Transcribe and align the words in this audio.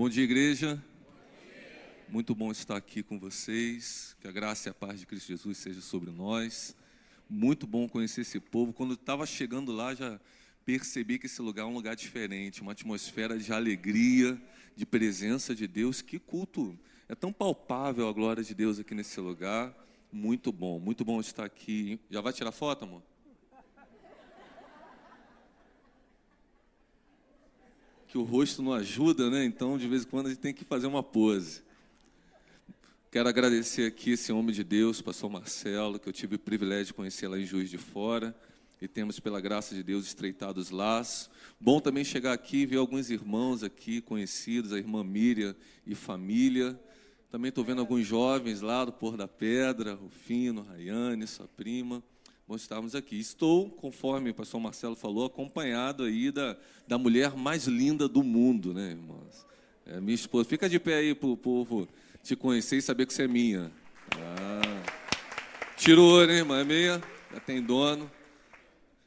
Bom 0.00 0.08
dia, 0.08 0.24
igreja. 0.24 0.82
Muito 2.08 2.34
bom 2.34 2.50
estar 2.50 2.74
aqui 2.74 3.02
com 3.02 3.18
vocês. 3.18 4.16
Que 4.18 4.28
a 4.28 4.32
graça 4.32 4.66
e 4.66 4.70
a 4.70 4.72
paz 4.72 4.98
de 4.98 5.04
Cristo 5.04 5.28
Jesus 5.28 5.58
seja 5.58 5.82
sobre 5.82 6.10
nós. 6.10 6.74
Muito 7.28 7.66
bom 7.66 7.86
conhecer 7.86 8.22
esse 8.22 8.40
povo. 8.40 8.72
Quando 8.72 8.94
estava 8.94 9.26
chegando 9.26 9.72
lá, 9.72 9.94
já 9.94 10.18
percebi 10.64 11.18
que 11.18 11.26
esse 11.26 11.42
lugar 11.42 11.64
é 11.64 11.66
um 11.66 11.74
lugar 11.74 11.94
diferente, 11.94 12.62
uma 12.62 12.72
atmosfera 12.72 13.38
de 13.38 13.52
alegria, 13.52 14.40
de 14.74 14.86
presença 14.86 15.54
de 15.54 15.66
Deus. 15.66 16.00
Que 16.00 16.18
culto! 16.18 16.78
É 17.06 17.14
tão 17.14 17.30
palpável 17.30 18.08
a 18.08 18.12
glória 18.14 18.42
de 18.42 18.54
Deus 18.54 18.78
aqui 18.78 18.94
nesse 18.94 19.20
lugar. 19.20 19.76
Muito 20.10 20.50
bom, 20.50 20.80
muito 20.80 21.04
bom 21.04 21.20
estar 21.20 21.44
aqui. 21.44 22.00
Já 22.08 22.22
vai 22.22 22.32
tirar 22.32 22.52
foto, 22.52 22.86
amor? 22.86 23.02
Que 28.10 28.18
o 28.18 28.24
rosto 28.24 28.60
não 28.60 28.72
ajuda, 28.72 29.30
né? 29.30 29.44
Então, 29.44 29.78
de 29.78 29.86
vez 29.86 30.02
em 30.02 30.06
quando, 30.06 30.26
a 30.26 30.30
gente 30.30 30.40
tem 30.40 30.52
que 30.52 30.64
fazer 30.64 30.88
uma 30.88 31.00
pose. 31.00 31.62
Quero 33.08 33.28
agradecer 33.28 33.86
aqui 33.86 34.10
esse 34.10 34.32
homem 34.32 34.52
de 34.52 34.64
Deus, 34.64 35.00
pastor 35.00 35.30
Marcelo, 35.30 35.96
que 35.96 36.08
eu 36.08 36.12
tive 36.12 36.34
o 36.34 36.38
privilégio 36.38 36.86
de 36.86 36.94
conhecer 36.94 37.28
lá 37.28 37.38
em 37.38 37.46
Juiz 37.46 37.70
de 37.70 37.78
Fora. 37.78 38.34
E 38.82 38.88
temos, 38.88 39.20
pela 39.20 39.40
graça 39.40 39.76
de 39.76 39.84
Deus, 39.84 40.06
estreitado 40.06 40.58
os 40.58 40.70
laços. 40.70 41.30
Bom 41.60 41.80
também 41.80 42.02
chegar 42.02 42.32
aqui 42.32 42.62
e 42.62 42.66
ver 42.66 42.78
alguns 42.78 43.10
irmãos 43.10 43.62
aqui 43.62 44.00
conhecidos, 44.00 44.72
a 44.72 44.78
irmã 44.78 45.04
Miriam 45.04 45.54
e 45.86 45.94
família. 45.94 46.76
Também 47.30 47.50
estou 47.50 47.62
vendo 47.62 47.80
alguns 47.80 48.04
jovens 48.04 48.60
lá 48.60 48.84
do 48.84 48.92
Pôr 48.92 49.16
da 49.16 49.28
Pedra, 49.28 49.94
Rufino, 49.94 50.62
Rayane, 50.62 51.28
sua 51.28 51.46
prima 51.46 52.02
bom 52.50 52.56
estarmos 52.56 52.96
aqui. 52.96 53.16
Estou, 53.16 53.70
conforme 53.70 54.30
o 54.30 54.34
pastor 54.34 54.60
Marcelo 54.60 54.96
falou, 54.96 55.24
acompanhado 55.24 56.02
aí 56.02 56.32
da, 56.32 56.56
da 56.84 56.98
mulher 56.98 57.36
mais 57.36 57.68
linda 57.68 58.08
do 58.08 58.24
mundo, 58.24 58.74
né, 58.74 58.90
irmãos? 58.90 59.46
É 59.86 60.00
minha 60.00 60.16
esposa. 60.16 60.48
Fica 60.48 60.68
de 60.68 60.80
pé 60.80 60.96
aí 60.96 61.14
para 61.14 61.28
o 61.28 61.36
povo 61.36 61.88
te 62.24 62.34
conhecer 62.34 62.78
e 62.78 62.82
saber 62.82 63.06
que 63.06 63.14
você 63.14 63.22
é 63.22 63.28
minha. 63.28 63.70
Ah. 64.16 64.82
Tirou, 65.76 66.26
né, 66.26 66.38
irmã? 66.38 66.58
É 66.58 66.64
minha, 66.64 67.00
já 67.32 67.38
tem 67.38 67.62
dono. 67.62 68.10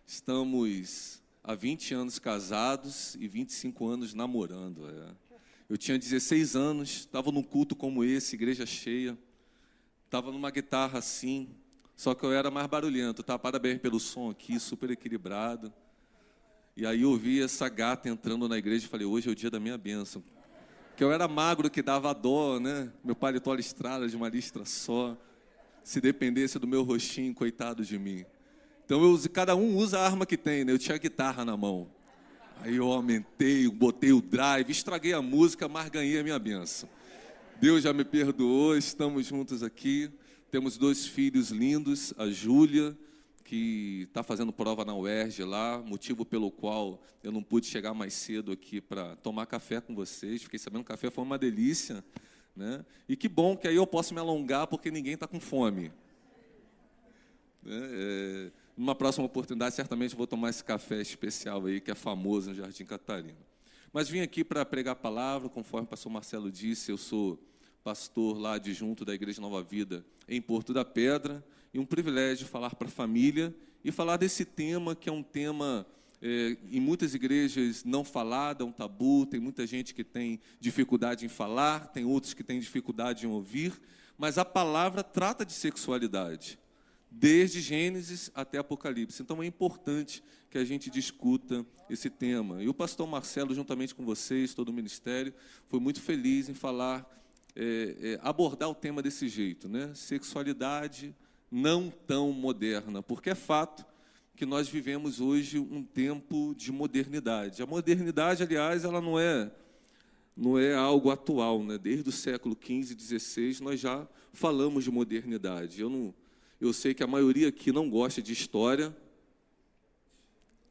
Estamos 0.07 1.21
há 1.43 1.53
20 1.53 1.95
anos 1.95 2.19
casados 2.19 3.15
e 3.15 3.27
25 3.27 3.85
anos 3.89 4.13
namorando. 4.13 4.87
É. 4.87 5.35
Eu 5.69 5.77
tinha 5.77 5.99
16 5.99 6.55
anos, 6.55 6.89
estava 6.91 7.29
num 7.29 7.43
culto 7.43 7.75
como 7.75 8.05
esse, 8.05 8.37
igreja 8.37 8.65
cheia. 8.65 9.17
Estava 10.05 10.31
numa 10.31 10.49
guitarra 10.49 10.99
assim, 10.99 11.49
só 11.95 12.13
que 12.13 12.23
eu 12.23 12.31
era 12.31 12.49
mais 12.49 12.67
barulhento, 12.67 13.23
tá? 13.23 13.37
Parabéns 13.37 13.79
pelo 13.79 13.99
som 13.99 14.29
aqui, 14.29 14.59
super 14.59 14.89
equilibrado. 14.91 15.71
E 16.75 16.85
aí 16.85 17.03
eu 17.03 17.15
vi 17.15 17.41
essa 17.41 17.69
gata 17.69 18.09
entrando 18.09 18.49
na 18.49 18.57
igreja 18.57 18.85
e 18.85 18.89
falei, 18.89 19.05
hoje 19.05 19.29
é 19.29 19.31
o 19.31 19.35
dia 19.35 19.51
da 19.51 19.59
minha 19.59 19.77
bênção. 19.77 20.23
Que 20.95 21.03
eu 21.03 21.11
era 21.11 21.27
magro 21.27 21.69
que 21.69 21.81
dava 21.81 22.13
dó, 22.13 22.59
né? 22.59 22.91
Meu 23.03 23.15
paletó 23.15 23.53
listrado 23.53 24.07
de 24.07 24.15
uma 24.15 24.27
listra 24.27 24.65
só. 24.65 25.15
Se 25.83 26.01
dependesse 26.01 26.57
do 26.57 26.67
meu 26.67 26.83
rostinho, 26.83 27.33
coitado 27.33 27.85
de 27.85 27.99
mim. 27.99 28.25
Então 28.85 29.03
eu, 29.03 29.29
cada 29.29 29.55
um 29.55 29.75
usa 29.75 29.99
a 29.99 30.05
arma 30.05 30.25
que 30.25 30.37
tem, 30.37 30.65
né? 30.65 30.71
Eu 30.71 30.79
tinha 30.79 30.97
guitarra 30.97 31.45
na 31.45 31.55
mão. 31.55 31.89
Aí 32.61 32.75
eu 32.75 32.91
aumentei, 32.91 33.67
botei 33.69 34.11
o 34.11 34.21
drive, 34.21 34.69
estraguei 34.71 35.13
a 35.13 35.21
música, 35.21 35.67
mas 35.67 35.89
ganhei 35.89 36.19
a 36.19 36.23
minha 36.23 36.39
bênção. 36.39 36.89
Deus 37.59 37.83
já 37.83 37.93
me 37.93 38.03
perdoou, 38.03 38.75
estamos 38.75 39.25
juntos 39.25 39.63
aqui. 39.63 40.11
Temos 40.53 40.77
dois 40.77 41.07
filhos 41.07 41.49
lindos, 41.49 42.13
a 42.15 42.29
Júlia, 42.29 42.95
que 43.43 44.03
está 44.03 44.21
fazendo 44.21 44.53
prova 44.53 44.85
na 44.85 44.95
UERJ 44.95 45.43
lá, 45.45 45.81
motivo 45.81 46.23
pelo 46.23 46.51
qual 46.51 47.01
eu 47.23 47.31
não 47.31 47.41
pude 47.41 47.65
chegar 47.65 47.91
mais 47.95 48.13
cedo 48.13 48.51
aqui 48.51 48.79
para 48.79 49.15
tomar 49.15 49.47
café 49.47 49.81
com 49.81 49.95
vocês. 49.95 50.43
Fiquei 50.43 50.59
sabendo 50.59 50.83
que 50.83 50.91
o 50.91 50.93
café 50.93 51.09
foi 51.09 51.23
uma 51.23 51.39
delícia. 51.39 52.05
Né? 52.55 52.85
E 53.09 53.15
que 53.15 53.27
bom 53.27 53.57
que 53.57 53.67
aí 53.67 53.75
eu 53.75 53.87
posso 53.87 54.13
me 54.13 54.19
alongar 54.19 54.67
porque 54.67 54.91
ninguém 54.91 55.15
está 55.15 55.25
com 55.25 55.39
fome. 55.39 55.91
Né? 57.63 57.89
É, 57.91 58.51
numa 58.77 58.93
próxima 58.93 59.25
oportunidade, 59.25 59.73
certamente 59.73 60.15
vou 60.15 60.27
tomar 60.27 60.51
esse 60.51 60.63
café 60.63 61.01
especial 61.01 61.65
aí, 61.65 61.81
que 61.81 61.89
é 61.89 61.95
famoso 61.95 62.51
no 62.51 62.55
Jardim 62.55 62.85
Catarina. 62.85 63.39
Mas 63.91 64.07
vim 64.07 64.19
aqui 64.19 64.43
para 64.43 64.63
pregar 64.63 64.91
a 64.91 64.95
palavra, 64.95 65.49
conforme 65.49 65.85
o 65.85 65.89
pastor 65.89 66.11
Marcelo 66.11 66.51
disse, 66.51 66.91
eu 66.91 66.97
sou 66.99 67.39
pastor 67.83 68.37
lá 68.37 68.53
adjunto 68.53 69.03
da 69.03 69.13
Igreja 69.13 69.41
Nova 69.41 69.61
Vida 69.61 70.05
em 70.27 70.41
Porto 70.41 70.73
da 70.73 70.85
Pedra, 70.85 71.43
e 71.73 71.79
um 71.79 71.85
privilégio 71.85 72.47
falar 72.47 72.75
para 72.75 72.87
a 72.87 72.91
família 72.91 73.53
e 73.83 73.91
falar 73.91 74.17
desse 74.17 74.45
tema 74.45 74.95
que 74.95 75.09
é 75.09 75.11
um 75.11 75.23
tema 75.23 75.85
é, 76.21 76.55
em 76.71 76.79
muitas 76.79 77.13
igrejas 77.13 77.83
não 77.83 78.03
falado, 78.03 78.63
é 78.63 78.65
um 78.65 78.71
tabu, 78.71 79.25
tem 79.25 79.39
muita 79.39 79.67
gente 79.67 79.93
que 79.93 80.03
tem 80.03 80.39
dificuldade 80.59 81.25
em 81.25 81.29
falar, 81.29 81.87
tem 81.87 82.05
outros 82.05 82.33
que 82.33 82.43
têm 82.43 82.59
dificuldade 82.59 83.25
em 83.25 83.29
ouvir, 83.29 83.73
mas 84.17 84.37
a 84.37 84.45
palavra 84.45 85.03
trata 85.03 85.45
de 85.45 85.51
sexualidade, 85.51 86.57
desde 87.11 87.59
Gênesis 87.59 88.31
até 88.33 88.59
Apocalipse. 88.59 89.21
Então 89.21 89.43
é 89.43 89.45
importante 89.45 90.23
que 90.49 90.57
a 90.57 90.63
gente 90.63 90.89
discuta 90.89 91.65
esse 91.89 92.09
tema. 92.09 92.63
E 92.63 92.69
o 92.69 92.73
pastor 92.73 93.05
Marcelo, 93.07 93.53
juntamente 93.53 93.93
com 93.93 94.05
vocês, 94.05 94.53
todo 94.53 94.69
o 94.69 94.73
ministério, 94.73 95.33
foi 95.67 95.79
muito 95.79 95.99
feliz 95.99 96.47
em 96.47 96.53
falar 96.53 97.22
é, 97.55 97.95
é, 98.01 98.19
abordar 98.21 98.69
o 98.69 98.75
tema 98.75 99.01
desse 99.01 99.27
jeito, 99.27 99.69
né? 99.69 99.91
Sexualidade 99.93 101.15
não 101.51 101.89
tão 101.89 102.31
moderna, 102.31 103.03
porque 103.03 103.29
é 103.29 103.35
fato 103.35 103.85
que 104.35 104.45
nós 104.45 104.67
vivemos 104.67 105.21
hoje 105.21 105.59
um 105.59 105.83
tempo 105.83 106.55
de 106.55 106.71
modernidade. 106.71 107.61
A 107.61 107.65
modernidade, 107.65 108.41
aliás, 108.41 108.83
ela 108.83 108.99
não 108.99 109.19
é 109.19 109.51
não 110.35 110.57
é 110.57 110.73
algo 110.73 111.11
atual, 111.11 111.63
né? 111.63 111.77
Desde 111.77 112.09
o 112.09 112.11
século 112.11 112.57
XV, 112.59 112.99
XVI, 112.99 113.61
nós 113.61 113.79
já 113.79 114.07
falamos 114.31 114.83
de 114.83 114.89
modernidade. 114.89 115.79
Eu 115.79 115.91
não, 115.91 116.13
eu 116.59 116.73
sei 116.73 116.93
que 116.93 117.03
a 117.03 117.07
maioria 117.07 117.49
aqui 117.49 117.71
não 117.71 117.87
gosta 117.87 118.19
de 118.19 118.33
história. 118.33 118.95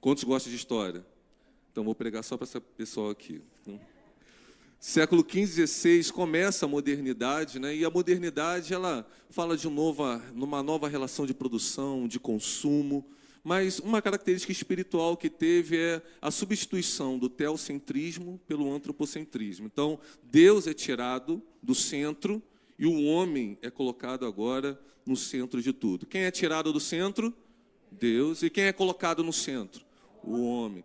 Quantos 0.00 0.24
gostam 0.24 0.50
de 0.50 0.56
história? 0.56 1.06
Então 1.70 1.84
vou 1.84 1.94
pregar 1.94 2.24
só 2.24 2.36
para 2.36 2.44
essa 2.44 2.60
pessoa 2.60 3.12
aqui. 3.12 3.40
Século 4.84 5.24
XV, 5.24 5.64
XVI 5.64 6.12
começa 6.12 6.64
a 6.66 6.68
modernidade, 6.68 7.60
né? 7.60 7.72
e 7.72 7.84
a 7.84 7.88
modernidade 7.88 8.74
ela 8.74 9.06
fala 9.30 9.56
de 9.56 9.68
nova, 9.68 10.20
numa 10.34 10.60
nova 10.60 10.88
relação 10.88 11.24
de 11.24 11.32
produção, 11.32 12.08
de 12.08 12.18
consumo, 12.18 13.06
mas 13.44 13.78
uma 13.78 14.02
característica 14.02 14.50
espiritual 14.50 15.16
que 15.16 15.30
teve 15.30 15.78
é 15.78 16.02
a 16.20 16.32
substituição 16.32 17.16
do 17.16 17.28
teocentrismo 17.28 18.40
pelo 18.44 18.74
antropocentrismo. 18.74 19.70
Então, 19.72 20.00
Deus 20.24 20.66
é 20.66 20.74
tirado 20.74 21.40
do 21.62 21.76
centro 21.76 22.42
e 22.76 22.84
o 22.84 23.04
homem 23.04 23.56
é 23.62 23.70
colocado 23.70 24.26
agora 24.26 24.76
no 25.06 25.16
centro 25.16 25.62
de 25.62 25.72
tudo. 25.72 26.06
Quem 26.06 26.22
é 26.22 26.30
tirado 26.32 26.72
do 26.72 26.80
centro? 26.80 27.32
Deus. 27.88 28.42
E 28.42 28.50
quem 28.50 28.64
é 28.64 28.72
colocado 28.72 29.22
no 29.22 29.32
centro? 29.32 29.84
O 30.24 30.42
homem. 30.42 30.82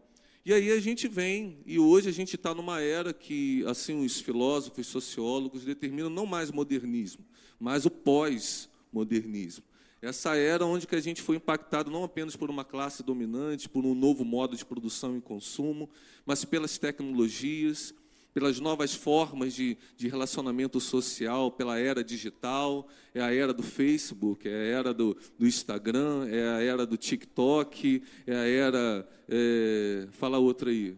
E 0.47 0.53
aí 0.53 0.72
a 0.72 0.80
gente 0.80 1.09
vem, 1.09 1.58
e 1.66 1.78
hoje 1.78 2.08
a 2.08 2.12
gente 2.13 2.38
está 2.38 2.56
numa 2.56 2.80
era 2.80 3.12
que, 3.12 3.66
assim, 3.66 4.06
os 4.06 4.22
filósofos, 4.22 4.88
sociólogos 4.88 5.66
determinam 5.66 6.09
não 6.09 6.25
mais 6.25 6.52
o 6.52 6.56
modernismo, 6.56 7.25
mas 7.59 7.85
o 7.85 7.91
pós-modernismo. 7.91 9.66
Essa 10.02 10.38
era 10.38 10.66
onde 10.66 10.88
que 10.88 10.96
a 10.96 11.02
gente 11.02 11.22
foi 11.22 11.36
impactado 11.36 11.91
não 11.91 12.06
apenas 12.06 12.38
por 12.38 12.50
uma 12.50 12.63
classe 12.63 13.03
dominante, 13.03 13.68
por 13.68 13.86
um 13.86 13.94
novo 13.94 14.24
modo 14.24 14.56
de 14.56 14.63
produção 14.63 15.18
e 15.18 15.22
consumo, 15.22 15.90
mas 16.25 16.46
pelas 16.46 16.78
tecnologias, 16.78 17.94
pelas 18.38 18.59
novas 18.59 18.94
formas 18.94 19.56
de, 19.56 19.75
de 19.98 20.08
relacionamento 20.08 20.80
social, 20.80 21.50
pela 21.50 21.80
era 21.80 22.03
digital, 22.03 22.88
é 23.12 23.20
a 23.20 23.34
era 23.34 23.52
do 23.52 23.64
Facebook, 23.64 24.48
é 24.48 24.53
a 24.53 24.78
era 24.78 24.94
do, 24.94 25.18
do 25.40 25.48
Instagram, 25.48 26.28
é 26.30 26.48
a 26.48 26.62
era 26.62 26.86
do 26.86 26.96
TikTok, 26.98 28.04
é 28.28 28.36
a 28.36 28.48
era. 28.48 29.10
É, 29.28 30.07
fala 30.12 30.38
outra 30.38 30.69
aí. 30.69 30.95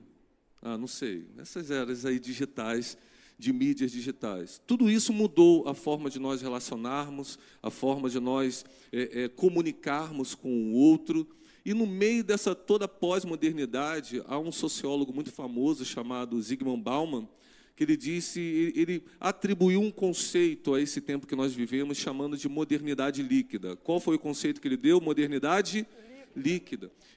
Ah, 0.62 0.77
não 0.77 0.86
sei. 0.86 1.27
Essas 1.38 1.71
eras 1.71 2.06
aí 2.06 2.19
digitais, 2.19 2.97
de 3.38 3.53
mídias 3.53 3.94
digitais. 3.94 4.62
Tudo 4.68 4.91
isso 4.91 5.13
mudou 5.13 5.65
a 5.65 5.74
forma 5.74 6.09
de 6.09 6.19
nós 6.19 6.41
relacionarmos, 6.41 7.39
a 7.63 7.69
forma 7.69 8.09
de 8.09 8.19
nós 8.19 8.65
é, 8.91 9.24
é, 9.24 9.30
comunicarmos 9.30 10.36
com 10.36 10.50
o 10.50 10.74
outro. 10.74 11.25
E 11.69 11.74
no 11.75 11.86
meio 11.86 12.24
dessa 12.24 12.56
toda 12.56 12.88
pós-modernidade, 12.88 14.24
há 14.25 14.39
um 14.39 14.51
sociólogo 14.51 15.13
muito 15.13 15.31
famoso 15.31 15.86
chamado 15.86 16.42
Zygmunt 16.42 16.81
Bauman, 16.81 17.30
que 17.75 17.83
ele 17.83 17.95
disse, 17.95 18.39
ele 18.75 19.04
atribuiu 19.19 19.80
um 19.80 19.92
conceito 19.92 20.74
a 20.74 20.81
esse 20.81 21.00
tempo 21.00 21.27
que 21.27 21.36
nós 21.36 21.54
vivemos, 21.54 21.95
chamando 22.00 22.36
de 22.36 22.50
modernidade 22.50 23.21
líquida. 23.21 23.75
Qual 23.75 24.00
foi 24.00 24.16
o 24.16 24.19
conceito 24.19 24.60
que 24.60 24.68
ele 24.68 24.77
deu? 24.77 25.00
Modernidade 25.00 25.86
líquida. 25.86 26.08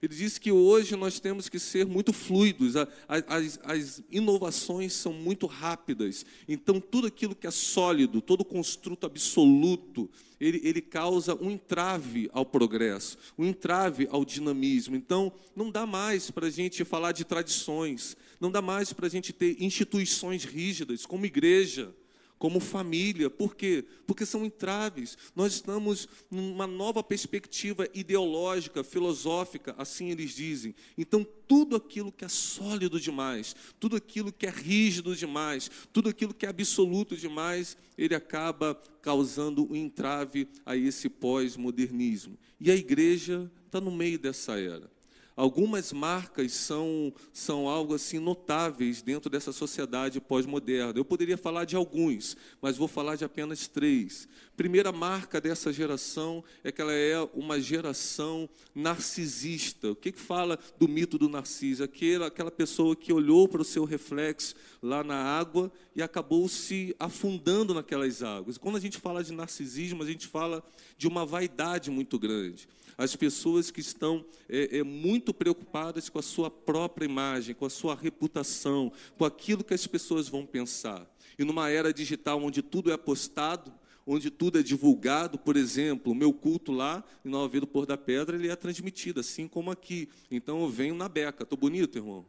Ele 0.02 0.14
disse 0.14 0.40
que 0.40 0.50
hoje 0.50 0.96
nós 0.96 1.20
temos 1.20 1.48
que 1.48 1.58
ser 1.58 1.86
muito 1.86 2.12
fluidos, 2.12 2.74
as, 3.06 3.60
as, 3.62 4.02
inovações 4.10 4.92
são 4.92 5.12
muito 5.12 5.46
rápidas. 5.46 6.26
Então, 6.48 6.80
tudo 6.80 7.06
aquilo 7.06 7.36
que 7.36 7.46
é 7.46 7.50
sólido, 7.50 8.20
todo 8.20 8.44
construto 8.44 9.06
absoluto, 9.06 10.10
ele, 10.40 10.60
ele 10.64 10.80
causa 10.80 11.36
um 11.40 11.50
entrave 11.50 12.28
ao 12.32 12.44
progresso, 12.44 13.16
um 13.38 13.44
entrave 13.44 14.08
ao 14.10 14.24
dinamismo. 14.24 14.96
Então, 14.96 15.32
não 15.54 15.70
dá 15.70 15.86
mais 15.86 16.30
para 16.30 16.48
a 16.48 16.50
gente 16.50 16.84
falar 16.84 17.12
de 17.12 17.24
tradições, 17.24 18.16
não 18.40 18.50
dá 18.50 18.60
mais 18.60 18.92
para 18.92 19.06
a 19.06 19.10
gente 19.10 19.32
ter 19.32 19.62
instituições 19.62 20.44
rígidas, 20.44 21.06
como 21.06 21.26
igreja 21.26 21.94
como 22.42 22.58
família. 22.58 23.30
Por 23.30 23.54
quê? 23.54 23.84
Porque 24.04 24.26
são 24.26 24.44
entraves. 24.44 25.16
Nós 25.32 25.52
estamos 25.52 26.08
numa 26.28 26.66
nova 26.66 27.00
perspectiva 27.00 27.88
ideológica, 27.94 28.82
filosófica, 28.82 29.76
assim 29.78 30.10
eles 30.10 30.34
dizem. 30.34 30.74
Então, 30.98 31.24
tudo 31.46 31.76
aquilo 31.76 32.10
que 32.10 32.24
é 32.24 32.28
sólido 32.28 32.98
demais, 32.98 33.54
tudo 33.78 33.94
aquilo 33.94 34.32
que 34.32 34.44
é 34.44 34.50
rígido 34.50 35.14
demais, 35.14 35.70
tudo 35.92 36.08
aquilo 36.08 36.34
que 36.34 36.44
é 36.44 36.48
absoluto 36.48 37.16
demais, 37.16 37.76
ele 37.96 38.16
acaba 38.16 38.74
causando 39.00 39.64
um 39.70 39.76
entrave 39.76 40.48
a 40.66 40.76
esse 40.76 41.08
pós-modernismo. 41.08 42.36
E 42.58 42.72
a 42.72 42.74
igreja 42.74 43.48
está 43.66 43.80
no 43.80 43.92
meio 43.92 44.18
dessa 44.18 44.58
era. 44.58 44.90
Algumas 45.34 45.92
marcas 45.92 46.52
são, 46.52 47.12
são 47.32 47.66
algo 47.66 47.94
assim 47.94 48.18
notáveis 48.18 49.00
dentro 49.00 49.30
dessa 49.30 49.50
sociedade 49.50 50.20
pós-moderna. 50.20 50.92
Eu 50.96 51.04
poderia 51.04 51.38
falar 51.38 51.64
de 51.64 51.74
alguns, 51.74 52.36
mas 52.60 52.76
vou 52.76 52.86
falar 52.86 53.16
de 53.16 53.24
apenas 53.24 53.66
três. 53.66 54.28
Primeira 54.56 54.92
marca 54.92 55.40
dessa 55.40 55.72
geração 55.72 56.44
é 56.62 56.70
que 56.70 56.82
ela 56.82 56.92
é 56.92 57.18
uma 57.32 57.58
geração 57.58 58.48
narcisista. 58.74 59.92
O 59.92 59.96
que, 59.96 60.12
que 60.12 60.20
fala 60.20 60.58
do 60.78 60.86
mito 60.86 61.16
do 61.16 61.28
Narciso? 61.28 61.82
Aquela, 61.82 62.26
aquela 62.26 62.50
pessoa 62.50 62.94
que 62.94 63.12
olhou 63.12 63.48
para 63.48 63.62
o 63.62 63.64
seu 63.64 63.84
reflexo 63.84 64.54
lá 64.82 65.02
na 65.02 65.16
água 65.16 65.72
e 65.96 66.02
acabou 66.02 66.46
se 66.46 66.94
afundando 66.98 67.72
naquelas 67.72 68.22
águas. 68.22 68.58
Quando 68.58 68.76
a 68.76 68.80
gente 68.80 68.98
fala 68.98 69.24
de 69.24 69.32
narcisismo, 69.32 70.02
a 70.02 70.06
gente 70.06 70.26
fala 70.26 70.62
de 70.98 71.08
uma 71.08 71.24
vaidade 71.24 71.90
muito 71.90 72.18
grande 72.18 72.68
as 72.96 73.16
pessoas 73.16 73.70
que 73.70 73.80
estão 73.80 74.24
é, 74.48 74.78
é, 74.78 74.82
muito 74.82 75.32
preocupadas 75.32 76.08
com 76.08 76.18
a 76.18 76.22
sua 76.22 76.50
própria 76.50 77.04
imagem, 77.04 77.54
com 77.54 77.66
a 77.66 77.70
sua 77.70 77.94
reputação, 77.94 78.92
com 79.16 79.24
aquilo 79.24 79.64
que 79.64 79.74
as 79.74 79.86
pessoas 79.86 80.28
vão 80.28 80.44
pensar. 80.46 81.06
E 81.38 81.44
numa 81.44 81.70
era 81.70 81.92
digital 81.92 82.42
onde 82.42 82.62
tudo 82.62 82.92
é 82.92 82.96
postado, 82.96 83.72
onde 84.06 84.30
tudo 84.30 84.58
é 84.58 84.62
divulgado, 84.62 85.38
por 85.38 85.56
exemplo, 85.56 86.12
o 86.12 86.14
meu 86.14 86.32
culto 86.32 86.72
lá 86.72 87.04
em 87.24 87.28
Nova 87.28 87.48
Vida 87.48 87.60
do 87.60 87.66
Pôr 87.66 87.86
da 87.86 87.96
Pedra, 87.96 88.36
ele 88.36 88.48
é 88.48 88.56
transmitido, 88.56 89.20
assim 89.20 89.46
como 89.46 89.70
aqui. 89.70 90.08
Então 90.30 90.62
eu 90.62 90.68
venho 90.68 90.94
na 90.94 91.08
beca. 91.08 91.44
Estou 91.44 91.58
bonito, 91.58 91.96
irmão? 91.96 92.24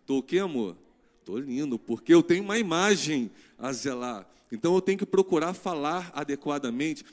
Estou 0.00 0.18
o 0.18 0.22
quê, 0.22 0.38
amor? 0.38 0.76
Estou 1.20 1.38
lindo, 1.38 1.78
porque 1.78 2.12
eu 2.12 2.22
tenho 2.22 2.44
uma 2.44 2.58
imagem 2.58 3.30
a 3.58 3.72
zelar. 3.72 4.28
Então 4.52 4.74
eu 4.74 4.80
tenho 4.80 4.98
que 4.98 5.06
procurar 5.06 5.54
falar 5.54 6.12
adequadamente 6.14 7.04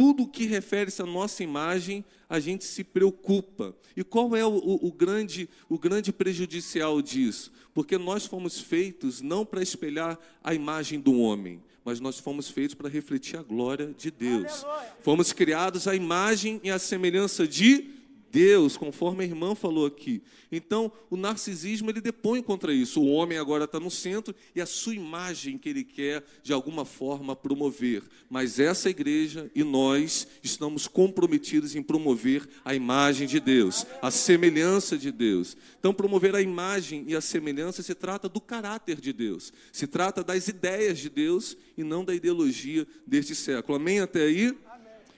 tudo 0.00 0.26
que 0.26 0.46
refere-se 0.46 1.02
à 1.02 1.04
nossa 1.04 1.42
imagem, 1.42 2.02
a 2.26 2.40
gente 2.40 2.64
se 2.64 2.82
preocupa. 2.82 3.76
E 3.94 4.02
qual 4.02 4.34
é 4.34 4.42
o, 4.42 4.48
o, 4.48 4.86
o, 4.86 4.90
grande, 4.90 5.46
o 5.68 5.78
grande 5.78 6.10
prejudicial 6.10 7.02
disso? 7.02 7.52
Porque 7.74 7.98
nós 7.98 8.24
fomos 8.24 8.58
feitos 8.58 9.20
não 9.20 9.44
para 9.44 9.62
espelhar 9.62 10.18
a 10.42 10.54
imagem 10.54 10.98
do 10.98 11.20
homem, 11.20 11.62
mas 11.84 12.00
nós 12.00 12.18
fomos 12.18 12.48
feitos 12.48 12.74
para 12.74 12.88
refletir 12.88 13.38
a 13.38 13.42
glória 13.42 13.94
de 13.94 14.10
Deus. 14.10 14.64
Aleluia. 14.64 14.92
Fomos 15.02 15.34
criados 15.34 15.86
à 15.86 15.94
imagem 15.94 16.62
e 16.64 16.70
à 16.70 16.78
semelhança 16.78 17.46
de 17.46 17.90
Deus, 18.30 18.76
conforme 18.76 19.24
a 19.24 19.26
irmã 19.26 19.54
falou 19.54 19.86
aqui. 19.86 20.22
Então, 20.52 20.90
o 21.08 21.16
narcisismo 21.16 21.90
ele 21.90 22.00
depõe 22.00 22.42
contra 22.42 22.72
isso. 22.72 23.00
O 23.00 23.10
homem 23.10 23.38
agora 23.38 23.64
está 23.64 23.80
no 23.80 23.90
centro 23.90 24.34
e 24.54 24.60
a 24.60 24.66
sua 24.66 24.94
imagem 24.94 25.58
que 25.58 25.68
ele 25.68 25.84
quer 25.84 26.24
de 26.42 26.52
alguma 26.52 26.84
forma 26.84 27.34
promover. 27.34 28.02
Mas 28.28 28.58
essa 28.58 28.88
igreja 28.88 29.50
e 29.54 29.64
nós 29.64 30.26
estamos 30.42 30.86
comprometidos 30.86 31.74
em 31.74 31.82
promover 31.82 32.48
a 32.64 32.74
imagem 32.74 33.26
de 33.26 33.40
Deus, 33.40 33.86
a 34.00 34.10
semelhança 34.10 34.96
de 34.96 35.10
Deus. 35.10 35.56
Então, 35.78 35.92
promover 35.92 36.34
a 36.34 36.42
imagem 36.42 37.04
e 37.06 37.16
a 37.16 37.20
semelhança 37.20 37.82
se 37.82 37.94
trata 37.94 38.28
do 38.28 38.40
caráter 38.40 39.00
de 39.00 39.12
Deus, 39.12 39.52
se 39.72 39.86
trata 39.86 40.22
das 40.22 40.48
ideias 40.48 40.98
de 40.98 41.08
Deus 41.08 41.56
e 41.76 41.82
não 41.82 42.04
da 42.04 42.14
ideologia 42.14 42.86
deste 43.06 43.34
século. 43.34 43.76
Amém 43.76 44.00
até 44.00 44.22
aí? 44.22 44.56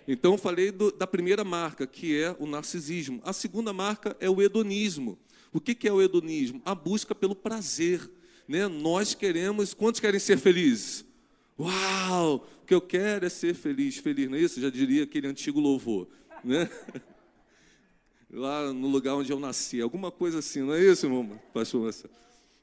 Então, 0.06 0.36
falei 0.36 0.70
do, 0.70 0.90
da 0.90 1.06
primeira 1.06 1.44
marca, 1.44 1.86
que 1.86 2.18
é 2.20 2.34
o 2.38 2.46
narcisismo. 2.46 3.20
A 3.24 3.32
segunda 3.32 3.72
marca 3.72 4.16
é 4.20 4.28
o 4.28 4.42
hedonismo. 4.42 5.18
O 5.52 5.60
que, 5.60 5.74
que 5.74 5.86
é 5.86 5.92
o 5.92 6.00
hedonismo? 6.00 6.60
A 6.64 6.74
busca 6.74 7.14
pelo 7.14 7.34
prazer. 7.34 8.10
Né? 8.48 8.66
Nós 8.66 9.14
queremos. 9.14 9.74
Quantos 9.74 10.00
querem 10.00 10.18
ser 10.18 10.38
felizes? 10.38 11.04
Uau! 11.58 12.48
O 12.62 12.66
que 12.66 12.74
eu 12.74 12.80
quero 12.80 13.26
é 13.26 13.28
ser 13.28 13.54
feliz. 13.54 13.96
Feliz, 13.98 14.28
não 14.28 14.36
é 14.36 14.40
isso? 14.40 14.60
Já 14.60 14.70
diria 14.70 15.04
aquele 15.04 15.26
antigo 15.26 15.60
louvor. 15.60 16.08
Né? 16.42 16.68
Lá 18.30 18.72
no 18.72 18.88
lugar 18.88 19.14
onde 19.14 19.30
eu 19.30 19.38
nasci. 19.38 19.80
Alguma 19.80 20.10
coisa 20.10 20.38
assim, 20.38 20.62
não 20.62 20.72
é 20.72 20.80
isso, 20.80 21.06
irmão? 21.06 21.38
Pastor 21.52 21.82
Marcelo? 21.82 22.14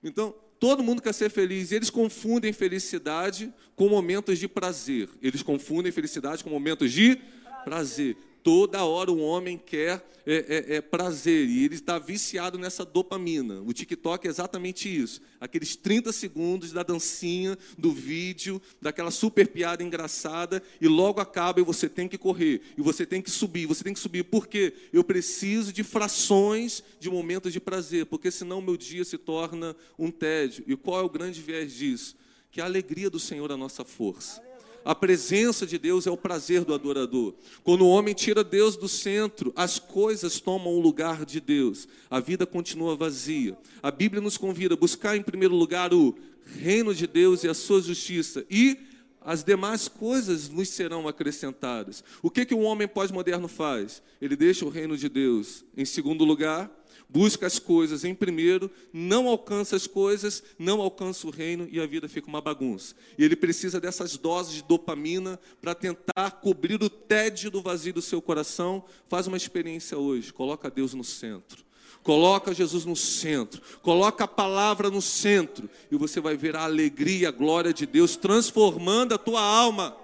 Então, 0.04 0.34
todo 0.60 0.84
mundo 0.84 1.02
quer 1.02 1.14
ser 1.14 1.30
feliz. 1.30 1.72
Eles 1.72 1.90
confundem 1.90 2.52
felicidade 2.52 3.54
com 3.76 3.88
momentos 3.88 4.38
de 4.38 4.48
prazer. 4.48 5.10
Eles 5.22 5.42
confundem 5.42 5.92
felicidade 5.92 6.44
com 6.44 6.50
momentos 6.50 6.92
de 6.92 7.20
prazer. 7.64 8.18
Toda 8.44 8.84
hora 8.84 9.12
o 9.12 9.20
homem 9.20 9.58
quer 9.58 10.06
é, 10.26 10.74
é, 10.74 10.76
é 10.76 10.82
prazer 10.82 11.48
e 11.48 11.66
ele 11.66 11.76
está 11.76 11.98
viciado 11.98 12.58
nessa 12.58 12.86
dopamina. 12.86 13.62
O 13.62 13.74
TikTok 13.74 14.28
é 14.28 14.30
exatamente 14.30 14.88
isso. 14.88 15.22
Aqueles 15.42 15.76
30 15.76 16.12
segundos 16.12 16.72
da 16.72 16.84
dancinha, 16.84 17.58
do 17.78 17.92
vídeo, 17.92 18.62
daquela 18.82 19.12
super 19.12 19.48
piada 19.48 19.84
engraçada 19.84 20.62
e 20.80 20.88
logo 20.88 21.20
acaba 21.20 21.60
e 21.60 21.64
você 21.64 21.90
tem 21.90 22.08
que 22.08 22.18
correr. 22.18 22.62
E 22.78 22.82
você 22.82 23.06
tem 23.06 23.22
que 23.22 23.32
subir, 23.32 23.66
você 23.66 23.84
tem 23.84 23.94
que 23.94 24.00
subir. 24.00 24.24
Por 24.24 24.48
quê? 24.48 24.74
Eu 24.94 25.04
preciso 25.04 25.74
de 25.74 25.84
frações 25.84 26.84
de 27.00 27.10
momentos 27.10 27.52
de 27.52 27.60
prazer, 27.60 28.06
porque 28.06 28.30
senão 28.30 28.62
meu 28.62 28.78
dia 28.78 29.04
se 29.04 29.18
torna 29.18 29.76
um 29.98 30.12
tédio. 30.12 30.64
E 30.68 30.76
qual 30.76 31.02
é 31.02 31.04
o 31.04 31.10
grande 31.10 31.42
viés 31.42 31.74
disso? 31.74 32.16
Que 32.52 32.62
a 32.62 32.66
alegria 32.66 33.10
do 33.10 33.20
Senhor 33.20 33.50
é 33.50 33.54
a 33.54 33.58
nossa 33.58 33.84
força. 33.84 34.49
A 34.90 34.96
presença 34.96 35.68
de 35.68 35.78
Deus 35.78 36.08
é 36.08 36.10
o 36.10 36.18
prazer 36.18 36.66
do 36.66 36.74
adorador. 36.74 37.36
Quando 37.64 37.86
o 37.86 37.90
homem 37.90 38.16
tira 38.16 38.44
Deus 38.44 38.76
do 38.76 38.90
centro, 38.90 39.54
as 39.56 39.78
coisas 39.78 40.40
tomam 40.40 40.74
o 40.74 40.80
lugar 40.80 41.26
de 41.26 41.40
Deus. 41.40 41.88
A 42.10 42.20
vida 42.20 42.44
continua 42.44 42.96
vazia. 42.96 43.56
A 43.84 43.92
Bíblia 43.92 44.20
nos 44.20 44.36
convida 44.36 44.74
a 44.74 44.78
buscar 44.78 45.16
em 45.16 45.22
primeiro 45.22 45.54
lugar 45.54 45.94
o 45.94 46.18
reino 46.44 46.92
de 46.92 47.06
Deus 47.06 47.44
e 47.44 47.48
a 47.48 47.54
sua 47.54 47.84
justiça 47.84 48.44
e 48.50 48.80
as 49.22 49.44
demais 49.44 49.88
coisas 49.88 50.50
nos 50.50 50.70
serão 50.70 51.08
acrescentadas. 51.08 52.04
O 52.24 52.32
que 52.32 52.44
que 52.44 52.56
um 52.56 52.64
homem 52.64 52.88
pós-moderno 52.88 53.48
faz? 53.48 54.02
Ele 54.20 54.36
deixa 54.36 54.66
o 54.66 54.70
reino 54.70 54.98
de 54.98 55.08
Deus 55.08 55.64
em 55.78 55.86
segundo 55.86 56.26
lugar 56.26 56.68
busca 57.10 57.48
as 57.48 57.58
coisas 57.58 58.04
em 58.04 58.14
primeiro, 58.14 58.70
não 58.94 59.28
alcança 59.28 59.76
as 59.76 59.88
coisas, 59.88 60.44
não 60.60 60.80
alcança 60.80 61.26
o 61.26 61.32
reino 61.32 61.68
e 61.72 61.80
a 61.80 61.88
vida 61.88 62.08
fica 62.08 62.28
uma 62.28 62.40
bagunça. 62.40 62.96
E 63.18 63.26
ele 63.26 63.36
precisa 63.36 63.82
dessas 63.82 64.16
doses 64.16 64.54
de 64.54 64.64
dopamina 64.64 65.40
para 65.60 65.74
tentar 65.74 66.32
cobrir 66.42 66.82
o 66.84 66.90
tédio 66.90 67.50
do 67.50 67.62
vazio 67.62 67.94
do 67.94 68.02
seu 68.02 68.22
coração. 68.22 68.86
Faz 69.08 69.26
uma 69.26 69.38
experiência 69.38 69.98
hoje, 69.98 70.32
coloca 70.32 70.70
Deus 70.70 70.94
no 70.94 71.04
centro. 71.04 71.68
Coloca 72.04 72.54
Jesus 72.54 72.86
no 72.86 72.96
centro, 72.96 73.62
coloca 73.82 74.24
a 74.24 74.28
palavra 74.28 74.90
no 74.90 75.02
centro, 75.02 75.70
e 75.92 75.98
você 75.98 76.22
vai 76.22 76.38
ver 76.38 76.56
a 76.56 76.64
alegria, 76.64 77.28
a 77.28 77.32
glória 77.32 77.74
de 77.74 77.86
Deus 77.86 78.16
transformando 78.16 79.14
a 79.14 79.18
tua 79.18 79.42
alma. 79.42 79.98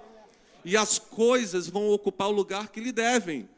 E 0.62 0.76
as 0.76 0.98
coisas 0.98 1.68
vão 1.68 1.88
ocupar 1.88 2.28
o 2.28 2.32
lugar 2.32 2.68
que 2.68 2.80
lhe 2.80 2.92
devem 2.92 3.48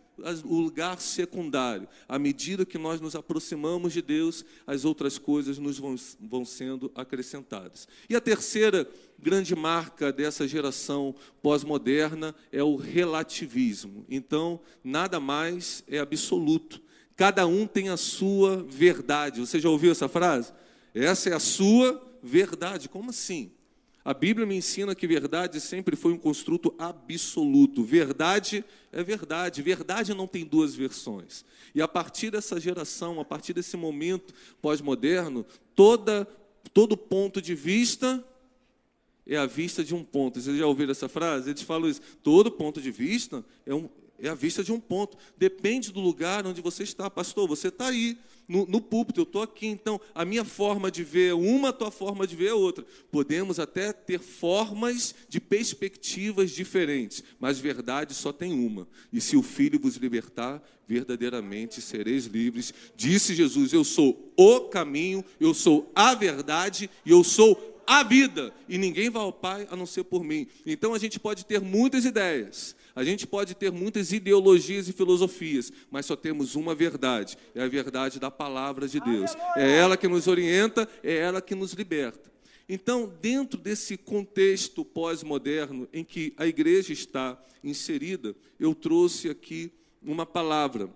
o 0.45 0.61
lugar 0.61 1.01
secundário. 1.01 1.89
À 2.09 2.19
medida 2.19 2.65
que 2.65 2.79
nós 2.79 3.01
nos 3.01 3.15
aproximamos 3.15 3.93
de 3.93 4.03
Deus, 4.03 4.45
as 4.67 4.85
outras 4.85 5.19
coisas 5.19 5.59
nos 5.59 5.79
vão, 5.79 5.97
vão 6.21 6.45
sendo 6.45 6.91
acrescentadas. 6.95 7.89
E 8.09 8.17
a 8.17 8.21
terceira 8.21 8.89
grande 9.19 9.55
marca 9.55 10.13
dessa 10.13 10.47
geração 10.47 11.15
pós-moderna 11.43 12.35
é 12.53 12.63
o 12.63 12.77
relativismo. 12.77 14.05
Então, 14.09 14.61
nada 14.83 15.19
mais 15.19 15.83
é 15.89 15.99
absoluto. 15.99 16.81
Cada 17.17 17.47
um 17.47 17.67
tem 17.67 17.89
a 17.89 17.97
sua 17.97 18.63
verdade. 18.63 19.41
Você 19.41 19.59
já 19.59 19.69
ouviu 19.69 19.91
essa 19.91 20.09
frase? 20.09 20.53
Essa 20.95 21.31
é 21.31 21.35
a 21.35 21.41
sua 21.41 22.01
verdade. 22.23 22.89
Como 22.89 23.11
assim? 23.11 23.53
A 24.09 24.15
Bíblia 24.15 24.47
me 24.47 24.57
ensina 24.57 24.95
que 24.95 25.07
verdade 25.07 25.61
sempre 25.61 25.95
foi 25.95 26.15
um 26.15 26.17
construto 26.17 26.75
absoluto. 26.79 27.85
Verdade 27.85 28.65
é 28.91 29.03
verdade. 29.03 29.61
Verdade 29.61 30.15
não 30.15 30.27
tem 30.27 30.47
duas 30.47 30.75
versões. 30.75 31.45
E 31.75 31.83
a 31.83 31.87
partir 31.87 32.31
dessa 32.31 32.59
geração, 32.59 33.21
a 33.21 33.25
partir 33.27 33.53
desse 33.53 33.77
momento 33.77 34.33
pós-moderno, 34.63 35.45
toda 35.75 36.27
todo 36.73 36.97
ponto 36.97 37.43
de 37.43 37.55
vista 37.55 38.25
é 39.27 39.37
a 39.37 39.45
vista 39.45 39.85
de 39.85 39.95
um 39.95 40.03
ponto. 40.03 40.41
Vocês 40.41 40.57
já 40.57 40.67
ouviram 40.67 40.93
essa 40.93 41.07
frase? 41.07 41.51
Eles 41.51 41.61
falam 41.61 41.87
isso. 41.87 42.01
Todo 42.23 42.51
ponto 42.51 42.81
de 42.81 42.91
vista 42.91 43.45
é 43.67 43.75
um, 43.75 43.91
É 44.19 44.31
a 44.31 44.35
vista 44.35 44.65
de 44.65 44.73
um 44.73 44.81
ponto. 44.81 45.19
Depende 45.37 45.93
do 45.93 46.01
lugar 46.01 46.47
onde 46.47 46.63
você 46.63 46.83
está. 46.83 47.11
Pastor, 47.11 47.47
você 47.47 47.69
está 47.69 47.89
aí, 47.89 48.17
no, 48.49 48.67
no 48.67 48.81
púlpito, 48.81 49.21
eu 49.21 49.25
estou 49.25 49.43
aqui. 49.43 49.67
Então, 49.67 50.01
a 50.15 50.25
minha 50.25 50.45
forma 50.45 50.91
de 50.91 51.05
ver 51.05 51.31
é 51.31 51.35
uma, 51.35 51.69
a 51.69 51.73
tua 51.73 51.91
forma 51.91 52.27
de 52.27 52.35
ver 52.35 52.49
é 52.49 52.55
outra. 52.55 52.85
Podemos 53.11 53.61
até 53.61 53.93
ter 53.93 54.19
formas 54.19 55.15
de 55.29 55.39
perspectivas 55.39 56.51
diferentes, 56.51 57.23
mas 57.39 57.59
verdade 57.59 58.15
só 58.15 58.33
tem 58.33 58.53
uma. 58.53 58.89
E 59.13 59.21
se 59.21 59.37
o 59.37 59.43
Filho 59.43 59.79
vos 59.79 59.97
libertar, 59.97 60.63
verdadeiramente 60.89 61.83
sereis 61.83 62.25
livres. 62.25 62.73
Disse 62.97 63.35
Jesus: 63.35 63.73
Eu 63.75 63.85
sou 63.85 64.33
o 64.37 64.61
caminho, 64.63 65.23
eu 65.39 65.53
sou 65.53 65.93
a 65.95 66.15
verdade 66.15 66.89
e 67.05 67.11
eu 67.11 67.23
sou 67.23 67.79
a 67.87 68.03
vida, 68.03 68.53
e 68.69 68.77
ninguém 68.77 69.09
vai 69.09 69.23
ao 69.23 69.33
Pai 69.33 69.67
a 69.71 69.77
não 69.77 69.87
ser 69.87 70.05
por 70.05 70.23
mim. 70.23 70.47
Então 70.67 70.93
a 70.93 70.99
gente 70.99 71.19
pode 71.19 71.47
ter 71.47 71.59
muitas 71.59 72.05
ideias, 72.05 72.77
a 72.99 73.05
gente 73.05 73.29
pode 73.29 73.55
ter 73.55 73.71
muitas 73.71 74.11
ideologias 74.11 74.89
e 74.89 74.93
filosofias, 74.93 75.73
mas 75.89 76.05
só 76.05 76.17
temos 76.17 76.57
uma 76.57 76.75
verdade: 76.75 77.39
é 77.55 77.63
a 77.63 77.69
verdade 77.69 78.19
da 78.19 78.29
palavra 78.29 78.89
de 78.89 78.99
Deus. 78.99 79.31
É 79.55 79.71
ela 79.77 79.97
que 79.97 80.09
nos 80.09 80.27
orienta, 80.27 80.89
é 81.01 81.17
ela 81.17 81.41
que 81.41 81.55
nos 81.55 81.75
liberta. 81.75 82.29
Então, 82.69 83.13
dentro 83.23 83.57
desse 83.57 83.97
contexto 83.97 84.85
pós-moderno 84.85 85.89
em 85.93 86.03
que 86.03 86.35
a 86.37 86.45
igreja 86.45 86.93
está 86.93 87.41
inserida, 87.63 88.35
eu 88.59 88.75
trouxe 88.75 89.31
aqui 89.31 89.71
uma 90.03 90.27
palavra 90.27 90.91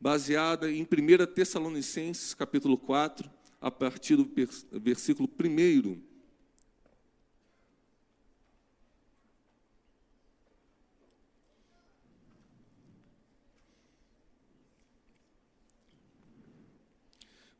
baseada 0.00 0.70
em 0.70 0.82
1 0.82 0.86
Tessalonicenses, 1.34 2.32
capítulo 2.32 2.78
4, 2.78 3.28
a 3.60 3.72
partir 3.72 4.14
do 4.14 4.30
versículo 4.70 5.28
1 5.28 6.09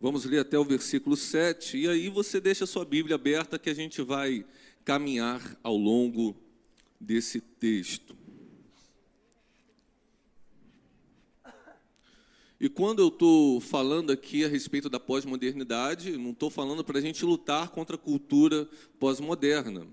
Vamos 0.02 0.25
ler 0.25 0.38
até 0.38 0.59
o 0.59 0.64
versículo 0.64 1.14
7, 1.14 1.76
e 1.76 1.87
aí 1.87 2.09
você 2.09 2.40
deixa 2.40 2.64
a 2.64 2.66
sua 2.66 2.87
Bíblia 2.87 3.16
aberta 3.16 3.59
que 3.59 3.69
a 3.69 3.75
gente 3.75 4.00
vai 4.00 4.47
caminhar 4.83 5.59
ao 5.62 5.76
longo 5.76 6.35
desse 6.99 7.38
texto. 7.38 8.16
E 12.59 12.66
quando 12.71 13.00
eu 13.00 13.09
estou 13.09 13.61
falando 13.61 14.11
aqui 14.11 14.42
a 14.42 14.49
respeito 14.49 14.88
da 14.88 14.99
pós-modernidade, 14.99 16.16
não 16.16 16.30
estou 16.30 16.49
falando 16.49 16.83
para 16.83 16.99
a 16.99 17.02
gente 17.02 17.23
lutar 17.23 17.69
contra 17.69 17.97
a 17.97 17.99
cultura 17.99 18.66
pós-moderna. 18.99 19.87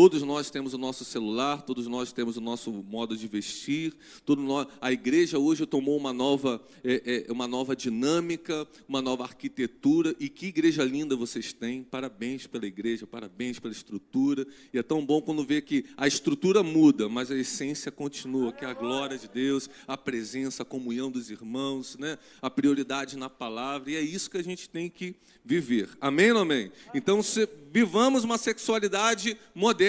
Todos 0.00 0.22
nós 0.22 0.48
temos 0.48 0.74
o 0.74 0.78
nosso 0.78 1.04
celular, 1.04 1.62
todos 1.62 1.88
nós 1.88 2.12
temos 2.12 2.36
o 2.36 2.40
nosso 2.40 2.70
modo 2.70 3.16
de 3.16 3.26
vestir. 3.26 3.92
Nós, 4.28 4.68
a 4.80 4.92
igreja 4.92 5.40
hoje 5.40 5.66
tomou 5.66 5.96
uma 5.96 6.12
nova, 6.12 6.62
é, 6.84 7.24
é, 7.28 7.32
uma 7.32 7.48
nova 7.48 7.74
dinâmica, 7.74 8.64
uma 8.88 9.02
nova 9.02 9.24
arquitetura. 9.24 10.14
E 10.20 10.28
que 10.28 10.46
igreja 10.46 10.84
linda 10.84 11.16
vocês 11.16 11.52
têm! 11.52 11.82
Parabéns 11.82 12.46
pela 12.46 12.64
igreja, 12.64 13.08
parabéns 13.08 13.58
pela 13.58 13.72
estrutura. 13.72 14.46
E 14.72 14.78
é 14.78 14.84
tão 14.84 15.04
bom 15.04 15.20
quando 15.20 15.44
vê 15.44 15.60
que 15.60 15.84
a 15.96 16.06
estrutura 16.06 16.62
muda, 16.62 17.08
mas 17.08 17.32
a 17.32 17.36
essência 17.36 17.90
continua, 17.90 18.52
que 18.52 18.64
é 18.64 18.68
a 18.68 18.74
glória 18.74 19.18
de 19.18 19.26
Deus, 19.26 19.68
a 19.84 19.96
presença, 19.96 20.62
a 20.62 20.64
comunhão 20.64 21.10
dos 21.10 21.28
irmãos, 21.28 21.96
né? 21.98 22.18
a 22.40 22.48
prioridade 22.48 23.16
na 23.16 23.28
palavra. 23.28 23.90
E 23.90 23.96
é 23.96 24.00
isso 24.00 24.30
que 24.30 24.38
a 24.38 24.44
gente 24.44 24.70
tem 24.70 24.88
que 24.88 25.16
viver. 25.44 25.88
Amém 26.00 26.30
ou 26.30 26.38
amém? 26.38 26.70
Então, 26.94 27.20
se, 27.20 27.48
vivamos 27.72 28.22
uma 28.22 28.38
sexualidade 28.38 29.36
moderna, 29.54 29.87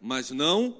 mas 0.00 0.30
não 0.30 0.76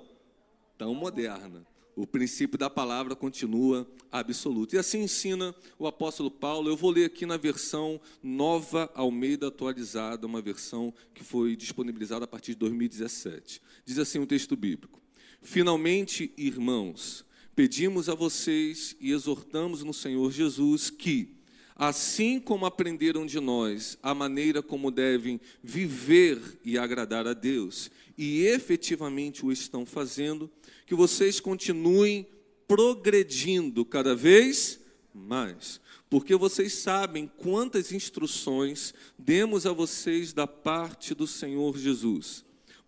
tão 0.79 0.95
moderna. 0.95 1.67
O 1.95 2.07
princípio 2.07 2.59
da 2.59 2.71
palavra 2.71 3.15
continua 3.15 3.87
absoluto. 4.11 4.75
E 4.75 4.79
assim 4.79 5.03
ensina 5.03 5.55
o 5.79 5.87
apóstolo 5.87 6.31
Paulo. 6.31 6.71
Eu 6.71 6.77
vou 6.77 6.91
ler 6.91 7.05
aqui 7.05 7.27
na 7.27 7.37
versão 7.37 8.01
Nova 8.23 8.91
Almeida 8.95 9.49
Atualizada, 9.49 10.27
uma 10.27 10.41
versão 10.41 10.93
que 11.13 11.23
foi 11.23 11.55
disponibilizada 11.55 12.25
a 12.25 12.29
partir 12.29 12.53
de 12.53 12.59
2017. 12.59 13.61
Diz 13.85 13.99
assim 13.99 14.19
o 14.19 14.27
texto 14.27 14.57
bíblico: 14.57 15.03
Finalmente, 15.43 16.33
irmãos, 16.37 17.27
pedimos 17.55 18.09
a 18.09 18.15
vocês 18.15 18.97
e 18.99 19.13
exortamos 19.13 19.85
no 19.85 19.93
Senhor 19.93 20.33
Jesus 20.33 20.89
que 20.89 21.37
assim 21.77 22.39
como 22.39 22.67
aprenderam 22.67 23.27
de 23.27 23.41
nós 23.41 23.99
a 24.03 24.15
maneira 24.15 24.63
como 24.63 24.91
devem 24.91 25.41
viver 25.63 26.41
e 26.65 26.79
agradar 26.79 27.27
a 27.27 27.33
Deus, 27.33 27.91
e 28.17 28.43
efetivamente 28.43 29.45
o 29.45 29.53
estão 29.53 29.85
fazendo, 29.85 30.51
que 30.87 30.95
vocês 30.95 31.41
continuem 31.41 32.27
progredindo 32.69 33.85
cada 33.85 34.15
vez 34.15 34.81
mais, 35.15 35.81
porque 36.09 36.35
vocês 36.37 36.75
sabem 36.75 37.31
quantas 37.37 37.93
instruções 37.93 38.95
demos 39.19 39.67
a 39.67 39.73
vocês 39.73 40.33
da 40.33 40.47
parte 40.47 41.15
do 41.15 41.27
Senhor 41.27 41.77
Jesus, 41.77 42.45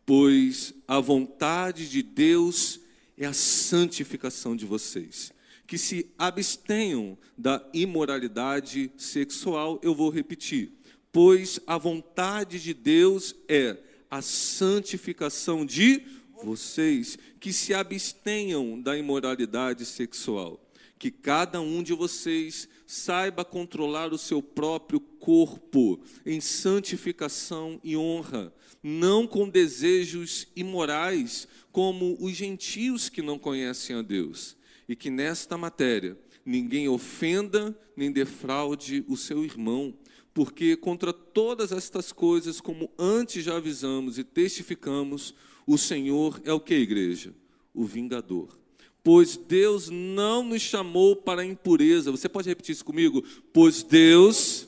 pois 0.06 0.72
a 0.86 1.00
vontade 1.00 1.88
de 1.88 2.02
Deus 2.02 2.80
é 3.16 3.26
a 3.26 3.32
santificação 3.32 4.54
de 4.54 4.66
vocês 4.66 5.33
que 5.66 5.78
se 5.78 6.10
abstenham 6.18 7.16
da 7.36 7.64
imoralidade 7.72 8.90
sexual, 8.96 9.80
eu 9.82 9.94
vou 9.94 10.10
repetir, 10.10 10.72
pois 11.10 11.58
a 11.66 11.78
vontade 11.78 12.60
de 12.60 12.74
Deus 12.74 13.34
é 13.48 13.76
a 14.10 14.20
santificação 14.20 15.64
de 15.64 16.02
vocês, 16.42 17.18
que 17.40 17.52
se 17.52 17.72
abstenham 17.72 18.80
da 18.80 18.96
imoralidade 18.96 19.86
sexual, 19.86 20.60
que 20.98 21.10
cada 21.10 21.60
um 21.60 21.82
de 21.82 21.94
vocês 21.94 22.68
saiba 22.86 23.44
controlar 23.44 24.12
o 24.12 24.18
seu 24.18 24.42
próprio 24.42 25.00
corpo 25.00 26.00
em 26.26 26.40
santificação 26.40 27.80
e 27.82 27.96
honra, 27.96 28.52
não 28.82 29.26
com 29.26 29.48
desejos 29.48 30.46
imorais, 30.54 31.48
como 31.72 32.16
os 32.20 32.34
gentios 32.34 33.08
que 33.08 33.22
não 33.22 33.38
conhecem 33.38 33.96
a 33.96 34.02
Deus 34.02 34.56
e 34.88 34.94
que 34.94 35.10
nesta 35.10 35.56
matéria 35.56 36.18
ninguém 36.44 36.88
ofenda 36.88 37.76
nem 37.96 38.12
defraude 38.12 39.04
o 39.08 39.16
seu 39.16 39.44
irmão, 39.44 39.94
porque 40.32 40.76
contra 40.76 41.12
todas 41.12 41.72
estas 41.72 42.12
coisas, 42.12 42.60
como 42.60 42.90
antes 42.98 43.44
já 43.44 43.56
avisamos 43.56 44.18
e 44.18 44.24
testificamos, 44.24 45.34
o 45.66 45.78
Senhor 45.78 46.40
é 46.44 46.52
o 46.52 46.60
que, 46.60 46.74
igreja? 46.74 47.32
O 47.72 47.84
vingador. 47.84 48.58
Pois 49.02 49.36
Deus 49.36 49.90
não 49.90 50.42
nos 50.42 50.62
chamou 50.62 51.14
para 51.14 51.42
a 51.42 51.44
impureza. 51.44 52.10
Você 52.10 52.28
pode 52.28 52.48
repetir 52.48 52.72
isso 52.72 52.84
comigo? 52.84 53.22
Pois 53.52 53.82
Deus 53.82 54.66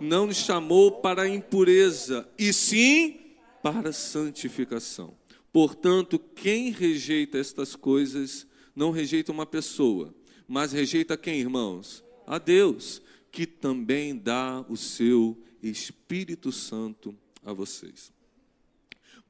não 0.00 0.26
nos 0.26 0.36
chamou 0.36 0.92
para 0.92 1.22
a 1.22 1.28
impureza, 1.28 2.28
e 2.38 2.52
sim 2.52 3.20
para 3.62 3.90
a 3.90 3.92
santificação. 3.92 5.14
Portanto, 5.52 6.18
quem 6.18 6.70
rejeita 6.70 7.38
estas 7.38 7.74
coisas 7.74 8.46
não 8.76 8.90
rejeita 8.90 9.32
uma 9.32 9.46
pessoa, 9.46 10.14
mas 10.46 10.70
rejeita 10.70 11.16
quem, 11.16 11.40
irmãos? 11.40 12.04
A 12.26 12.38
Deus, 12.38 13.00
que 13.32 13.46
também 13.46 14.14
dá 14.14 14.64
o 14.68 14.76
seu 14.76 15.42
Espírito 15.62 16.52
Santo 16.52 17.16
a 17.42 17.52
vocês. 17.54 18.12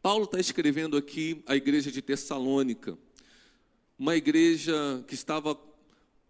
Paulo 0.03 0.25
está 0.25 0.39
escrevendo 0.39 0.97
aqui 0.97 1.43
a 1.47 1.57
igreja 1.57 1.91
de 1.93 2.03
Tessalônica, 2.03 2.99
uma 3.99 4.17
igreja 4.17 5.05
que 5.07 5.15
estava 5.15 5.59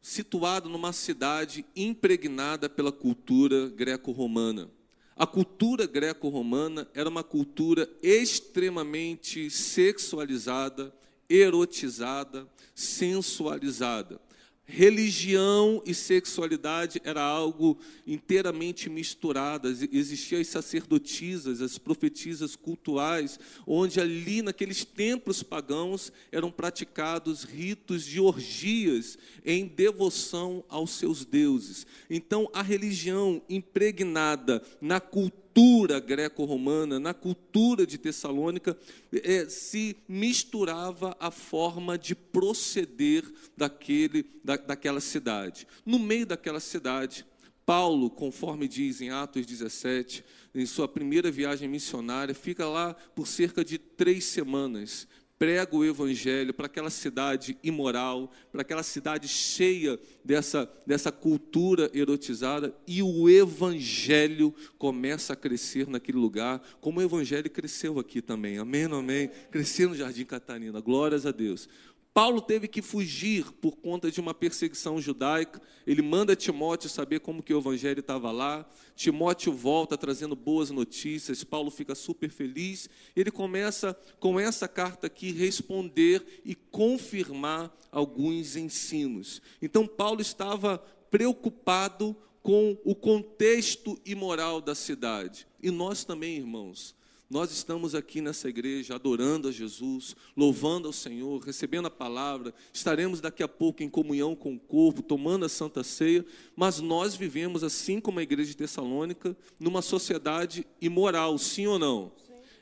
situada 0.00 0.68
numa 0.68 0.92
cidade 0.92 1.64
impregnada 1.74 2.68
pela 2.68 2.92
cultura 2.92 3.68
greco-romana. 3.70 4.70
A 5.16 5.26
cultura 5.26 5.86
greco-romana 5.86 6.88
era 6.94 7.08
uma 7.08 7.24
cultura 7.24 7.90
extremamente 8.02 9.50
sexualizada, 9.50 10.94
erotizada, 11.28 12.46
sensualizada. 12.74 14.20
Religião 14.68 15.80
e 15.86 15.94
sexualidade 15.94 17.00
era 17.04 17.22
algo 17.22 17.78
inteiramente 18.04 18.90
misturado. 18.90 19.68
Existiam 19.68 20.40
as 20.40 20.48
sacerdotisas, 20.48 21.60
as 21.60 21.78
profetisas 21.78 22.56
cultuais, 22.56 23.38
onde 23.64 24.00
ali 24.00 24.42
naqueles 24.42 24.84
templos 24.84 25.40
pagãos 25.40 26.12
eram 26.32 26.50
praticados 26.50 27.44
ritos 27.44 28.04
de 28.04 28.18
orgias 28.18 29.16
em 29.44 29.68
devoção 29.68 30.64
aos 30.68 30.90
seus 30.90 31.24
deuses. 31.24 31.86
Então 32.10 32.50
a 32.52 32.60
religião 32.60 33.40
impregnada 33.48 34.60
na 34.80 34.98
cultura 34.98 35.45
cultura 35.56 35.98
greco-romana, 35.98 37.00
na 37.00 37.14
cultura 37.14 37.86
de 37.86 37.96
Tessalônica, 37.96 38.76
é, 39.10 39.48
se 39.48 39.96
misturava 40.06 41.16
a 41.18 41.30
forma 41.30 41.96
de 41.96 42.14
proceder 42.14 43.24
daquele, 43.56 44.26
da, 44.44 44.58
daquela 44.58 45.00
cidade. 45.00 45.66
No 45.86 45.98
meio 45.98 46.26
daquela 46.26 46.60
cidade, 46.60 47.24
Paulo, 47.64 48.10
conforme 48.10 48.68
diz 48.68 49.00
em 49.00 49.08
Atos 49.08 49.46
17, 49.46 50.22
em 50.54 50.66
sua 50.66 50.86
primeira 50.86 51.30
viagem 51.30 51.66
missionária, 51.66 52.34
fica 52.34 52.68
lá 52.68 52.92
por 52.92 53.26
cerca 53.26 53.64
de 53.64 53.78
três 53.78 54.26
semanas, 54.26 55.08
prega 55.38 55.76
o 55.76 55.84
evangelho 55.84 56.54
para 56.54 56.66
aquela 56.66 56.90
cidade 56.90 57.58
imoral, 57.62 58.30
para 58.50 58.62
aquela 58.62 58.82
cidade 58.82 59.28
cheia 59.28 59.98
dessa, 60.24 60.70
dessa 60.86 61.12
cultura 61.12 61.90
erotizada, 61.92 62.74
e 62.86 63.02
o 63.02 63.28
evangelho 63.28 64.54
começa 64.78 65.32
a 65.34 65.36
crescer 65.36 65.86
naquele 65.88 66.18
lugar, 66.18 66.62
como 66.80 67.00
o 67.00 67.02
evangelho 67.02 67.50
cresceu 67.50 67.98
aqui 67.98 68.22
também. 68.22 68.58
Amém, 68.58 68.84
amém. 68.84 69.30
Cresceu 69.50 69.90
no 69.90 69.94
Jardim 69.94 70.24
Catarina. 70.24 70.80
Glórias 70.80 71.26
a 71.26 71.30
Deus. 71.30 71.68
Paulo 72.16 72.40
teve 72.40 72.66
que 72.66 72.80
fugir 72.80 73.52
por 73.60 73.76
conta 73.76 74.10
de 74.10 74.18
uma 74.22 74.32
perseguição 74.32 74.98
judaica. 74.98 75.60
Ele 75.86 76.00
manda 76.00 76.34
Timóteo 76.34 76.88
saber 76.88 77.20
como 77.20 77.42
que 77.42 77.52
o 77.52 77.58
evangelho 77.58 78.00
estava 78.00 78.32
lá. 78.32 78.66
Timóteo 78.94 79.52
volta 79.52 79.98
trazendo 79.98 80.34
boas 80.34 80.70
notícias. 80.70 81.44
Paulo 81.44 81.70
fica 81.70 81.94
super 81.94 82.30
feliz. 82.30 82.88
Ele 83.14 83.30
começa 83.30 83.92
com 84.18 84.40
essa 84.40 84.66
carta 84.66 85.08
aqui 85.08 85.30
responder 85.30 86.40
e 86.42 86.54
confirmar 86.54 87.70
alguns 87.92 88.56
ensinos. 88.56 89.42
Então 89.60 89.86
Paulo 89.86 90.22
estava 90.22 90.78
preocupado 91.10 92.16
com 92.42 92.78
o 92.82 92.94
contexto 92.94 94.00
imoral 94.06 94.62
da 94.62 94.74
cidade. 94.74 95.46
E 95.62 95.70
nós 95.70 96.02
também, 96.02 96.38
irmãos, 96.38 96.94
nós 97.28 97.50
estamos 97.50 97.94
aqui 97.94 98.20
nessa 98.20 98.48
igreja 98.48 98.94
adorando 98.94 99.48
a 99.48 99.52
Jesus, 99.52 100.14
louvando 100.36 100.86
ao 100.86 100.92
Senhor, 100.92 101.42
recebendo 101.42 101.86
a 101.86 101.90
palavra. 101.90 102.54
Estaremos 102.72 103.20
daqui 103.20 103.42
a 103.42 103.48
pouco 103.48 103.82
em 103.82 103.88
comunhão 103.88 104.36
com 104.36 104.54
o 104.54 104.58
corpo, 104.58 105.02
tomando 105.02 105.44
a 105.44 105.48
santa 105.48 105.82
ceia. 105.82 106.24
Mas 106.54 106.78
nós 106.78 107.16
vivemos, 107.16 107.64
assim 107.64 108.00
como 108.00 108.20
a 108.20 108.22
igreja 108.22 108.50
de 108.50 108.56
Tessalônica, 108.56 109.36
numa 109.58 109.82
sociedade 109.82 110.64
imoral, 110.80 111.36
sim 111.36 111.66
ou 111.66 111.80
não? 111.80 112.12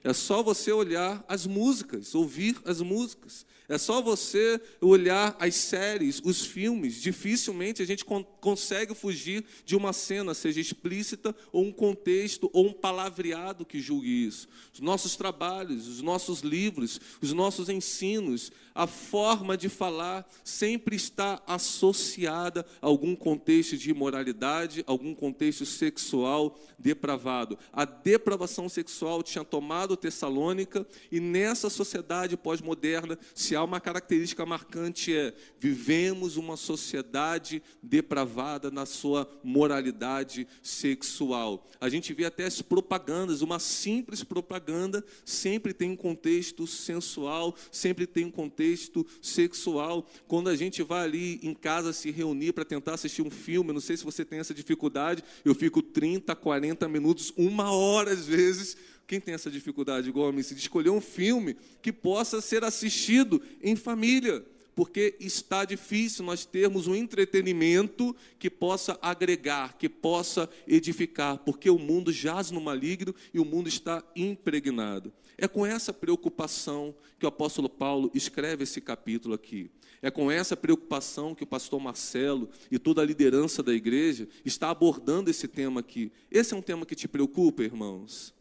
É 0.03 0.15
só 0.15 0.43
você 0.43 0.73
olhar 0.73 1.23
as 1.29 1.47
músicas, 1.47 2.15
ouvir 2.15 2.57
as 2.65 2.81
músicas. 2.81 3.47
É 3.69 3.79
só 3.79 4.03
você 4.03 4.61
olhar 4.81 5.35
as 5.41 5.55
séries, 5.55 6.21
os 6.23 6.45
filmes. 6.45 7.01
Dificilmente 7.01 7.83
a 7.83 7.87
gente 7.87 8.05
con 8.05 8.23
consegue 8.23 8.95
fugir 8.95 9.43
de 9.65 9.75
uma 9.75 9.95
cena, 9.95 10.35
seja 10.35 10.61
explícita, 10.61 11.35
ou 11.51 11.65
um 11.65 11.73
contexto, 11.73 12.51
ou 12.53 12.67
um 12.67 12.73
palavreado 12.75 13.65
que 13.65 13.81
julgue 13.81 14.27
isso. 14.27 14.47
Os 14.73 14.81
nossos 14.81 15.17
trabalhos, 15.17 15.89
os 15.89 16.03
nossos 16.03 16.41
livros, 16.41 17.01
os 17.23 17.33
nossos 17.33 17.71
ensinos, 17.71 18.53
a 18.75 18.87
forma 18.87 19.57
de 19.57 19.71
falar 19.71 20.29
sempre 20.43 20.97
está 20.97 21.41
associada 21.47 22.67
a 22.83 22.87
algum 22.87 23.17
contexto 23.17 23.79
de 23.79 23.91
imoralidade, 23.91 24.85
algum 24.87 25.15
contexto 25.15 25.65
sexual 25.65 26.59
depravado. 26.79 27.59
A 27.73 27.85
depravação 27.85 28.69
sexual 28.69 29.23
tinha 29.23 29.45
tomado 29.45 29.97
Tessalônica 29.97 30.87
e 31.11 31.19
nessa 31.19 31.71
sociedade 31.71 32.37
pós-moderna 32.37 33.19
se 33.35 33.54
uma 33.63 33.81
característica 33.81 34.45
marcante 34.45 35.15
é 35.15 35.35
vivemos 35.59 36.37
uma 36.37 36.57
sociedade 36.57 37.63
depravada 37.83 38.71
na 38.71 38.87
sua 38.87 39.29
moralidade 39.43 40.47
sexual. 40.63 41.67
A 41.81 41.89
gente 41.89 42.13
vê 42.13 42.25
até 42.25 42.45
as 42.45 42.61
propagandas, 42.63 43.43
uma 43.43 43.59
simples 43.59 44.25
propaganda 44.25 45.05
sempre 45.25 45.73
tem 45.73 45.91
um 45.91 45.97
contexto 45.97 46.67
sensual, 46.67 47.55
sempre 47.71 48.07
tem 48.07 48.25
um 48.25 48.31
contexto 48.31 49.07
sexual. 49.21 50.09
Quando 50.27 50.49
a 50.49 50.57
gente 50.57 50.83
vai 50.83 51.05
ali 51.05 51.41
em 51.43 51.55
casa 51.55 51.93
se 51.93 52.11
reunir 52.11 52.53
para 52.53 52.65
tentar 52.65 52.95
assistir 52.95 53.23
um 53.23 53.31
filme, 53.31 53.73
não 53.73 53.81
sei 53.81 53.97
se 53.97 54.05
você 54.05 54.25
tem 54.25 54.39
essa 54.39 54.55
dificuldade, 54.55 55.23
eu 55.45 55.55
fico 55.55 55.83
30, 55.83 56.35
40 56.35 56.89
minutos, 56.89 57.33
uma 57.37 57.71
hora 57.73 58.13
às 58.13 58.27
vezes 58.27 58.77
quem 59.07 59.21
tem 59.21 59.35
essa 59.35 59.51
dificuldade 59.51 60.09
igual 60.09 60.29
a 60.29 60.33
mim, 60.33 60.43
de 60.43 60.55
escolher 60.55 60.91
um 60.91 61.01
filme 61.01 61.57
que 61.83 61.93
possa 61.93 62.41
ser 62.41 62.65
assistido 62.65 63.41
em 63.63 63.77
família? 63.77 64.45
Porque 64.75 65.15
está 65.21 65.65
difícil 65.65 66.25
nós 66.25 66.45
termos 66.45 66.87
um 66.87 66.95
entretenimento 66.95 68.15
que 68.39 68.51
possa 68.51 68.99
agregar, 69.01 69.77
que 69.79 69.89
possa 69.89 70.51
edificar, 70.67 71.39
porque 71.39 71.71
o 71.71 71.79
mundo 71.79 72.13
jaz 72.13 72.51
no 72.51 72.61
maligno 72.61 73.15
e 73.33 73.39
o 73.39 73.45
mundo 73.45 73.69
está 73.69 74.03
impregnado. 74.17 75.13
É 75.39 75.47
com 75.47 75.65
essa 75.65 75.93
preocupação 75.93 76.95
que 77.19 77.25
o 77.25 77.29
apóstolo 77.29 77.69
Paulo 77.69 78.11
escreve 78.15 78.65
esse 78.65 78.81
capítulo 78.81 79.35
aqui. 79.35 79.71
É 80.03 80.11
com 80.11 80.31
essa 80.31 80.57
preocupação 80.57 81.35
que 81.35 81.45
o 81.45 81.47
pastor 81.47 81.81
Marcelo 81.81 82.49
e 82.71 82.79
toda 82.79 83.01
a 83.01 83.05
liderança 83.05 83.63
da 83.63 83.73
igreja 83.73 84.29
está 84.45 84.71
abordando 84.71 85.31
esse 85.31 85.49
tema 85.49 85.81
aqui. 85.81 86.13
Esse 86.31 86.53
é 86.53 86.57
um 86.57 86.63
tema 86.63 86.85
que 86.85 86.95
te 86.95 87.09
preocupa, 87.09 87.63
irmãos? 87.63 88.34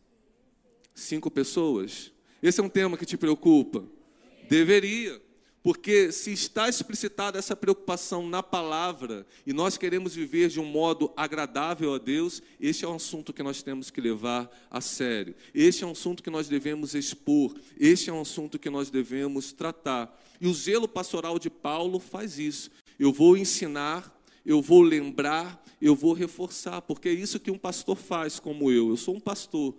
Cinco 0.93 1.31
pessoas? 1.31 2.11
Esse 2.41 2.59
é 2.59 2.63
um 2.63 2.69
tema 2.69 2.97
que 2.97 3.05
te 3.05 3.17
preocupa? 3.17 3.83
Deveria. 4.49 5.21
Porque 5.63 6.11
se 6.11 6.33
está 6.33 6.67
explicitada 6.67 7.39
essa 7.39 7.55
preocupação 7.55 8.27
na 8.27 8.43
palavra 8.43 9.25
e 9.47 9.53
nós 9.53 9.77
queremos 9.77 10.13
viver 10.13 10.49
de 10.49 10.59
um 10.59 10.65
modo 10.65 11.13
agradável 11.15 11.93
a 11.93 11.97
Deus, 11.97 12.43
este 12.59 12.83
é 12.83 12.87
um 12.87 12.95
assunto 12.95 13.31
que 13.31 13.41
nós 13.41 13.63
temos 13.63 13.89
que 13.89 14.01
levar 14.01 14.51
a 14.69 14.81
sério. 14.81 15.33
Este 15.55 15.85
é 15.85 15.87
um 15.87 15.91
assunto 15.91 16.21
que 16.21 16.29
nós 16.29 16.49
devemos 16.49 16.93
expor. 16.93 17.55
Este 17.79 18.09
é 18.09 18.13
um 18.13 18.19
assunto 18.19 18.59
que 18.59 18.69
nós 18.69 18.89
devemos 18.89 19.53
tratar. 19.53 20.13
E 20.41 20.47
o 20.47 20.53
zelo 20.53 20.85
pastoral 20.85 21.39
de 21.39 21.49
Paulo 21.49 21.97
faz 21.97 22.37
isso. 22.37 22.69
Eu 22.99 23.13
vou 23.13 23.37
ensinar, 23.37 24.21
eu 24.45 24.61
vou 24.61 24.81
lembrar, 24.81 25.63
eu 25.81 25.95
vou 25.95 26.11
reforçar, 26.11 26.81
porque 26.81 27.07
é 27.07 27.13
isso 27.13 27.39
que 27.39 27.49
um 27.49 27.57
pastor 27.57 27.95
faz, 27.95 28.37
como 28.37 28.69
eu. 28.69 28.89
Eu 28.89 28.97
sou 28.97 29.15
um 29.15 29.19
pastor. 29.21 29.73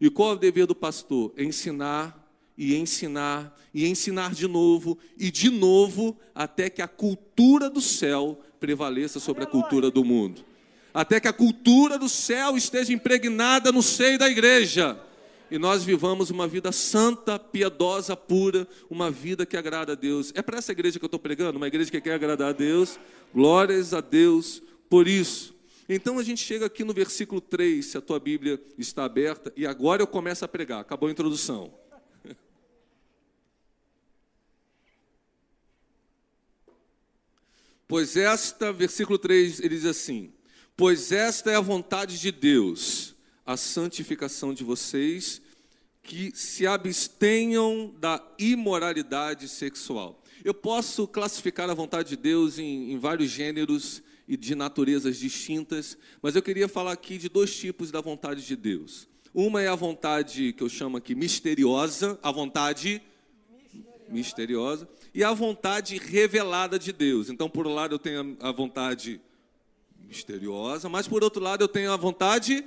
E 0.00 0.10
qual 0.10 0.30
é 0.30 0.34
o 0.34 0.38
dever 0.38 0.66
do 0.66 0.74
pastor? 0.74 1.32
Ensinar 1.36 2.22
e 2.56 2.76
ensinar 2.76 3.58
e 3.72 3.86
ensinar 3.86 4.32
de 4.32 4.46
novo 4.46 4.96
e 5.18 5.30
de 5.30 5.50
novo 5.50 6.16
até 6.34 6.70
que 6.70 6.80
a 6.80 6.86
cultura 6.88 7.68
do 7.68 7.80
céu 7.80 8.40
prevaleça 8.60 9.18
sobre 9.18 9.42
a 9.44 9.46
cultura 9.46 9.90
do 9.90 10.04
mundo. 10.04 10.44
Até 10.92 11.18
que 11.18 11.26
a 11.26 11.32
cultura 11.32 11.98
do 11.98 12.08
céu 12.08 12.56
esteja 12.56 12.92
impregnada 12.92 13.72
no 13.72 13.82
seio 13.82 14.18
da 14.18 14.28
igreja. 14.28 14.98
E 15.50 15.58
nós 15.58 15.84
vivamos 15.84 16.30
uma 16.30 16.48
vida 16.48 16.72
santa, 16.72 17.38
piedosa, 17.38 18.16
pura, 18.16 18.66
uma 18.88 19.10
vida 19.10 19.44
que 19.44 19.56
agrada 19.56 19.92
a 19.92 19.94
Deus. 19.96 20.32
É 20.34 20.40
para 20.40 20.58
essa 20.58 20.72
igreja 20.72 20.98
que 20.98 21.04
eu 21.04 21.08
estou 21.08 21.20
pregando, 21.20 21.58
uma 21.58 21.66
igreja 21.66 21.90
que 21.90 22.00
quer 22.00 22.14
agradar 22.14 22.50
a 22.50 22.52
Deus. 22.52 22.98
Glórias 23.34 23.92
a 23.92 24.00
Deus 24.00 24.62
por 24.88 25.08
isso. 25.08 25.53
Então 25.88 26.18
a 26.18 26.22
gente 26.22 26.42
chega 26.42 26.66
aqui 26.66 26.82
no 26.82 26.94
versículo 26.94 27.40
3, 27.40 27.84
se 27.84 27.98
a 27.98 28.00
tua 28.00 28.18
Bíblia 28.18 28.60
está 28.78 29.04
aberta, 29.04 29.52
e 29.54 29.66
agora 29.66 30.02
eu 30.02 30.06
começo 30.06 30.44
a 30.44 30.48
pregar. 30.48 30.80
Acabou 30.80 31.08
a 31.08 31.12
introdução. 31.12 31.72
Pois 37.86 38.16
esta, 38.16 38.72
versículo 38.72 39.18
3, 39.18 39.60
ele 39.60 39.76
diz 39.76 39.84
assim: 39.84 40.32
Pois 40.74 41.12
esta 41.12 41.50
é 41.50 41.54
a 41.54 41.60
vontade 41.60 42.18
de 42.18 42.32
Deus, 42.32 43.14
a 43.44 43.58
santificação 43.58 44.54
de 44.54 44.64
vocês, 44.64 45.42
que 46.02 46.32
se 46.34 46.66
abstenham 46.66 47.94
da 48.00 48.26
imoralidade 48.38 49.48
sexual. 49.48 50.24
Eu 50.42 50.54
posso 50.54 51.06
classificar 51.06 51.68
a 51.68 51.74
vontade 51.74 52.08
de 52.08 52.16
Deus 52.16 52.58
em, 52.58 52.92
em 52.92 52.98
vários 52.98 53.30
gêneros 53.30 54.02
e 54.26 54.36
de 54.36 54.54
naturezas 54.54 55.18
distintas, 55.18 55.98
mas 56.22 56.34
eu 56.34 56.42
queria 56.42 56.68
falar 56.68 56.92
aqui 56.92 57.18
de 57.18 57.28
dois 57.28 57.54
tipos 57.54 57.90
da 57.90 58.00
vontade 58.00 58.46
de 58.46 58.56
Deus. 58.56 59.08
Uma 59.34 59.60
é 59.60 59.68
a 59.68 59.74
vontade 59.74 60.52
que 60.52 60.62
eu 60.62 60.68
chamo 60.68 60.96
aqui 60.96 61.14
misteriosa, 61.14 62.18
a 62.22 62.30
vontade 62.30 63.02
misteriosa, 63.02 63.14
misteriosa 64.08 64.88
e 65.14 65.24
a 65.24 65.32
vontade 65.32 65.96
revelada 65.98 66.78
de 66.78 66.92
Deus. 66.92 67.28
Então, 67.28 67.48
por 67.48 67.66
um 67.66 67.74
lado, 67.74 67.94
eu 67.94 67.98
tenho 67.98 68.36
a 68.40 68.52
vontade 68.52 69.20
misteriosa, 70.06 70.88
mas 70.88 71.08
por 71.08 71.24
outro 71.24 71.42
lado, 71.42 71.62
eu 71.62 71.68
tenho 71.68 71.90
a 71.92 71.96
vontade 71.96 72.64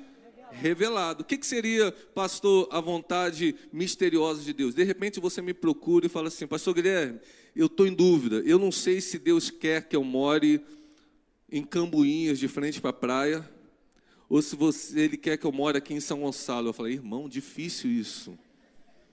revelada. 0.51 1.21
O 1.21 1.25
que, 1.25 1.37
que 1.37 1.45
seria, 1.45 1.91
pastor, 2.13 2.67
a 2.71 2.79
vontade 2.79 3.55
misteriosa 3.71 4.41
de 4.41 4.53
Deus? 4.53 4.73
De 4.73 4.83
repente 4.83 5.19
você 5.19 5.41
me 5.41 5.53
procura 5.53 6.05
e 6.05 6.09
fala 6.09 6.29
assim, 6.29 6.47
pastor 6.47 6.73
Guilherme, 6.73 7.19
eu 7.55 7.67
estou 7.67 7.87
em 7.87 7.93
dúvida, 7.93 8.37
eu 8.45 8.57
não 8.57 8.71
sei 8.71 9.01
se 9.01 9.17
Deus 9.17 9.49
quer 9.49 9.87
que 9.87 9.95
eu 9.95 10.03
more 10.03 10.61
em 11.49 11.63
Cambuinhas, 11.63 12.39
de 12.39 12.47
frente 12.47 12.81
para 12.81 12.89
a 12.89 12.93
praia, 12.93 13.49
ou 14.29 14.41
se 14.41 14.55
você, 14.55 14.99
ele 14.99 15.17
quer 15.17 15.37
que 15.37 15.45
eu 15.45 15.51
more 15.51 15.77
aqui 15.77 15.93
em 15.93 15.99
São 15.99 16.19
Gonçalo. 16.19 16.67
Eu 16.67 16.73
falei, 16.73 16.93
irmão, 16.93 17.29
difícil 17.29 17.89
isso. 17.89 18.37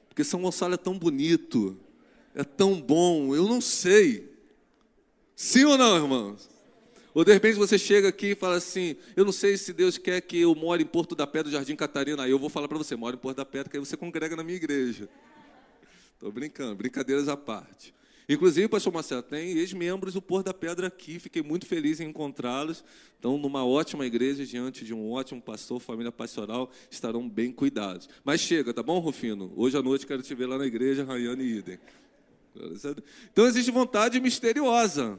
Porque 0.08 0.24
São 0.24 0.42
Gonçalo 0.42 0.74
é 0.74 0.76
tão 0.76 0.98
bonito, 0.98 1.78
é 2.34 2.42
tão 2.42 2.80
bom, 2.80 3.34
eu 3.34 3.46
não 3.48 3.60
sei. 3.60 4.32
Sim 5.36 5.64
ou 5.64 5.78
não, 5.78 5.96
irmãos? 5.96 6.48
Ou 7.12 7.24
de 7.24 7.32
repente 7.32 7.54
você 7.54 7.78
chega 7.78 8.08
aqui 8.08 8.32
e 8.32 8.34
fala 8.34 8.56
assim: 8.56 8.96
Eu 9.14 9.24
não 9.24 9.32
sei 9.32 9.56
se 9.56 9.72
Deus 9.72 9.96
quer 9.96 10.20
que 10.20 10.40
eu 10.40 10.52
more 10.54 10.82
em 10.82 10.86
Porto 10.86 11.14
da 11.14 11.26
Pedra, 11.26 11.50
Jardim 11.50 11.76
Catarina. 11.76 12.24
Aí 12.24 12.30
eu 12.30 12.38
vou 12.38 12.48
falar 12.48 12.66
para 12.66 12.76
você: 12.76 12.96
mora 12.96 13.14
em 13.14 13.18
Porto 13.18 13.36
da 13.36 13.44
Pedra, 13.44 13.70
que 13.70 13.76
aí 13.76 13.84
você 13.84 13.96
congrega 13.96 14.34
na 14.34 14.42
minha 14.42 14.56
igreja. 14.56 15.08
Estou 16.14 16.32
brincando, 16.32 16.74
brincadeiras 16.74 17.28
à 17.28 17.36
parte. 17.36 17.94
Inclusive, 18.28 18.68
pastor 18.68 18.92
Marcelo, 18.92 19.22
tem 19.22 19.58
ex-membros 19.58 20.14
do 20.14 20.22
Pôr 20.22 20.42
da 20.42 20.54
Pedra 20.54 20.86
aqui, 20.86 21.18
fiquei 21.18 21.42
muito 21.42 21.66
feliz 21.66 22.00
em 22.00 22.08
encontrá-los. 22.08 22.82
Então, 23.18 23.36
numa 23.36 23.64
ótima 23.64 24.06
igreja, 24.06 24.46
diante 24.46 24.84
de 24.84 24.94
um 24.94 25.10
ótimo 25.12 25.42
pastor, 25.42 25.78
família 25.78 26.10
pastoral, 26.10 26.70
estarão 26.90 27.28
bem 27.28 27.52
cuidados. 27.52 28.08
Mas 28.24 28.40
chega, 28.40 28.72
tá 28.72 28.82
bom, 28.82 28.98
Rufino? 28.98 29.52
Hoje 29.56 29.76
à 29.76 29.82
noite 29.82 30.06
quero 30.06 30.22
te 30.22 30.34
ver 30.34 30.46
lá 30.46 30.56
na 30.56 30.66
igreja, 30.66 31.04
Rayane 31.04 31.44
e 31.44 31.58
Idem. 31.58 31.78
Então 33.32 33.46
existe 33.46 33.70
vontade 33.70 34.18
misteriosa. 34.20 35.18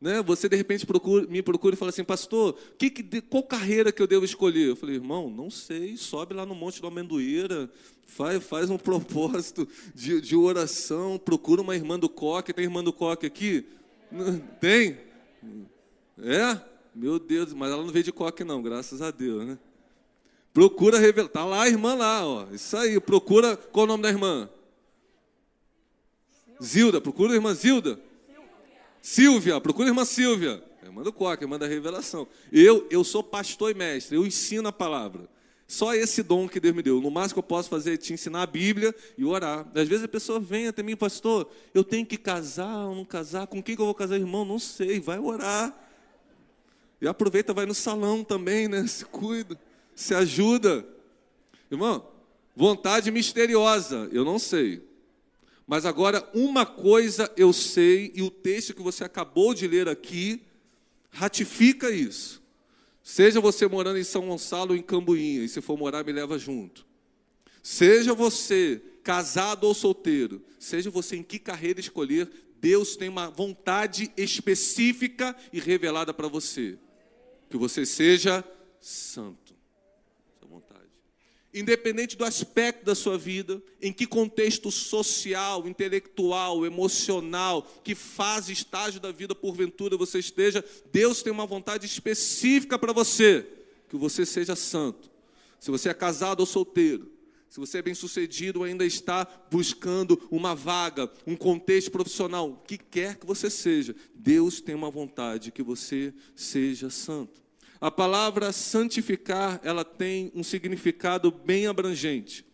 Né? 0.00 0.22
Você 0.22 0.48
de 0.48 0.56
repente 0.56 0.86
procura, 0.86 1.26
me 1.26 1.42
procura 1.42 1.74
e 1.74 1.78
fala 1.78 1.90
assim, 1.90 2.02
pastor, 2.02 2.56
que, 2.78 2.88
que, 2.88 3.20
qual 3.20 3.42
carreira 3.42 3.92
que 3.92 4.00
eu 4.00 4.06
devo 4.06 4.24
escolher? 4.24 4.68
Eu 4.68 4.76
falei, 4.76 4.94
irmão, 4.94 5.28
não 5.28 5.50
sei, 5.50 5.96
sobe 5.96 6.32
lá 6.32 6.46
no 6.46 6.54
Monte 6.54 6.80
da 6.80 6.88
Amendoeira, 6.88 7.70
faz, 8.06 8.42
faz 8.42 8.70
um 8.70 8.78
propósito 8.78 9.68
de, 9.94 10.20
de 10.22 10.34
oração, 10.34 11.18
procura 11.18 11.60
uma 11.60 11.76
irmã 11.76 11.98
do 11.98 12.08
coque, 12.08 12.54
tem 12.54 12.64
irmã 12.64 12.82
do 12.82 12.92
coque 12.92 13.26
aqui? 13.26 13.66
Tem? 14.58 14.98
É? 16.18 16.58
Meu 16.94 17.18
Deus, 17.18 17.52
mas 17.52 17.70
ela 17.70 17.82
não 17.82 17.92
veio 17.92 18.04
de 18.04 18.12
coque 18.12 18.42
não, 18.42 18.62
graças 18.62 19.02
a 19.02 19.10
Deus, 19.10 19.46
né? 19.46 19.58
Procura 20.52 20.98
revelar, 20.98 21.28
tá 21.28 21.44
lá 21.44 21.62
a 21.62 21.68
irmã 21.68 21.94
lá, 21.94 22.26
ó, 22.26 22.46
isso 22.52 22.76
aí, 22.76 22.98
procura, 22.98 23.56
qual 23.56 23.84
o 23.84 23.88
nome 23.88 24.02
da 24.02 24.08
irmã? 24.08 24.48
Zilda, 26.60 27.00
procura 27.00 27.32
a 27.32 27.36
irmã 27.36 27.54
Zilda. 27.54 28.00
Silvia, 29.02 29.60
procura 29.60 29.88
a 29.88 29.90
irmã 29.90 30.04
Silvia. 30.04 30.62
Irmã 30.82 31.02
do 31.02 31.12
Coque, 31.12 31.44
irmã 31.44 31.58
da 31.58 31.66
revelação. 31.66 32.26
Eu, 32.52 32.86
eu 32.90 33.04
sou 33.04 33.22
pastor 33.22 33.70
e 33.70 33.74
mestre, 33.74 34.16
eu 34.16 34.26
ensino 34.26 34.68
a 34.68 34.72
palavra. 34.72 35.28
Só 35.70 35.94
esse 35.94 36.20
dom 36.20 36.48
que 36.48 36.58
Deus 36.58 36.74
me 36.74 36.82
deu. 36.82 37.00
No 37.00 37.12
máximo 37.12 37.34
que 37.34 37.38
eu 37.38 37.44
posso 37.44 37.68
fazer 37.68 37.94
é 37.94 37.96
te 37.96 38.12
ensinar 38.12 38.42
a 38.42 38.46
Bíblia 38.46 38.92
e 39.16 39.24
orar. 39.24 39.64
Às 39.72 39.86
vezes 39.86 40.04
a 40.04 40.08
pessoa 40.08 40.40
vem 40.40 40.66
até 40.66 40.82
mim, 40.82 40.96
pastor, 40.96 41.48
eu 41.72 41.84
tenho 41.84 42.04
que 42.04 42.16
casar 42.16 42.88
ou 42.88 42.96
não 42.96 43.04
casar? 43.04 43.46
Com 43.46 43.62
quem 43.62 43.76
que 43.76 43.80
eu 43.80 43.86
vou 43.86 43.94
casar, 43.94 44.16
irmão? 44.16 44.44
Não 44.44 44.58
sei, 44.58 44.98
vai 44.98 45.20
orar. 45.20 45.72
E 47.00 47.06
aproveita, 47.06 47.54
vai 47.54 47.66
no 47.66 47.74
salão 47.74 48.24
também, 48.24 48.66
né? 48.66 48.84
Se 48.88 49.04
cuida, 49.04 49.56
se 49.94 50.12
ajuda. 50.12 50.84
Irmão, 51.70 52.04
vontade 52.56 53.12
misteriosa, 53.12 54.08
eu 54.10 54.24
não 54.24 54.40
sei. 54.40 54.82
Mas 55.70 55.86
agora, 55.86 56.28
uma 56.34 56.66
coisa 56.66 57.32
eu 57.36 57.52
sei, 57.52 58.10
e 58.16 58.22
o 58.22 58.28
texto 58.28 58.74
que 58.74 58.82
você 58.82 59.04
acabou 59.04 59.54
de 59.54 59.68
ler 59.68 59.88
aqui 59.88 60.42
ratifica 61.10 61.92
isso. 61.92 62.42
Seja 63.04 63.40
você 63.40 63.68
morando 63.68 63.96
em 63.96 64.02
São 64.02 64.26
Gonçalo 64.26 64.72
ou 64.72 64.76
em 64.76 64.82
Cambuinha, 64.82 65.44
e 65.44 65.48
se 65.48 65.60
for 65.60 65.78
morar, 65.78 66.02
me 66.02 66.10
leva 66.10 66.36
junto. 66.40 66.84
Seja 67.62 68.12
você 68.12 68.82
casado 69.04 69.62
ou 69.62 69.72
solteiro, 69.72 70.42
seja 70.58 70.90
você 70.90 71.14
em 71.14 71.22
que 71.22 71.38
carreira 71.38 71.78
escolher, 71.78 72.28
Deus 72.60 72.96
tem 72.96 73.08
uma 73.08 73.30
vontade 73.30 74.10
específica 74.16 75.36
e 75.52 75.60
revelada 75.60 76.12
para 76.12 76.26
você. 76.26 76.80
Que 77.48 77.56
você 77.56 77.86
seja 77.86 78.42
santo 78.80 79.49
independente 81.52 82.16
do 82.16 82.24
aspecto 82.24 82.84
da 82.84 82.94
sua 82.94 83.18
vida, 83.18 83.62
em 83.82 83.92
que 83.92 84.06
contexto 84.06 84.70
social, 84.70 85.66
intelectual, 85.66 86.64
emocional, 86.64 87.62
que 87.82 87.94
fase, 87.94 88.52
estágio 88.52 89.00
da 89.00 89.10
vida 89.10 89.34
porventura 89.34 89.96
você 89.96 90.18
esteja, 90.18 90.64
Deus 90.92 91.22
tem 91.22 91.32
uma 91.32 91.46
vontade 91.46 91.86
específica 91.86 92.78
para 92.78 92.92
você, 92.92 93.46
que 93.88 93.96
você 93.96 94.24
seja 94.24 94.54
santo. 94.54 95.10
Se 95.58 95.70
você 95.70 95.88
é 95.88 95.94
casado 95.94 96.40
ou 96.40 96.46
solteiro, 96.46 97.10
se 97.48 97.58
você 97.58 97.78
é 97.78 97.82
bem-sucedido 97.82 98.60
ou 98.60 98.64
ainda 98.64 98.86
está 98.86 99.26
buscando 99.50 100.22
uma 100.30 100.54
vaga, 100.54 101.10
um 101.26 101.34
contexto 101.34 101.90
profissional, 101.90 102.48
o 102.48 102.56
que 102.58 102.78
quer 102.78 103.16
que 103.16 103.26
você 103.26 103.50
seja, 103.50 103.94
Deus 104.14 104.60
tem 104.60 104.76
uma 104.76 104.88
vontade 104.88 105.50
que 105.50 105.62
você 105.62 106.14
seja 106.36 106.88
santo. 106.90 107.42
A 107.80 107.90
palavra 107.90 108.52
santificar, 108.52 109.58
ela 109.64 109.84
tem 109.84 110.30
um 110.34 110.42
significado 110.42 111.30
bem 111.30 111.66
abrangente. 111.66 112.44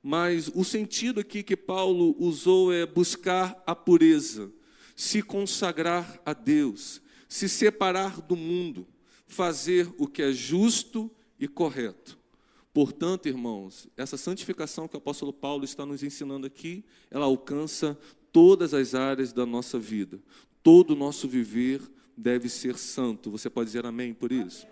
Mas 0.00 0.48
o 0.54 0.62
sentido 0.62 1.18
aqui 1.18 1.42
que 1.42 1.56
Paulo 1.56 2.14
usou 2.16 2.72
é 2.72 2.86
buscar 2.86 3.60
a 3.66 3.74
pureza, 3.74 4.52
se 4.94 5.20
consagrar 5.20 6.20
a 6.24 6.32
Deus, 6.32 7.02
se 7.28 7.48
separar 7.48 8.20
do 8.20 8.36
mundo, 8.36 8.86
fazer 9.26 9.92
o 9.98 10.06
que 10.06 10.22
é 10.22 10.32
justo 10.32 11.10
e 11.40 11.48
correto. 11.48 12.16
Portanto, 12.72 13.26
irmãos, 13.26 13.88
essa 13.96 14.16
santificação 14.16 14.86
que 14.86 14.94
o 14.94 14.98
apóstolo 14.98 15.32
Paulo 15.32 15.64
está 15.64 15.84
nos 15.84 16.04
ensinando 16.04 16.46
aqui, 16.46 16.84
ela 17.10 17.24
alcança 17.26 17.98
todas 18.30 18.72
as 18.72 18.94
áreas 18.94 19.32
da 19.32 19.44
nossa 19.44 19.76
vida. 19.76 20.20
Todo 20.62 20.92
o 20.92 20.96
nosso 20.96 21.26
viver 21.26 21.80
deve 22.18 22.48
ser 22.48 22.76
santo. 22.76 23.30
Você 23.30 23.48
pode 23.48 23.68
dizer 23.68 23.86
amém 23.86 24.12
por 24.12 24.32
isso? 24.32 24.66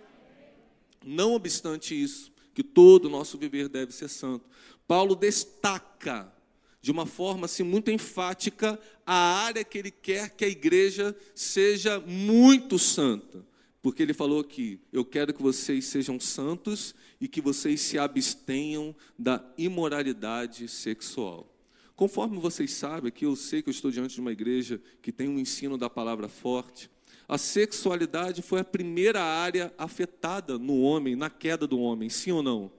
Não 1.05 1.35
obstante 1.35 1.95
isso, 1.95 2.33
que 2.53 2.65
todo 2.65 3.05
o 3.05 3.11
nosso 3.11 3.39
viver 3.39 3.69
deve 3.69 3.93
ser 3.93 4.09
santo. 4.09 4.45
Paulo 4.87 5.15
destaca 5.15 6.33
de 6.81 6.91
uma 6.91 7.07
forma 7.07 7.47
assim 7.47 7.63
muito 7.63 7.91
enfática 7.91 8.79
a 9.05 9.15
área 9.15 9.65
que 9.65 9.79
ele 9.79 9.91
quer 9.91 10.31
que 10.31 10.45
a 10.45 10.49
igreja 10.49 11.17
seja 11.35 12.01
muito 12.01 12.79
santa. 12.79 13.47
Porque 13.81 14.03
ele 14.03 14.13
falou 14.13 14.41
aqui: 14.41 14.81
eu 14.93 15.05
quero 15.05 15.33
que 15.33 15.43
vocês 15.43 15.85
sejam 15.85 16.19
santos 16.19 16.95
e 17.21 17.29
que 17.29 17.41
vocês 17.41 17.81
se 17.81 17.99
abstenham 17.99 18.95
da 19.17 19.45
imoralidade 19.57 20.67
sexual. 20.69 21.53
Conforme 21.95 22.39
vocês 22.39 22.73
sabem, 22.73 23.09
aqui 23.09 23.25
eu 23.25 23.37
sei 23.37 23.63
que 23.63 23.69
eu 23.69 23.73
estou 23.73 23.91
diante 23.91 24.17
de 24.17 24.21
uma 24.21 24.33
igreja 24.33 24.81
que 25.01 25.13
tem 25.13 25.29
um 25.29 25.39
ensino 25.39 25.79
da 25.79 25.89
palavra 25.89 26.29
forte, 26.29 26.91
a 27.29 27.39
sexualidade 27.39 28.43
foi 28.43 28.61
a 28.61 28.65
primeira 28.65 29.23
área 29.23 29.73
afetada 29.77 30.59
no 30.59 30.81
homem, 30.81 31.17
na 31.17 31.29
queda 31.29 31.67
do 31.67 31.79
homem, 31.79 32.09
sim 32.09 32.33
ou 32.33 32.43
não? 32.43 32.71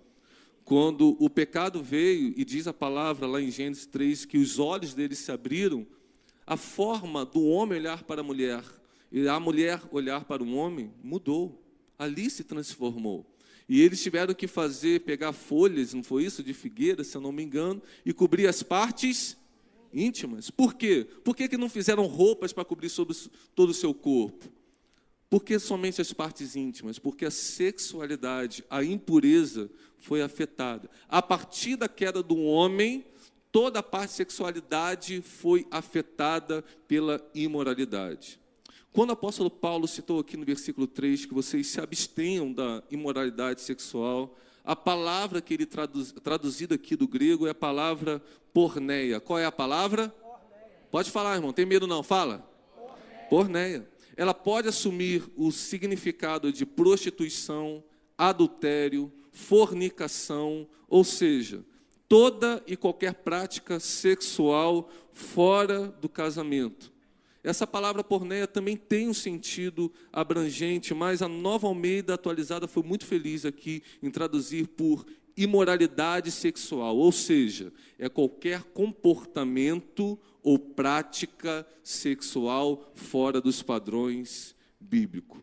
Quando 0.63 1.15
o 1.19 1.29
pecado 1.29 1.81
veio, 1.81 2.33
e 2.35 2.43
diz 2.43 2.67
a 2.67 2.73
palavra 2.73 3.25
lá 3.27 3.41
em 3.41 3.51
Gênesis 3.51 3.85
3 3.85 4.25
que 4.25 4.37
os 4.37 4.59
olhos 4.59 4.93
deles 4.93 5.19
se 5.19 5.31
abriram, 5.31 5.85
a 6.45 6.55
forma 6.55 7.25
do 7.25 7.43
homem 7.45 7.79
olhar 7.79 8.03
para 8.03 8.21
a 8.21 8.23
mulher 8.23 8.63
e 9.11 9.27
a 9.27 9.39
mulher 9.39 9.81
olhar 9.91 10.25
para 10.25 10.43
o 10.43 10.53
homem 10.53 10.91
mudou. 11.03 11.63
Ali 11.97 12.29
se 12.29 12.43
transformou. 12.43 13.25
E 13.67 13.81
eles 13.81 14.01
tiveram 14.01 14.33
que 14.33 14.47
fazer, 14.47 15.01
pegar 15.01 15.33
folhas, 15.33 15.93
não 15.93 16.03
foi 16.03 16.23
isso, 16.23 16.43
de 16.43 16.53
figueira, 16.53 17.03
se 17.03 17.17
eu 17.17 17.21
não 17.21 17.31
me 17.31 17.43
engano, 17.43 17.81
e 18.05 18.13
cobrir 18.13 18.47
as 18.47 18.63
partes 18.63 19.35
íntimas. 19.93 20.49
Por 20.49 20.73
quê? 20.73 21.07
Por 21.23 21.35
que, 21.35 21.47
que 21.47 21.57
não 21.57 21.69
fizeram 21.69 22.05
roupas 22.05 22.53
para 22.53 22.65
cobrir 22.65 22.89
sobre 22.89 23.15
todo 23.55 23.69
o 23.69 23.73
seu 23.73 23.93
corpo? 23.93 24.49
Por 25.29 25.43
que 25.43 25.59
somente 25.59 26.01
as 26.01 26.13
partes 26.13 26.55
íntimas? 26.55 26.97
Porque 26.97 27.25
a 27.25 27.31
sexualidade, 27.31 28.63
a 28.69 28.83
impureza 28.83 29.69
foi 29.97 30.21
afetada. 30.21 30.89
A 31.09 31.21
partir 31.21 31.75
da 31.75 31.89
queda 31.89 32.23
do 32.23 32.37
homem, 32.37 33.05
toda 33.51 33.79
a 33.79 33.83
parte 33.83 34.11
de 34.11 34.15
sexualidade 34.15 35.21
foi 35.21 35.67
afetada 35.69 36.63
pela 36.87 37.19
imoralidade. 37.35 38.39
Quando 38.93 39.09
o 39.09 39.13
apóstolo 39.13 39.51
Paulo 39.51 39.87
citou 39.87 40.19
aqui 40.19 40.37
no 40.37 40.45
versículo 40.45 40.87
3 40.87 41.25
que 41.25 41.33
vocês 41.33 41.67
se 41.67 41.79
abstenham 41.79 42.51
da 42.51 42.81
imoralidade 42.89 43.61
sexual, 43.61 44.35
a 44.67 44.75
palavra 44.75 45.41
que 45.41 45.53
ele 45.53 45.65
traduz, 45.65 46.11
traduzida 46.21 46.75
aqui 46.75 46.97
do 46.97 47.07
grego 47.07 47.47
é 47.47 47.51
a 47.51 47.55
palavra 47.55 48.21
porneia. 48.53 49.17
Qual 49.17 49.39
é 49.39 49.45
a 49.45 49.51
palavra? 49.51 50.09
Porneia. 50.09 50.87
Pode 50.91 51.09
falar, 51.09 51.35
irmão, 51.35 51.53
tem 51.53 51.65
medo 51.65 51.87
não, 51.87 52.03
fala. 52.03 52.45
Porneia. 52.75 53.27
porneia. 53.29 53.89
Ela 54.17 54.33
pode 54.33 54.67
assumir 54.67 55.23
o 55.37 55.53
significado 55.53 56.51
de 56.51 56.65
prostituição, 56.65 57.81
adultério, 58.17 59.09
fornicação, 59.31 60.67
ou 60.89 61.05
seja, 61.05 61.63
toda 62.09 62.61
e 62.67 62.75
qualquer 62.75 63.13
prática 63.13 63.79
sexual 63.79 64.89
fora 65.13 65.87
do 65.87 66.09
casamento. 66.09 66.91
Essa 67.47 67.65
palavra 67.65 68.03
porneia 68.03 68.45
também 68.45 68.75
tem 68.75 69.07
um 69.07 69.13
sentido 69.13 69.89
abrangente, 70.11 70.93
mas 70.93 71.21
a 71.21 71.29
nova 71.29 71.65
Almeida 71.65 72.13
atualizada 72.13 72.67
foi 72.67 72.83
muito 72.83 73.05
feliz 73.05 73.45
aqui 73.45 73.81
em 74.03 74.11
traduzir 74.11 74.67
por 74.67 75.05
imoralidade 75.37 76.29
sexual, 76.29 76.97
ou 76.97 77.09
seja, 77.09 77.71
é 77.97 78.09
qualquer 78.09 78.63
comportamento 78.63 80.19
ou 80.43 80.59
prática 80.59 81.65
sexual 81.81 82.91
fora 82.93 83.39
dos 83.39 83.63
padrões 83.63 84.53
bíblicos. 84.77 85.39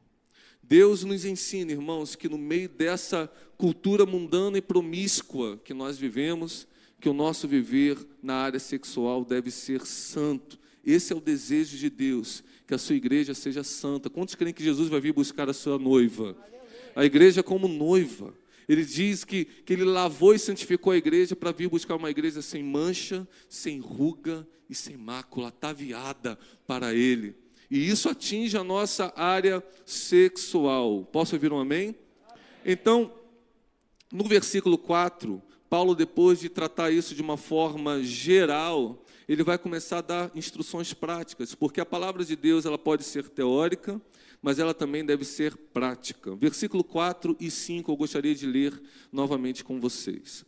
Deus 0.62 1.05
nos 1.05 1.25
ensina, 1.25 1.73
irmãos, 1.73 2.14
que 2.14 2.29
no 2.29 2.37
meio 2.37 2.69
dessa 2.69 3.33
cultura 3.57 4.05
mundana 4.05 4.59
e 4.59 4.62
promíscua 4.62 5.59
que 5.64 5.73
nós 5.73 5.97
vivemos, 5.97 6.69
que 7.01 7.09
o 7.09 7.14
nosso 7.14 7.49
viver 7.49 7.97
na 8.23 8.35
área 8.35 8.61
sexual 8.61 9.25
deve 9.25 9.51
ser 9.51 9.87
santo, 9.87 10.62
esse 10.87 11.12
é 11.12 11.16
o 11.16 11.20
desejo 11.20 11.77
de 11.77 11.88
Deus, 11.88 12.42
que 12.66 12.75
a 12.75 12.79
sua 12.79 12.97
igreja 12.97 13.35
seja 13.35 13.62
santa. 13.62 14.11
Quantos 14.11 14.35
creem 14.35 14.55
que 14.55 14.62
Jesus 14.62 14.88
vai 14.88 15.01
vir 15.01 15.12
buscar 15.12 15.49
a 15.49 15.53
sua 15.53 15.79
noiva? 15.79 16.37
A 16.94 17.05
igreja 17.05 17.42
como 17.42 17.68
noiva. 17.68 18.35
Ele 18.68 18.85
diz 18.85 19.25
que, 19.25 19.44
que 19.44 19.73
ele 19.73 19.85
lavou 19.85 20.35
e 20.35 20.38
santificou 20.38 20.92
a 20.92 20.97
igreja 20.97 21.37
para 21.37 21.53
vir 21.53 21.68
buscar 21.68 21.97
uma 21.97 22.11
igreja 22.11 22.40
sem 22.40 22.62
mancha, 22.62 23.29
sem 23.49 23.79
ruga 23.79 24.47
e 24.68 24.75
sem 24.75 24.97
mácula, 24.97 25.49
ataviada 25.49 26.38
para 26.66 26.94
ele. 26.94 27.35
E 27.70 27.88
isso 27.88 28.09
atinge 28.09 28.57
a 28.57 28.64
nossa 28.64 29.12
área 29.16 29.62
sexual. 29.85 31.05
Posso 31.05 31.35
ouvir 31.35 31.53
um 31.53 31.59
amém? 31.59 31.94
Então, 32.64 33.12
no 34.11 34.25
versículo 34.25 34.79
4, 34.79 35.42
Paulo, 35.68 35.94
depois 35.94 36.40
de 36.40 36.49
tratar 36.49 36.90
isso 36.90 37.14
de 37.14 37.20
uma 37.20 37.37
forma 37.37 38.03
geral, 38.03 39.04
ele 39.29 39.43
vai 39.43 39.59
começar 39.59 39.99
a 39.99 40.03
dar 40.03 40.31
instruções 40.35 40.93
práticas, 40.93 41.55
porque 41.55 41.81
a 41.81 41.87
palavra 41.87 42.25
de 42.25 42.37
Deus 42.37 42.67
ela 42.67 42.79
pode 42.79 43.05
ser 43.05 43.29
teórica, 43.29 44.01
mas 44.43 44.59
ela 44.59 44.75
também 44.75 45.05
deve 45.05 45.25
ser 45.25 45.57
prática. 45.57 46.35
Versículo 46.37 46.85
4 46.85 47.37
e 47.41 47.51
5 47.51 47.91
eu 47.91 47.97
gostaria 47.97 48.35
de 48.35 48.47
ler 48.47 48.81
novamente 49.11 49.65
com 49.65 49.81
vocês. 49.81 50.45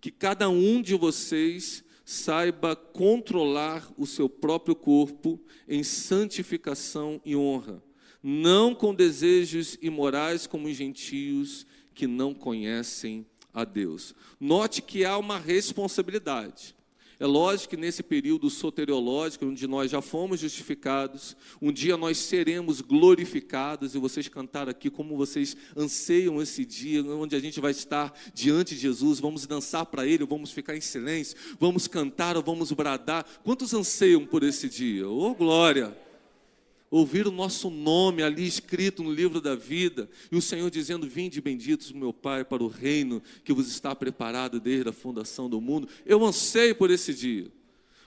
Que 0.00 0.10
cada 0.10 0.48
um 0.48 0.82
de 0.82 0.94
vocês 0.94 1.82
saiba 2.04 2.74
controlar 2.74 3.86
o 3.96 4.06
seu 4.06 4.28
próprio 4.28 4.74
corpo 4.74 5.40
em 5.68 5.82
santificação 5.82 7.20
e 7.24 7.36
honra, 7.36 7.82
não 8.22 8.74
com 8.74 8.94
desejos 8.94 9.76
imorais 9.82 10.46
como 10.46 10.68
os 10.68 10.76
gentios 10.76 11.66
que 11.94 12.06
não 12.06 12.32
conhecem 12.32 13.26
a 13.52 13.64
Deus. 13.64 14.14
Note 14.38 14.80
que 14.80 15.04
há 15.04 15.18
uma 15.18 15.38
responsabilidade. 15.38 16.77
É 17.20 17.26
lógico 17.26 17.70
que 17.70 17.76
nesse 17.76 18.02
período 18.02 18.48
soteriológico, 18.48 19.44
onde 19.44 19.66
nós 19.66 19.90
já 19.90 20.00
fomos 20.00 20.38
justificados, 20.38 21.36
um 21.60 21.72
dia 21.72 21.96
nós 21.96 22.16
seremos 22.18 22.80
glorificados, 22.80 23.94
e 23.94 23.98
vocês 23.98 24.28
cantaram 24.28 24.70
aqui 24.70 24.88
como 24.88 25.16
vocês 25.16 25.56
anseiam 25.76 26.40
esse 26.40 26.64
dia, 26.64 27.02
onde 27.04 27.34
a 27.34 27.40
gente 27.40 27.60
vai 27.60 27.72
estar 27.72 28.14
diante 28.32 28.76
de 28.76 28.80
Jesus, 28.80 29.18
vamos 29.18 29.46
dançar 29.46 29.84
para 29.86 30.06
Ele, 30.06 30.24
vamos 30.24 30.52
ficar 30.52 30.76
em 30.76 30.80
silêncio, 30.80 31.36
vamos 31.58 31.88
cantar 31.88 32.36
ou 32.36 32.42
vamos 32.42 32.70
bradar. 32.70 33.26
Quantos 33.42 33.74
anseiam 33.74 34.24
por 34.24 34.44
esse 34.44 34.68
dia? 34.68 35.08
Oh, 35.08 35.34
glória! 35.34 36.07
Ouvir 36.90 37.26
o 37.26 37.30
nosso 37.30 37.70
nome 37.70 38.22
ali 38.22 38.46
escrito 38.46 39.02
no 39.02 39.12
livro 39.12 39.40
da 39.40 39.54
vida, 39.54 40.08
e 40.30 40.36
o 40.36 40.42
Senhor 40.42 40.70
dizendo: 40.70 41.08
Vinde 41.08 41.40
benditos, 41.40 41.92
meu 41.92 42.12
Pai, 42.12 42.44
para 42.44 42.62
o 42.62 42.68
reino 42.68 43.22
que 43.44 43.52
vos 43.52 43.68
está 43.68 43.94
preparado 43.94 44.60
desde 44.60 44.88
a 44.88 44.92
fundação 44.92 45.48
do 45.48 45.60
mundo. 45.60 45.88
Eu 46.04 46.24
anseio 46.24 46.74
por 46.74 46.90
esse 46.90 47.14
dia. 47.14 47.50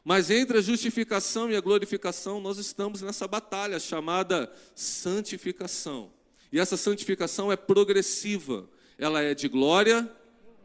Mas 0.03 0.31
entre 0.31 0.57
a 0.57 0.61
justificação 0.61 1.51
e 1.51 1.55
a 1.55 1.61
glorificação, 1.61 2.41
nós 2.41 2.57
estamos 2.57 3.01
nessa 3.01 3.27
batalha 3.27 3.79
chamada 3.79 4.51
santificação. 4.73 6.11
E 6.51 6.59
essa 6.59 6.75
santificação 6.75 7.51
é 7.51 7.55
progressiva, 7.55 8.67
ela 8.97 9.21
é 9.21 9.35
de 9.35 9.47
glória 9.47 10.11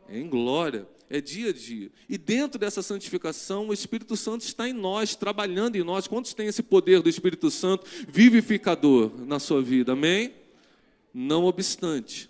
em 0.08 0.28
glória 0.28 0.86
é 1.08 1.20
dia 1.20 1.50
a 1.50 1.52
dia. 1.52 1.90
E 2.08 2.18
dentro 2.18 2.58
dessa 2.58 2.82
santificação, 2.82 3.68
o 3.68 3.72
Espírito 3.72 4.16
Santo 4.16 4.42
está 4.42 4.68
em 4.68 4.72
nós, 4.72 5.14
trabalhando 5.14 5.76
em 5.76 5.84
nós. 5.84 6.06
Quantos 6.06 6.34
têm 6.34 6.48
esse 6.48 6.62
poder 6.62 7.02
do 7.02 7.08
Espírito 7.08 7.50
Santo 7.50 7.86
vivificador 8.08 9.12
na 9.26 9.38
sua 9.38 9.62
vida? 9.62 9.92
Amém? 9.92 10.32
Não 11.12 11.44
obstante, 11.44 12.28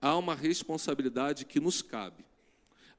há 0.00 0.16
uma 0.16 0.34
responsabilidade 0.34 1.44
que 1.44 1.58
nos 1.58 1.82
cabe. 1.82 2.24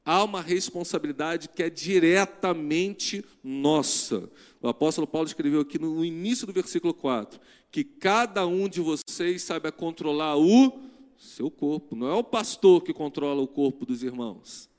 Há 0.05 0.23
uma 0.23 0.41
responsabilidade 0.41 1.49
que 1.49 1.61
é 1.61 1.69
diretamente 1.69 3.23
nossa. 3.43 4.29
O 4.61 4.67
apóstolo 4.67 5.05
Paulo 5.05 5.27
escreveu 5.27 5.61
aqui 5.61 5.77
no 5.77 6.03
início 6.03 6.47
do 6.47 6.53
versículo 6.53 6.93
4: 6.93 7.39
que 7.71 7.83
cada 7.83 8.47
um 8.47 8.67
de 8.67 8.81
vocês 8.81 9.43
saiba 9.43 9.71
controlar 9.71 10.37
o 10.37 10.79
seu 11.17 11.51
corpo. 11.51 11.95
Não 11.95 12.07
é 12.07 12.13
o 12.13 12.23
pastor 12.23 12.81
que 12.81 12.93
controla 12.93 13.41
o 13.41 13.47
corpo 13.47 13.85
dos 13.85 14.01
irmãos. 14.01 14.69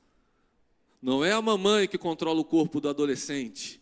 Não 1.01 1.25
é 1.25 1.33
a 1.33 1.41
mamãe 1.41 1.89
que 1.89 1.97
controla 1.97 2.41
o 2.41 2.45
corpo 2.45 2.81
do 2.81 2.89
adolescente. 2.89 3.81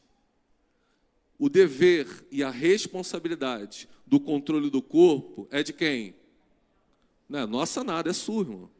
O 1.38 1.48
dever 1.48 2.26
e 2.30 2.42
a 2.42 2.50
responsabilidade 2.50 3.88
do 4.06 4.18
controle 4.20 4.70
do 4.70 4.82
corpo 4.82 5.46
é 5.50 5.62
de 5.62 5.72
quem? 5.72 6.14
Não 7.28 7.40
é 7.40 7.46
nossa 7.46 7.84
nada, 7.84 8.10
é 8.10 8.12
sua, 8.12 8.42
irmão. 8.42 8.70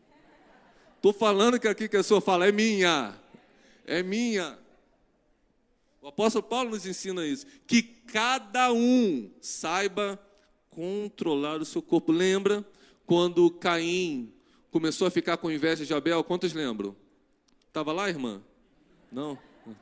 Estou 0.96 1.12
falando 1.12 1.60
que 1.60 1.68
aqui 1.68 1.88
que 1.88 1.96
a 1.96 2.02
senhora 2.02 2.24
fala 2.24 2.46
é 2.48 2.52
minha. 2.52 3.14
É 3.86 4.02
minha. 4.02 4.58
O 6.02 6.08
apóstolo 6.08 6.42
Paulo 6.42 6.70
nos 6.70 6.86
ensina 6.86 7.26
isso. 7.26 7.46
Que 7.66 7.82
cada 7.82 8.72
um 8.72 9.30
saiba 9.40 10.18
controlar 10.70 11.60
o 11.60 11.64
seu 11.64 11.82
corpo. 11.82 12.10
Lembra 12.10 12.64
quando 13.06 13.50
Caim 13.50 14.32
começou 14.70 15.06
a 15.06 15.10
ficar 15.10 15.36
com 15.36 15.50
inveja 15.50 15.84
de 15.84 15.94
Abel? 15.94 16.24
Quantos 16.24 16.52
lembram? 16.52 16.96
Estava 17.68 17.92
lá, 17.92 18.08
irmã? 18.08 18.42
Não? 19.12 19.38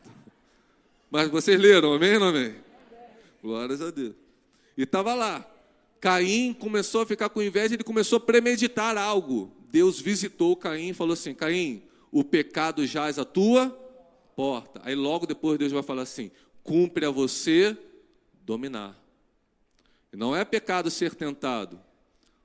Mas 1.10 1.28
vocês 1.28 1.58
leram, 1.58 1.94
amém 1.94 2.14
ou 2.14 2.20
não 2.20 2.28
amém? 2.28 2.54
Glórias 3.42 3.80
a 3.80 3.90
Deus. 3.90 4.14
E 4.76 4.82
estava 4.82 5.14
lá. 5.14 5.48
Caim 6.00 6.52
começou 6.52 7.02
a 7.02 7.06
ficar 7.06 7.28
com 7.28 7.42
inveja, 7.42 7.74
ele 7.74 7.84
começou 7.84 8.18
a 8.18 8.20
premeditar 8.20 8.96
algo. 8.98 9.50
Deus 9.70 10.00
visitou 10.00 10.56
Caim 10.56 10.90
e 10.90 10.94
falou 10.94 11.14
assim: 11.14 11.34
Caim, 11.34 11.82
o 12.12 12.22
pecado 12.22 12.86
jaz 12.86 13.18
a 13.18 13.24
tua 13.24 13.70
porta. 14.34 14.80
Aí 14.84 14.94
logo 14.94 15.26
depois 15.26 15.58
Deus 15.58 15.72
vai 15.72 15.82
falar 15.82 16.02
assim: 16.02 16.30
cumpre 16.62 17.06
a 17.06 17.10
você 17.10 17.76
dominar. 18.42 19.00
Não 20.12 20.34
é 20.34 20.44
pecado 20.44 20.90
ser 20.90 21.14
tentado. 21.14 21.80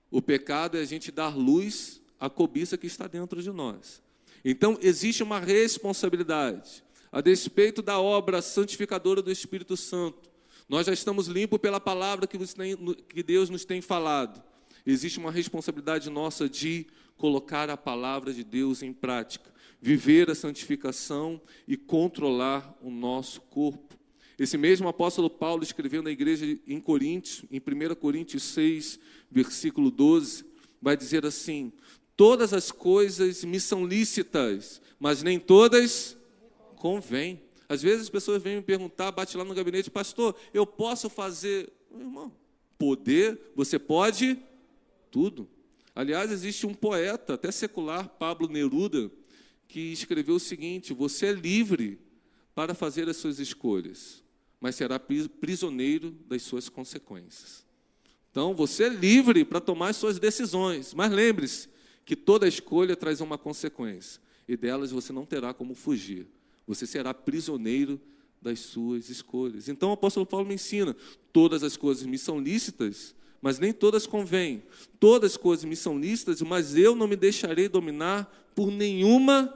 O 0.09 0.21
pecado 0.21 0.77
é 0.77 0.81
a 0.81 0.85
gente 0.85 1.11
dar 1.11 1.35
luz 1.35 2.01
à 2.19 2.29
cobiça 2.29 2.77
que 2.77 2.87
está 2.87 3.07
dentro 3.07 3.41
de 3.41 3.49
nós. 3.49 4.01
Então, 4.43 4.77
existe 4.81 5.21
uma 5.23 5.39
responsabilidade. 5.39 6.83
A 7.11 7.21
despeito 7.21 7.81
da 7.81 7.99
obra 7.99 8.41
santificadora 8.41 9.21
do 9.21 9.31
Espírito 9.31 9.75
Santo, 9.75 10.29
nós 10.67 10.87
já 10.87 10.93
estamos 10.93 11.27
limpos 11.27 11.59
pela 11.59 11.79
palavra 11.79 12.25
que 12.25 13.23
Deus 13.23 13.49
nos 13.49 13.65
tem 13.65 13.81
falado. 13.81 14.41
Existe 14.85 15.19
uma 15.19 15.31
responsabilidade 15.31 16.09
nossa 16.09 16.47
de 16.47 16.87
colocar 17.17 17.69
a 17.69 17.77
palavra 17.77 18.33
de 18.33 18.43
Deus 18.43 18.81
em 18.81 18.93
prática, 18.93 19.51
viver 19.79 20.29
a 20.29 20.35
santificação 20.35 21.39
e 21.67 21.77
controlar 21.77 22.75
o 22.81 22.89
nosso 22.89 23.41
corpo. 23.41 23.95
Esse 24.39 24.57
mesmo 24.57 24.87
apóstolo 24.87 25.29
Paulo 25.29 25.61
escreveu 25.61 26.01
na 26.01 26.09
igreja 26.09 26.57
em 26.65 26.79
Coríntios, 26.79 27.43
em 27.51 27.59
1 27.59 27.93
Coríntios 27.95 28.41
6, 28.41 28.99
versículo 29.29 29.91
12, 29.91 30.45
vai 30.81 30.97
dizer 30.97 31.25
assim: 31.25 31.71
Todas 32.21 32.53
as 32.53 32.71
coisas 32.71 33.43
me 33.43 33.59
são 33.59 33.83
lícitas, 33.83 34.79
mas 34.99 35.23
nem 35.23 35.39
todas 35.39 36.15
convêm. 36.75 37.41
Às 37.67 37.81
vezes 37.81 38.01
as 38.01 38.09
pessoas 38.11 38.43
vêm 38.43 38.57
me 38.57 38.61
perguntar, 38.61 39.11
bate 39.11 39.35
lá 39.35 39.43
no 39.43 39.55
gabinete, 39.55 39.89
pastor, 39.89 40.35
eu 40.53 40.63
posso 40.63 41.09
fazer. 41.09 41.73
Irmão, 41.91 42.31
poder, 42.77 43.51
você 43.55 43.79
pode 43.79 44.37
tudo. 45.09 45.49
Aliás, 45.95 46.31
existe 46.31 46.67
um 46.67 46.75
poeta, 46.75 47.33
até 47.33 47.51
secular, 47.51 48.07
Pablo 48.07 48.47
Neruda, 48.47 49.09
que 49.67 49.79
escreveu 49.91 50.35
o 50.35 50.39
seguinte: 50.39 50.93
você 50.93 51.25
é 51.25 51.31
livre 51.31 51.99
para 52.53 52.75
fazer 52.75 53.09
as 53.09 53.17
suas 53.17 53.39
escolhas, 53.39 54.23
mas 54.59 54.75
será 54.75 54.99
prisioneiro 54.99 56.11
das 56.27 56.43
suas 56.43 56.69
consequências. 56.69 57.65
Então, 58.29 58.53
você 58.53 58.83
é 58.83 58.89
livre 58.89 59.43
para 59.43 59.59
tomar 59.59 59.89
as 59.89 59.97
suas 59.97 60.19
decisões, 60.19 60.93
mas 60.93 61.11
lembre-se, 61.11 61.70
que 62.05 62.15
toda 62.15 62.47
escolha 62.47 62.95
traz 62.95 63.21
uma 63.21 63.37
consequência, 63.37 64.21
e 64.47 64.57
delas 64.57 64.91
você 64.91 65.13
não 65.13 65.25
terá 65.25 65.53
como 65.53 65.75
fugir. 65.75 66.27
Você 66.67 66.85
será 66.85 67.13
prisioneiro 67.13 67.99
das 68.41 68.59
suas 68.59 69.09
escolhas. 69.09 69.67
Então 69.67 69.89
o 69.89 69.93
apóstolo 69.93 70.25
Paulo 70.25 70.47
me 70.47 70.55
ensina: 70.55 70.95
todas 71.31 71.63
as 71.63 71.77
coisas 71.77 72.05
me 72.05 72.17
são 72.17 72.39
lícitas, 72.39 73.15
mas 73.41 73.59
nem 73.59 73.71
todas 73.71 74.07
convêm. 74.07 74.63
Todas 74.99 75.31
as 75.31 75.37
coisas 75.37 75.65
me 75.65 75.75
são 75.75 75.99
lícitas, 75.99 76.41
mas 76.41 76.75
eu 76.75 76.95
não 76.95 77.07
me 77.07 77.15
deixarei 77.15 77.69
dominar 77.69 78.51
por 78.55 78.71
nenhuma 78.71 79.53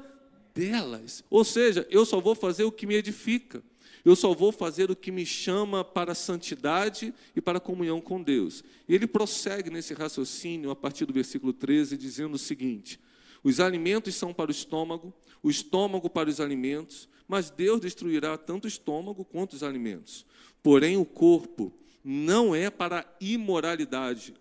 delas. 0.54 1.24
Ou 1.30 1.44
seja, 1.44 1.86
eu 1.90 2.06
só 2.06 2.20
vou 2.20 2.36
fazer 2.36 2.64
o 2.64 2.72
que 2.72 2.88
me 2.88 2.96
edifica. 2.96 3.64
Eu 4.06 4.16
só 4.16 4.36
vou 4.36 4.52
fazer 4.52 4.92
o 4.92 4.96
que 4.96 5.12
me 5.12 5.26
chama 5.26 5.84
para 5.84 6.12
a 6.12 6.16
santidade 6.16 7.12
e 7.36 7.42
para 7.42 7.58
a 7.58 7.62
comunhão 7.62 8.00
com 8.00 8.22
Deus. 8.22 8.64
E 8.88 8.94
ele 8.94 9.08
prossegue 9.08 9.72
nesse 9.72 9.96
raciocínio 9.96 10.70
a 10.70 10.76
partir 10.76 11.06
do 11.06 11.14
versículo 11.14 11.52
13, 11.52 11.98
dizendo 11.98 12.36
o 12.36 12.40
seguinte: 12.40 13.00
Os 13.44 13.60
alimentos 13.60 14.14
são 14.14 14.32
para 14.32 14.50
o 14.50 14.52
estômago, 14.52 15.12
o 15.42 15.50
estômago 15.50 16.08
para 16.08 16.30
os 16.30 16.40
alimentos, 16.40 17.10
mas 17.28 17.50
Deus 17.50 17.82
destruirá 17.82 18.38
tanto 18.38 18.66
o 18.66 18.68
estômago 18.68 19.26
quanto 19.26 19.54
os 19.54 19.64
alimentos. 19.64 20.24
Porém, 20.62 20.98
o 20.98 21.06
corpo 21.06 21.74
não 22.04 22.54
é 22.54 22.70
para 22.70 23.12
imoralidade. 23.20 24.36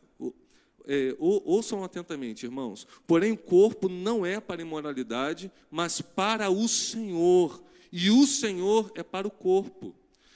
É, 0.86 1.16
ouçam 1.18 1.82
atentamente, 1.82 2.44
irmãos. 2.44 2.86
Porém, 3.06 3.32
o 3.32 3.38
corpo 3.38 3.88
não 3.88 4.26
é 4.26 4.38
para 4.38 4.60
imoralidade, 4.60 5.50
mas 5.70 6.02
para 6.02 6.50
o 6.50 6.68
Senhor 6.68 7.64
e 7.96 8.10
o 8.10 8.26
Senhor 8.26 8.90
é 8.96 9.04
para 9.04 9.24
o 9.24 9.30
corpo. 9.30 9.94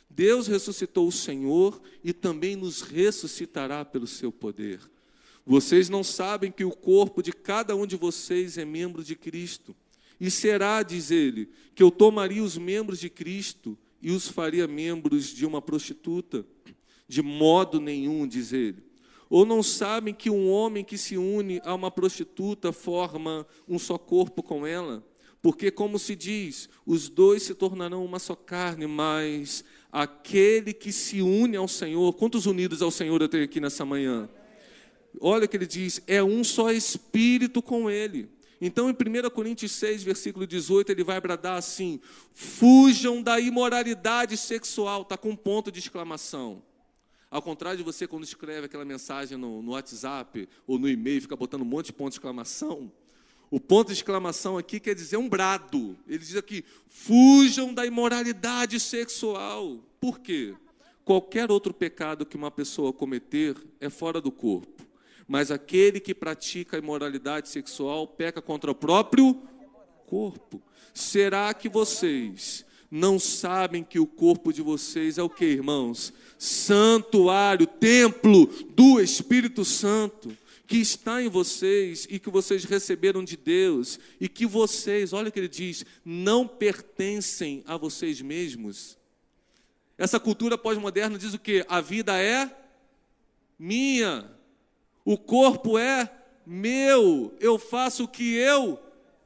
Deus 0.08 0.46
ressuscitou 0.46 1.08
o 1.08 1.12
Senhor 1.12 1.82
e 2.04 2.12
também 2.12 2.54
nos 2.54 2.82
ressuscitará 2.82 3.84
pelo 3.84 4.06
seu 4.06 4.30
poder. 4.30 4.78
Vocês 5.44 5.88
não 5.88 6.04
sabem 6.04 6.52
que 6.52 6.64
o 6.64 6.70
corpo 6.70 7.20
de 7.20 7.32
cada 7.32 7.74
um 7.74 7.84
de 7.84 7.96
vocês 7.96 8.56
é 8.58 8.64
membro 8.64 9.02
de 9.02 9.16
Cristo. 9.16 9.74
E 10.20 10.30
será, 10.30 10.84
diz 10.84 11.10
ele, 11.10 11.48
que 11.74 11.82
eu 11.82 11.90
tomaria 11.90 12.44
os 12.44 12.56
membros 12.56 13.00
de 13.00 13.10
Cristo 13.10 13.76
e 14.00 14.12
os 14.12 14.28
faria 14.28 14.68
membros 14.68 15.26
de 15.26 15.44
uma 15.44 15.60
prostituta? 15.60 16.46
De 17.08 17.22
modo 17.22 17.80
nenhum, 17.80 18.24
diz 18.24 18.52
ele. 18.52 18.84
Ou 19.28 19.44
não 19.44 19.64
sabem 19.64 20.14
que 20.14 20.30
um 20.30 20.48
homem 20.48 20.84
que 20.84 20.96
se 20.96 21.16
une 21.16 21.60
a 21.64 21.74
uma 21.74 21.90
prostituta 21.90 22.70
forma 22.70 23.44
um 23.66 23.80
só 23.80 23.98
corpo 23.98 24.44
com 24.44 24.64
ela? 24.64 25.04
Porque, 25.40 25.70
como 25.70 25.98
se 25.98 26.16
diz, 26.16 26.68
os 26.84 27.08
dois 27.08 27.42
se 27.42 27.54
tornarão 27.54 28.04
uma 28.04 28.18
só 28.18 28.34
carne, 28.34 28.86
mas 28.86 29.64
aquele 29.92 30.72
que 30.72 30.92
se 30.92 31.22
une 31.22 31.56
ao 31.56 31.68
Senhor, 31.68 32.12
quantos 32.14 32.46
unidos 32.46 32.82
ao 32.82 32.90
Senhor 32.90 33.20
eu 33.22 33.28
tenho 33.28 33.44
aqui 33.44 33.60
nessa 33.60 33.84
manhã? 33.84 34.28
Olha 35.20 35.44
o 35.44 35.48
que 35.48 35.56
ele 35.56 35.66
diz: 35.66 36.02
é 36.06 36.22
um 36.22 36.42
só 36.42 36.72
espírito 36.72 37.62
com 37.62 37.88
ele. 37.88 38.28
Então, 38.60 38.90
em 38.90 38.92
1 38.92 39.30
Coríntios 39.30 39.72
6, 39.72 40.02
versículo 40.02 40.46
18, 40.46 40.90
ele 40.90 41.04
vai 41.04 41.20
bradar 41.20 41.56
assim: 41.56 42.00
fujam 42.32 43.22
da 43.22 43.38
imoralidade 43.38 44.36
sexual, 44.36 45.02
está 45.02 45.16
com 45.16 45.30
um 45.30 45.36
ponto 45.36 45.70
de 45.70 45.78
exclamação. 45.78 46.62
Ao 47.30 47.42
contrário 47.42 47.76
de 47.76 47.84
você, 47.84 48.06
quando 48.06 48.24
escreve 48.24 48.66
aquela 48.66 48.84
mensagem 48.84 49.36
no, 49.36 49.62
no 49.62 49.72
WhatsApp 49.72 50.48
ou 50.66 50.78
no 50.78 50.88
e-mail, 50.88 51.20
fica 51.20 51.36
botando 51.36 51.62
um 51.62 51.66
monte 51.66 51.86
de 51.86 51.92
ponto 51.92 52.10
de 52.10 52.16
exclamação. 52.16 52.90
O 53.50 53.58
ponto 53.58 53.88
de 53.88 53.94
exclamação 53.94 54.58
aqui 54.58 54.78
quer 54.78 54.94
dizer 54.94 55.16
um 55.16 55.28
brado. 55.28 55.96
Ele 56.06 56.18
diz 56.18 56.36
aqui: 56.36 56.64
fujam 56.86 57.72
da 57.72 57.86
imoralidade 57.86 58.78
sexual. 58.78 59.78
Por 60.00 60.20
quê? 60.20 60.54
Qualquer 61.04 61.50
outro 61.50 61.72
pecado 61.72 62.26
que 62.26 62.36
uma 62.36 62.50
pessoa 62.50 62.92
cometer 62.92 63.56
é 63.80 63.88
fora 63.88 64.20
do 64.20 64.30
corpo. 64.30 64.86
Mas 65.26 65.50
aquele 65.50 66.00
que 66.00 66.14
pratica 66.14 66.76
a 66.76 66.78
imoralidade 66.78 67.48
sexual 67.48 68.06
peca 68.06 68.42
contra 68.42 68.70
o 68.70 68.74
próprio 68.74 69.40
corpo. 70.06 70.62
Será 70.92 71.52
que 71.54 71.68
vocês 71.68 72.66
não 72.90 73.18
sabem 73.18 73.84
que 73.84 73.98
o 73.98 74.06
corpo 74.06 74.52
de 74.52 74.62
vocês 74.62 75.18
é 75.18 75.22
o 75.22 75.28
que, 75.28 75.44
irmãos? 75.44 76.12
Santuário, 76.38 77.66
templo 77.66 78.46
do 78.70 79.00
Espírito 79.00 79.64
Santo 79.64 80.36
que 80.68 80.76
está 80.76 81.22
em 81.22 81.30
vocês 81.30 82.06
e 82.10 82.18
que 82.18 82.28
vocês 82.28 82.64
receberam 82.64 83.24
de 83.24 83.38
Deus, 83.38 83.98
e 84.20 84.28
que 84.28 84.44
vocês, 84.44 85.14
olha 85.14 85.30
o 85.30 85.32
que 85.32 85.40
ele 85.40 85.48
diz, 85.48 85.82
não 86.04 86.46
pertencem 86.46 87.64
a 87.66 87.78
vocês 87.78 88.20
mesmos. 88.20 88.98
Essa 89.96 90.20
cultura 90.20 90.58
pós-moderna 90.58 91.16
diz 91.16 91.32
o 91.32 91.38
que? 91.38 91.64
A 91.70 91.80
vida 91.80 92.18
é 92.18 92.54
minha, 93.58 94.30
o 95.06 95.16
corpo 95.16 95.78
é 95.78 96.12
meu, 96.44 97.34
eu 97.40 97.58
faço 97.58 98.04
o 98.04 98.08
que 98.08 98.34
eu 98.34 98.78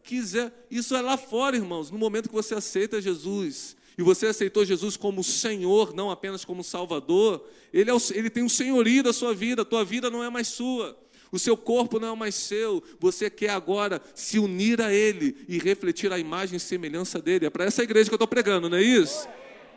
quiser. 0.04 0.52
Isso 0.70 0.94
é 0.94 1.00
lá 1.00 1.16
fora, 1.16 1.56
irmãos, 1.56 1.90
no 1.90 1.98
momento 1.98 2.28
que 2.28 2.34
você 2.36 2.54
aceita 2.54 3.02
Jesus. 3.02 3.76
E 3.98 4.02
você 4.02 4.26
aceitou 4.26 4.64
Jesus 4.64 4.96
como 4.96 5.24
Senhor, 5.24 5.92
não 5.92 6.08
apenas 6.08 6.44
como 6.44 6.62
Salvador, 6.62 7.44
ele, 7.72 7.90
é 7.90 7.94
o, 7.94 7.98
ele 8.14 8.30
tem 8.30 8.44
o 8.44 8.46
um 8.46 8.48
senhorio 8.48 9.02
da 9.02 9.12
sua 9.12 9.34
vida, 9.34 9.62
a 9.62 9.64
tua 9.66 9.84
vida 9.84 10.08
não 10.08 10.22
é 10.22 10.30
mais 10.30 10.46
sua. 10.46 10.96
O 11.32 11.38
seu 11.38 11.56
corpo 11.56 11.98
não 11.98 12.12
é 12.12 12.16
mais 12.16 12.34
seu, 12.34 12.84
você 13.00 13.30
quer 13.30 13.48
agora 13.48 14.02
se 14.14 14.38
unir 14.38 14.82
a 14.82 14.92
Ele 14.92 15.34
e 15.48 15.58
refletir 15.58 16.12
a 16.12 16.18
imagem 16.18 16.58
e 16.58 16.60
semelhança 16.60 17.22
dele. 17.22 17.46
É 17.46 17.50
para 17.50 17.64
essa 17.64 17.82
igreja 17.82 18.10
que 18.10 18.14
eu 18.14 18.16
estou 18.16 18.28
pregando, 18.28 18.68
não 18.68 18.76
é 18.76 18.82
isso? 18.82 19.26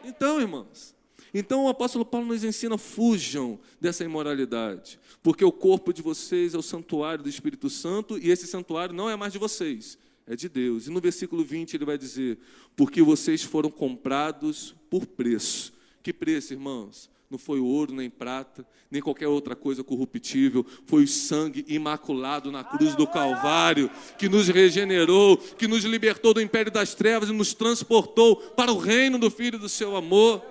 Então, 0.04 0.42
irmãos, 0.42 0.94
então 1.34 1.64
o 1.64 1.70
apóstolo 1.70 2.06
Paulo 2.06 2.28
nos 2.28 2.44
ensina: 2.44 2.78
fujam 2.78 3.58
dessa 3.80 4.04
imoralidade, 4.04 5.00
porque 5.24 5.46
o 5.46 5.52
corpo 5.52 5.94
de 5.94 6.02
vocês 6.02 6.54
é 6.54 6.58
o 6.58 6.62
santuário 6.62 7.24
do 7.24 7.30
Espírito 7.30 7.70
Santo 7.70 8.18
e 8.18 8.30
esse 8.30 8.46
santuário 8.46 8.94
não 8.94 9.10
é 9.10 9.16
mais 9.16 9.32
de 9.32 9.40
vocês, 9.40 9.98
é 10.28 10.36
de 10.36 10.50
Deus. 10.50 10.88
E 10.88 10.90
no 10.90 11.00
versículo 11.00 11.44
20 11.44 11.74
ele 11.74 11.86
vai 11.86 11.98
dizer: 11.98 12.38
porque 12.76 13.02
vocês 13.02 13.44
foram 13.44 13.72
comprados 13.72 14.76
por 14.90 15.06
preço. 15.06 15.74
Que 16.04 16.12
preço, 16.12 16.54
irmãos? 16.54 17.10
Não 17.30 17.38
foi 17.38 17.60
ouro, 17.60 17.94
nem 17.94 18.10
prata, 18.10 18.66
nem 18.90 19.02
qualquer 19.02 19.28
outra 19.28 19.56
coisa 19.56 19.84
corruptível. 19.84 20.66
Foi 20.86 21.04
o 21.04 21.08
sangue 21.08 21.66
imaculado 21.68 22.52
na 22.52 22.64
cruz 22.64 22.96
do 22.96 23.08
Calvário 23.08 23.90
que 24.18 24.30
nos 24.30 24.48
regenerou, 24.48 25.38
que 25.38 25.68
nos 25.68 25.84
libertou 25.84 26.34
do 26.34 26.42
império 26.42 26.72
das 26.72 26.94
trevas 26.94 27.30
e 27.30 27.34
nos 27.34 27.54
transportou 27.54 28.36
para 28.36 28.72
o 28.72 28.78
reino 28.78 29.18
do 29.18 29.32
Filho 29.32 29.58
do 29.58 29.68
seu 29.68 29.96
amor. 29.96 30.44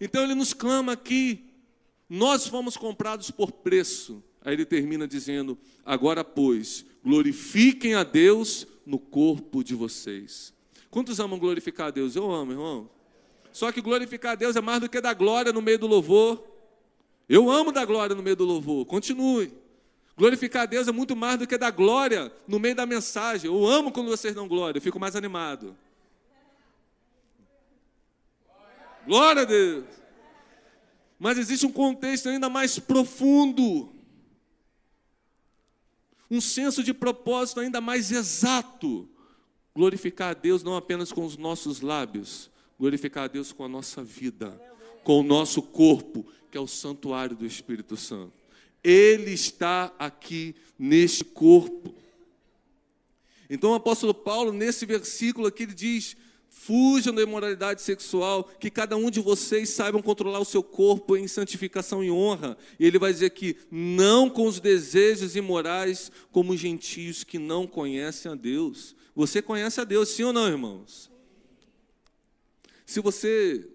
Então 0.00 0.24
ele 0.24 0.34
nos 0.34 0.52
clama 0.52 0.92
aqui: 0.92 1.44
nós 2.08 2.46
fomos 2.46 2.76
comprados 2.76 3.30
por 3.30 3.52
preço. 3.52 4.22
Aí 4.44 4.54
ele 4.54 4.64
termina 4.64 5.06
dizendo: 5.06 5.56
agora, 5.84 6.24
pois, 6.24 6.84
glorifiquem 7.04 7.94
a 7.94 8.02
Deus 8.02 8.66
no 8.84 8.98
corpo 8.98 9.62
de 9.62 9.74
vocês. 9.74 10.52
Quantos 10.90 11.20
amam 11.20 11.38
glorificar 11.38 11.88
a 11.88 11.90
Deus? 11.90 12.16
Eu 12.16 12.30
amo, 12.32 12.52
irmão. 12.52 12.95
Só 13.56 13.72
que 13.72 13.80
glorificar 13.80 14.32
a 14.32 14.34
Deus 14.34 14.54
é 14.54 14.60
mais 14.60 14.82
do 14.82 14.86
que 14.86 15.00
dar 15.00 15.14
glória 15.14 15.50
no 15.50 15.62
meio 15.62 15.78
do 15.78 15.86
louvor. 15.86 16.46
Eu 17.26 17.50
amo 17.50 17.72
dar 17.72 17.86
glória 17.86 18.14
no 18.14 18.22
meio 18.22 18.36
do 18.36 18.44
louvor. 18.44 18.84
Continue. 18.84 19.50
Glorificar 20.14 20.64
a 20.64 20.66
Deus 20.66 20.86
é 20.88 20.92
muito 20.92 21.16
mais 21.16 21.38
do 21.38 21.46
que 21.46 21.56
dar 21.56 21.70
glória 21.70 22.30
no 22.46 22.58
meio 22.58 22.74
da 22.74 22.84
mensagem. 22.84 23.50
Eu 23.50 23.66
amo 23.66 23.90
quando 23.90 24.08
vocês 24.08 24.34
dão 24.34 24.46
glória, 24.46 24.76
eu 24.76 24.82
fico 24.82 25.00
mais 25.00 25.16
animado. 25.16 25.74
Glória 29.06 29.40
a 29.40 29.46
Deus. 29.46 29.86
Mas 31.18 31.38
existe 31.38 31.64
um 31.64 31.72
contexto 31.72 32.28
ainda 32.28 32.50
mais 32.50 32.78
profundo. 32.78 33.90
Um 36.30 36.42
senso 36.42 36.84
de 36.84 36.92
propósito 36.92 37.60
ainda 37.60 37.80
mais 37.80 38.12
exato. 38.12 39.08
Glorificar 39.74 40.32
a 40.32 40.34
Deus 40.34 40.62
não 40.62 40.76
apenas 40.76 41.10
com 41.10 41.24
os 41.24 41.38
nossos 41.38 41.80
lábios, 41.80 42.50
glorificar 42.78 43.24
a 43.24 43.28
Deus 43.28 43.52
com 43.52 43.64
a 43.64 43.68
nossa 43.68 44.02
vida, 44.02 44.60
com 45.02 45.20
o 45.20 45.22
nosso 45.22 45.62
corpo, 45.62 46.26
que 46.50 46.58
é 46.58 46.60
o 46.60 46.66
santuário 46.66 47.36
do 47.36 47.46
Espírito 47.46 47.96
Santo. 47.96 48.32
Ele 48.82 49.32
está 49.32 49.92
aqui 49.98 50.54
neste 50.78 51.24
corpo. 51.24 51.94
Então 53.48 53.72
o 53.72 53.74
apóstolo 53.74 54.14
Paulo, 54.14 54.52
nesse 54.52 54.84
versículo 54.86 55.46
aqui, 55.46 55.64
ele 55.64 55.74
diz: 55.74 56.16
fujam 56.48 57.14
da 57.14 57.22
imoralidade 57.22 57.82
sexual, 57.82 58.44
que 58.58 58.70
cada 58.70 58.96
um 58.96 59.10
de 59.10 59.20
vocês 59.20 59.70
saibam 59.70 60.02
controlar 60.02 60.40
o 60.40 60.44
seu 60.44 60.62
corpo 60.62 61.16
em 61.16 61.28
santificação 61.28 62.02
e 62.02 62.10
honra. 62.10 62.56
E 62.78 62.86
ele 62.86 62.98
vai 62.98 63.12
dizer 63.12 63.30
que 63.30 63.56
não 63.70 64.28
com 64.28 64.46
os 64.46 64.58
desejos 64.58 65.36
imorais, 65.36 66.10
como 66.32 66.56
gentios 66.56 67.22
que 67.22 67.38
não 67.38 67.66
conhecem 67.66 68.32
a 68.32 68.34
Deus. 68.34 68.96
Você 69.14 69.40
conhece 69.40 69.80
a 69.80 69.84
Deus, 69.84 70.08
sim 70.08 70.24
ou 70.24 70.32
não, 70.32 70.48
irmãos? 70.48 71.10
Se 72.86 73.00
você 73.00 73.68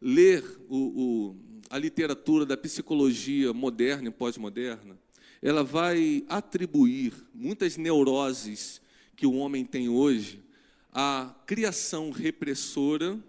ler 0.00 0.42
o, 0.66 0.76
o, 0.78 1.36
a 1.68 1.78
literatura 1.78 2.46
da 2.46 2.56
psicologia 2.56 3.52
moderna 3.52 4.08
e 4.08 4.10
pós-moderna, 4.10 4.98
ela 5.42 5.62
vai 5.62 6.24
atribuir 6.26 7.12
muitas 7.34 7.76
neuroses 7.76 8.80
que 9.14 9.26
o 9.26 9.34
homem 9.34 9.62
tem 9.62 9.90
hoje 9.90 10.42
à 10.90 11.34
criação 11.46 12.10
repressora 12.10 13.22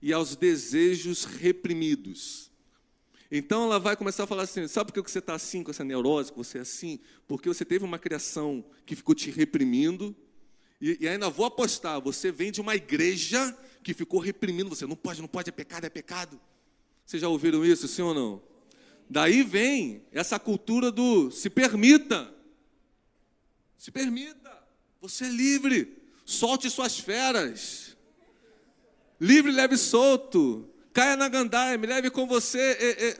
e 0.00 0.14
aos 0.14 0.34
desejos 0.34 1.26
reprimidos. 1.26 2.50
Então 3.30 3.64
ela 3.64 3.78
vai 3.78 3.94
começar 3.96 4.24
a 4.24 4.26
falar 4.26 4.44
assim: 4.44 4.66
sabe 4.66 4.92
por 4.92 5.04
que 5.04 5.10
você 5.10 5.18
está 5.18 5.34
assim 5.34 5.62
com 5.62 5.70
essa 5.70 5.84
neurose, 5.84 6.32
que 6.32 6.38
você 6.38 6.56
é 6.56 6.62
assim? 6.62 6.98
Porque 7.28 7.50
você 7.50 7.66
teve 7.66 7.84
uma 7.84 7.98
criação 7.98 8.64
que 8.86 8.96
ficou 8.96 9.14
te 9.14 9.30
reprimindo, 9.30 10.16
e, 10.80 10.96
e 11.02 11.06
ainda 11.06 11.28
vou 11.28 11.44
apostar, 11.44 12.00
você 12.00 12.32
vem 12.32 12.50
de 12.50 12.62
uma 12.62 12.74
igreja 12.74 13.54
que 13.82 13.94
ficou 13.94 14.20
reprimindo 14.20 14.68
você. 14.68 14.86
Não 14.86 14.96
pode, 14.96 15.20
não 15.20 15.28
pode, 15.28 15.48
é 15.48 15.52
pecado, 15.52 15.84
é 15.84 15.90
pecado. 15.90 16.40
Vocês 17.04 17.20
já 17.20 17.28
ouviram 17.28 17.64
isso, 17.64 17.88
sim 17.88 18.02
ou 18.02 18.14
não? 18.14 18.42
Daí 19.08 19.42
vem 19.42 20.04
essa 20.12 20.38
cultura 20.38 20.92
do 20.92 21.30
se 21.30 21.50
permita. 21.50 22.32
Se 23.76 23.90
permita. 23.90 24.50
Você 25.00 25.24
é 25.24 25.28
livre. 25.28 25.98
Solte 26.24 26.70
suas 26.70 26.98
feras. 26.98 27.96
Livre, 29.20 29.50
leve 29.50 29.76
solto. 29.76 30.68
Caia 30.92 31.16
na 31.16 31.28
gandaia, 31.28 31.76
me 31.76 31.86
leve 31.86 32.10
com 32.10 32.26
você. 32.26 33.18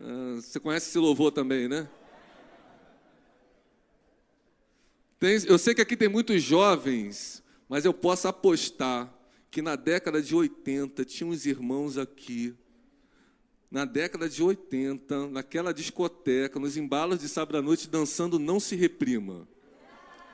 Ah, 0.00 0.36
você 0.36 0.58
conhece 0.58 0.88
esse 0.88 0.98
louvor 0.98 1.30
também, 1.30 1.68
né? 1.68 1.88
Tem, 5.18 5.42
eu 5.46 5.58
sei 5.58 5.74
que 5.74 5.80
aqui 5.80 5.96
tem 5.96 6.08
muitos 6.08 6.42
jovens 6.42 7.43
mas 7.74 7.84
eu 7.84 7.92
posso 7.92 8.28
apostar 8.28 9.12
que 9.50 9.60
na 9.60 9.74
década 9.74 10.22
de 10.22 10.32
80 10.32 11.04
tinha 11.04 11.28
uns 11.28 11.44
irmãos 11.44 11.98
aqui, 11.98 12.54
na 13.68 13.84
década 13.84 14.28
de 14.28 14.40
80, 14.40 15.26
naquela 15.26 15.74
discoteca, 15.74 16.60
nos 16.60 16.76
embalos 16.76 17.18
de 17.18 17.28
sábado 17.28 17.58
à 17.58 17.62
noite, 17.62 17.88
dançando 17.88 18.38
Não 18.38 18.60
Se 18.60 18.76
Reprima. 18.76 19.48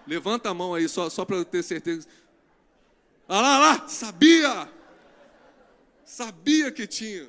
Levanta 0.07 0.50
a 0.50 0.55
mão 0.55 0.74
aí, 0.74 0.87
só, 0.87 1.09
só 1.09 1.24
para 1.24 1.37
eu 1.37 1.44
ter 1.46 1.62
certeza. 1.62 2.07
Ah 3.26 3.40
lá, 3.40 3.59
lá, 3.59 3.88
sabia! 3.88 4.70
Sabia 6.05 6.70
que 6.70 6.86
tinha. 6.86 7.26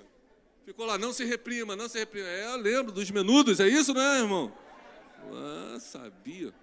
Ficou 0.65 0.85
lá, 0.85 0.97
não 0.97 1.13
se 1.13 1.23
reprima, 1.23 1.73
não 1.73 1.87
se 1.87 1.97
reprima. 1.97 2.27
É, 2.27 2.47
eu 2.47 2.57
lembro 2.57 2.91
dos 2.91 3.09
menudos, 3.09 3.61
é 3.61 3.67
isso, 3.69 3.93
né, 3.93 4.19
irmão? 4.19 4.51
Ah, 5.31 5.79
sabia. 5.79 6.53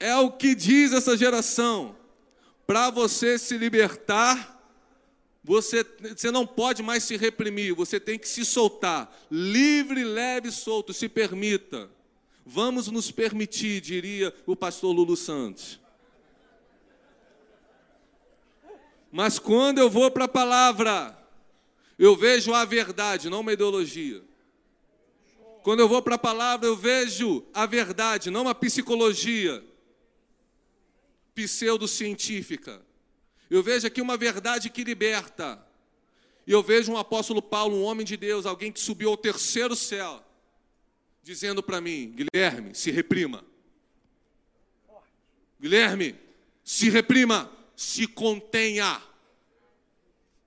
É 0.00 0.16
o 0.16 0.32
que 0.32 0.54
diz 0.54 0.94
essa 0.94 1.14
geração. 1.14 1.94
Para 2.66 2.88
você 2.88 3.38
se 3.38 3.58
libertar, 3.58 4.58
você, 5.44 5.84
você 6.16 6.30
não 6.30 6.46
pode 6.46 6.82
mais 6.82 7.04
se 7.04 7.18
reprimir, 7.18 7.74
você 7.74 8.00
tem 8.00 8.18
que 8.18 8.26
se 8.26 8.44
soltar. 8.44 9.14
Livre, 9.30 10.02
leve, 10.02 10.50
solto, 10.50 10.94
se 10.94 11.06
permita. 11.06 11.90
Vamos 12.46 12.88
nos 12.88 13.10
permitir, 13.10 13.82
diria 13.82 14.34
o 14.46 14.56
pastor 14.56 14.92
Lulu 14.92 15.16
Santos. 15.16 15.78
Mas 19.12 19.38
quando 19.38 19.78
eu 19.78 19.90
vou 19.90 20.10
para 20.10 20.24
a 20.24 20.28
palavra, 20.28 21.18
eu 21.98 22.16
vejo 22.16 22.54
a 22.54 22.64
verdade, 22.64 23.28
não 23.28 23.40
uma 23.40 23.52
ideologia. 23.52 24.22
Quando 25.62 25.80
eu 25.80 25.88
vou 25.88 26.00
para 26.00 26.14
a 26.14 26.18
palavra, 26.18 26.66
eu 26.66 26.76
vejo 26.76 27.44
a 27.52 27.66
verdade, 27.66 28.30
não 28.30 28.42
uma 28.42 28.54
psicologia 28.54 29.62
pseudocientífica. 31.34 32.80
Eu 33.50 33.62
vejo 33.62 33.86
aqui 33.86 34.00
uma 34.00 34.16
verdade 34.16 34.70
que 34.70 34.84
liberta. 34.84 35.64
E 36.46 36.52
eu 36.52 36.62
vejo 36.62 36.92
um 36.92 36.96
apóstolo 36.96 37.42
Paulo, 37.42 37.76
um 37.76 37.82
homem 37.82 38.04
de 38.04 38.16
Deus, 38.16 38.46
alguém 38.46 38.72
que 38.72 38.80
subiu 38.80 39.10
ao 39.10 39.16
terceiro 39.16 39.76
céu, 39.76 40.24
dizendo 41.22 41.62
para 41.62 41.80
mim: 41.80 42.14
Guilherme, 42.14 42.74
se 42.74 42.90
reprima. 42.90 43.44
Guilherme, 45.60 46.18
se 46.64 46.88
reprima, 46.88 47.50
se 47.76 48.06
contenha. 48.06 49.02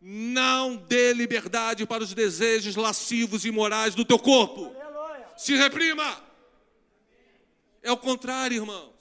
Não 0.02 0.76
dê 0.76 1.14
liberdade 1.14 1.86
para 1.86 2.04
os 2.04 2.14
desejos 2.14 2.76
lascivos 2.76 3.46
e 3.46 3.52
morais 3.52 3.96
do 3.96 4.04
teu 4.04 4.20
corpo. 4.20 4.76
Se 5.38 5.56
reprima. 5.56 6.22
É 7.82 7.92
o 7.92 7.98
contrário, 7.98 8.56
irmãos. 8.56 8.93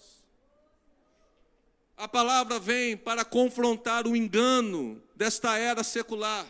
A 2.03 2.09
palavra 2.09 2.59
vem 2.59 2.97
para 2.97 3.25
confrontar 3.25 4.09
o 4.09 4.17
engano 4.17 5.01
desta 5.15 5.57
era 5.57 5.85
secular 5.85 6.45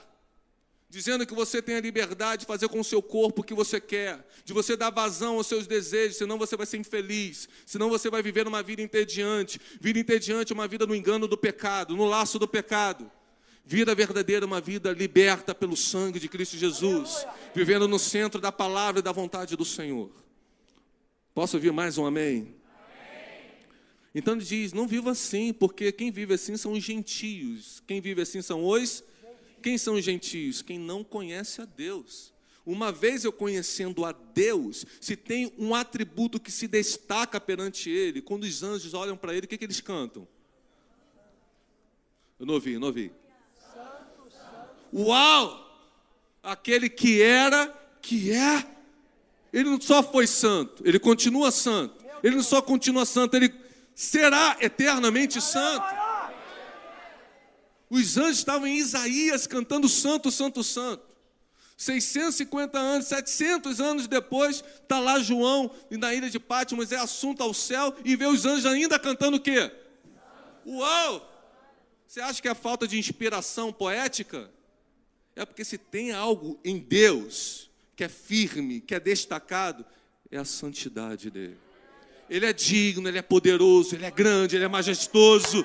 dizendo 0.88 1.26
que 1.26 1.34
você 1.34 1.60
tem 1.60 1.74
a 1.74 1.80
liberdade 1.80 2.40
de 2.40 2.46
fazer 2.46 2.68
com 2.68 2.80
o 2.80 2.84
seu 2.84 3.02
corpo 3.02 3.40
o 3.42 3.44
que 3.44 3.52
você 3.54 3.80
quer, 3.80 4.26
de 4.44 4.52
você 4.52 4.76
dar 4.76 4.90
vazão 4.90 5.36
aos 5.36 5.46
seus 5.46 5.66
desejos, 5.66 6.18
senão 6.18 6.38
você 6.38 6.54
vai 6.54 6.66
ser 6.66 6.76
infeliz, 6.76 7.48
senão 7.64 7.88
você 7.88 8.10
vai 8.10 8.22
viver 8.22 8.46
uma 8.46 8.62
vida 8.62 8.82
entediante. 8.82 9.58
Vida 9.80 9.98
entediante 9.98 10.52
é 10.52 10.54
uma 10.54 10.68
vida 10.68 10.86
no 10.86 10.94
engano 10.94 11.26
do 11.26 11.36
pecado, 11.36 11.96
no 11.96 12.04
laço 12.04 12.38
do 12.38 12.46
pecado. 12.46 13.10
Vida 13.64 13.94
verdadeira 13.94 14.44
é 14.44 14.46
uma 14.46 14.60
vida 14.60 14.92
liberta 14.92 15.54
pelo 15.54 15.78
sangue 15.78 16.20
de 16.20 16.28
Cristo 16.28 16.58
Jesus, 16.58 17.26
vivendo 17.54 17.88
no 17.88 17.98
centro 17.98 18.38
da 18.38 18.52
palavra 18.52 19.00
e 19.00 19.02
da 19.02 19.12
vontade 19.12 19.56
do 19.56 19.64
Senhor. 19.64 20.10
Posso 21.34 21.56
ouvir 21.56 21.72
mais 21.72 21.96
um 21.96 22.04
amém? 22.04 22.61
Então 24.14 24.34
ele 24.34 24.44
diz: 24.44 24.72
não 24.72 24.86
viva 24.86 25.10
assim, 25.12 25.52
porque 25.52 25.90
quem 25.92 26.10
vive 26.10 26.34
assim 26.34 26.56
são 26.56 26.72
os 26.72 26.82
gentios, 26.82 27.82
quem 27.86 28.00
vive 28.00 28.22
assim 28.22 28.42
são 28.42 28.64
os 28.64 29.02
quem 29.62 29.78
são 29.78 29.94
os 29.94 30.04
gentios? 30.04 30.60
Quem 30.60 30.78
não 30.78 31.04
conhece 31.04 31.62
a 31.62 31.64
Deus. 31.64 32.32
Uma 32.66 32.92
vez 32.92 33.24
eu 33.24 33.32
conhecendo 33.32 34.04
a 34.04 34.12
Deus, 34.12 34.84
se 35.00 35.16
tem 35.16 35.52
um 35.58 35.74
atributo 35.74 36.38
que 36.38 36.50
se 36.50 36.68
destaca 36.68 37.40
perante 37.40 37.88
Ele, 37.88 38.20
quando 38.20 38.44
os 38.44 38.62
anjos 38.62 38.94
olham 38.94 39.16
para 39.16 39.34
Ele, 39.34 39.46
o 39.46 39.48
que, 39.48 39.58
que 39.58 39.64
eles 39.64 39.80
cantam? 39.80 40.28
Eu 42.38 42.46
não 42.46 42.54
ouvi, 42.54 42.78
não 42.78 42.88
ouvi. 42.88 43.12
Uau! 44.92 45.60
Aquele 46.42 46.88
que 46.88 47.22
era, 47.22 47.68
que 48.00 48.32
é. 48.32 48.66
Ele 49.52 49.70
não 49.70 49.80
só 49.80 50.02
foi 50.02 50.26
santo, 50.26 50.82
ele 50.86 50.98
continua 50.98 51.50
santo. 51.50 52.04
Ele 52.22 52.36
não 52.36 52.42
só 52.42 52.62
continua 52.62 53.04
santo, 53.04 53.36
ele 53.36 53.48
será 54.02 54.56
eternamente 54.60 55.40
santo. 55.40 55.86
Os 57.88 58.16
anjos 58.16 58.38
estavam 58.38 58.66
em 58.66 58.76
Isaías 58.76 59.46
cantando 59.46 59.88
Santo, 59.88 60.30
Santo, 60.30 60.64
Santo. 60.64 61.12
650 61.76 62.78
anos, 62.78 63.06
700 63.06 63.80
anos 63.80 64.08
depois, 64.08 64.64
está 64.82 64.98
lá 64.98 65.20
João 65.20 65.70
e 65.90 65.96
na 65.96 66.12
ilha 66.12 66.28
de 66.28 66.38
Pátimos 66.38 66.90
é 66.90 66.96
assunto 66.96 67.42
ao 67.42 67.54
céu 67.54 67.94
e 68.04 68.16
vê 68.16 68.26
os 68.26 68.44
anjos 68.44 68.66
ainda 68.66 68.98
cantando 68.98 69.36
o 69.36 69.40
quê? 69.40 69.70
Uau! 70.66 71.28
Você 72.06 72.20
acha 72.20 72.42
que 72.42 72.48
é 72.48 72.54
falta 72.54 72.86
de 72.86 72.98
inspiração 72.98 73.72
poética? 73.72 74.50
É 75.34 75.44
porque 75.44 75.64
se 75.64 75.78
tem 75.78 76.12
algo 76.12 76.58
em 76.64 76.78
Deus 76.78 77.70
que 77.96 78.04
é 78.04 78.08
firme, 78.08 78.80
que 78.80 78.94
é 78.94 79.00
destacado, 79.00 79.84
é 80.30 80.38
a 80.38 80.44
santidade 80.44 81.30
dele. 81.30 81.58
Ele 82.28 82.46
é 82.46 82.52
digno, 82.52 83.08
ele 83.08 83.18
é 83.18 83.22
poderoso, 83.22 83.94
ele 83.94 84.06
é 84.06 84.10
grande, 84.10 84.56
ele 84.56 84.64
é 84.64 84.68
majestoso 84.68 85.64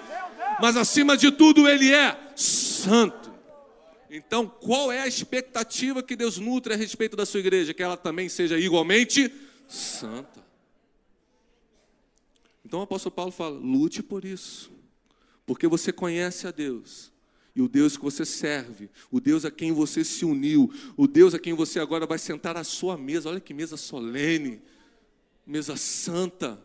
mas 0.60 0.76
acima 0.76 1.16
de 1.16 1.32
tudo 1.32 1.68
ele 1.68 1.94
é 1.94 2.18
santo. 2.36 3.34
Então, 4.10 4.48
qual 4.48 4.92
é 4.92 5.02
a 5.02 5.08
expectativa 5.08 6.02
que 6.02 6.16
Deus 6.16 6.38
nutre 6.38 6.74
a 6.74 6.78
respeito 6.78 7.16
da 7.16 7.26
sua 7.26 7.42
igreja? 7.42 7.74
Que 7.74 7.84
ela 7.84 7.98
também 7.98 8.30
seja 8.30 8.58
igualmente 8.58 9.32
santa. 9.68 10.46
Então 12.64 12.80
o 12.80 12.84
apóstolo 12.84 13.14
Paulo 13.14 13.32
fala: 13.32 13.58
lute 13.58 14.02
por 14.02 14.26
isso, 14.26 14.72
porque 15.46 15.68
você 15.68 15.92
conhece 15.92 16.48
a 16.48 16.52
Deus, 16.52 17.12
e 17.56 17.62
o 17.62 17.68
Deus 17.68 17.98
que 17.98 18.04
você 18.04 18.26
serve, 18.26 18.90
o 19.12 19.20
Deus 19.20 19.46
a 19.46 19.52
quem 19.52 19.72
você 19.72 20.04
se 20.04 20.26
uniu, 20.26 20.72
o 20.96 21.06
Deus 21.06 21.34
a 21.34 21.40
quem 21.40 21.54
você 21.54 21.80
agora 21.80 22.06
vai 22.06 22.18
sentar 22.18 22.56
à 22.58 22.64
sua 22.64 22.98
mesa. 22.98 23.30
Olha 23.30 23.40
que 23.40 23.54
mesa 23.54 23.76
solene, 23.76 24.62
mesa 25.48 25.78
santa 25.78 26.64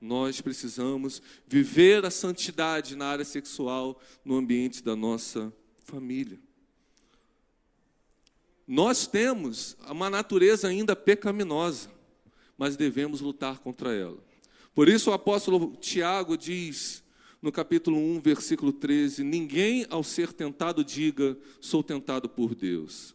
nós 0.00 0.40
precisamos 0.40 1.22
viver 1.46 2.04
a 2.04 2.10
santidade 2.10 2.94
na 2.94 3.06
área 3.06 3.24
sexual 3.24 3.98
no 4.22 4.36
ambiente 4.36 4.82
da 4.82 4.94
nossa 4.94 5.50
família. 5.82 6.38
Nós 8.66 9.06
temos 9.06 9.76
uma 9.88 10.10
natureza 10.10 10.68
ainda 10.68 10.94
pecaminosa, 10.94 11.90
mas 12.58 12.76
devemos 12.76 13.22
lutar 13.22 13.60
contra 13.60 13.94
ela. 13.94 14.18
Por 14.74 14.88
isso 14.88 15.10
o 15.10 15.14
apóstolo 15.14 15.76
Tiago 15.76 16.36
diz 16.36 17.02
no 17.40 17.52
capítulo 17.52 17.96
1, 17.96 18.20
versículo 18.20 18.72
13: 18.72 19.22
Ninguém 19.22 19.86
ao 19.88 20.02
ser 20.02 20.32
tentado 20.32 20.84
diga, 20.84 21.38
sou 21.60 21.82
tentado 21.82 22.28
por 22.28 22.54
Deus. 22.54 23.14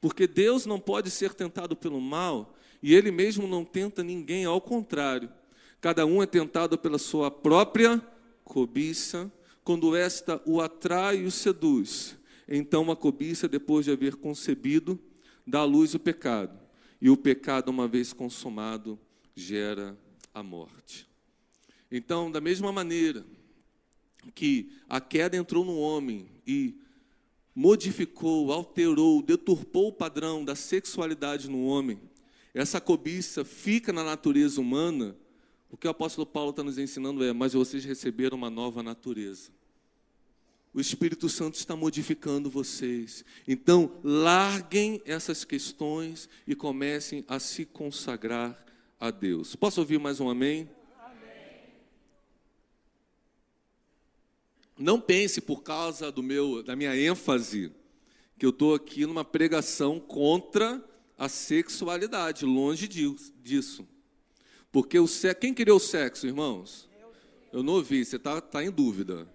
Porque 0.00 0.26
Deus 0.26 0.64
não 0.64 0.80
pode 0.80 1.10
ser 1.10 1.34
tentado 1.34 1.76
pelo 1.76 2.00
mal, 2.00 2.54
e 2.82 2.94
ele 2.94 3.10
mesmo 3.10 3.46
não 3.46 3.64
tenta 3.64 4.02
ninguém, 4.02 4.44
ao 4.44 4.60
contrário 4.60 5.30
Cada 5.80 6.04
um 6.04 6.22
é 6.22 6.26
tentado 6.26 6.76
pela 6.76 6.98
sua 6.98 7.30
própria 7.30 8.00
cobiça, 8.44 9.32
quando 9.64 9.96
esta 9.96 10.40
o 10.44 10.60
atrai 10.60 11.20
e 11.20 11.24
o 11.24 11.30
seduz. 11.30 12.18
Então 12.46 12.90
a 12.90 12.96
cobiça, 12.96 13.48
depois 13.48 13.86
de 13.86 13.92
haver 13.92 14.16
concebido, 14.16 14.98
dá 15.46 15.60
à 15.60 15.64
luz 15.64 15.94
o 15.94 15.98
pecado. 15.98 16.58
E 17.00 17.08
o 17.08 17.16
pecado, 17.16 17.70
uma 17.70 17.88
vez 17.88 18.12
consumado, 18.12 18.98
gera 19.34 19.96
a 20.34 20.42
morte. 20.42 21.08
Então, 21.90 22.30
da 22.30 22.42
mesma 22.42 22.70
maneira 22.70 23.24
que 24.34 24.70
a 24.86 25.00
queda 25.00 25.36
entrou 25.36 25.64
no 25.64 25.78
homem 25.78 26.28
e 26.46 26.78
modificou, 27.54 28.52
alterou, 28.52 29.22
deturpou 29.22 29.88
o 29.88 29.92
padrão 29.92 30.44
da 30.44 30.54
sexualidade 30.54 31.48
no 31.48 31.64
homem, 31.64 31.98
essa 32.52 32.80
cobiça 32.80 33.44
fica 33.44 33.92
na 33.92 34.02
natureza 34.02 34.60
humana 34.60 35.16
o 35.70 35.76
que 35.76 35.86
o 35.86 35.90
apóstolo 35.90 36.26
Paulo 36.26 36.50
está 36.50 36.64
nos 36.64 36.78
ensinando 36.78 37.24
é: 37.24 37.32
mas 37.32 37.52
vocês 37.52 37.84
receberam 37.84 38.36
uma 38.36 38.50
nova 38.50 38.82
natureza. 38.82 39.50
O 40.72 40.80
Espírito 40.80 41.28
Santo 41.28 41.54
está 41.54 41.74
modificando 41.74 42.50
vocês. 42.50 43.24
Então, 43.46 43.98
larguem 44.04 45.00
essas 45.04 45.44
questões 45.44 46.28
e 46.46 46.54
comecem 46.54 47.24
a 47.26 47.40
se 47.40 47.64
consagrar 47.64 48.64
a 48.98 49.10
Deus. 49.10 49.56
Posso 49.56 49.80
ouvir 49.80 49.98
mais 49.98 50.20
um 50.20 50.28
amém? 50.28 50.68
amém. 51.00 51.72
Não 54.78 55.00
pense 55.00 55.40
por 55.40 55.62
causa 55.62 56.12
do 56.12 56.22
meu, 56.22 56.62
da 56.62 56.76
minha 56.76 56.96
ênfase 56.96 57.72
que 58.38 58.46
eu 58.46 58.50
estou 58.50 58.74
aqui 58.74 59.04
numa 59.06 59.24
pregação 59.24 59.98
contra 59.98 60.82
a 61.20 61.28
sexualidade. 61.28 62.46
Longe 62.46 62.88
disso. 62.88 63.86
Porque 64.72 64.98
o 64.98 65.06
sexo, 65.06 65.40
quem 65.40 65.52
criou 65.52 65.76
o 65.76 65.80
sexo, 65.80 66.26
irmãos? 66.26 66.88
Eu 67.52 67.62
não 67.62 67.74
ouvi, 67.74 68.04
você 68.04 68.16
está 68.16 68.40
tá 68.40 68.64
em 68.64 68.70
dúvida. 68.70 69.28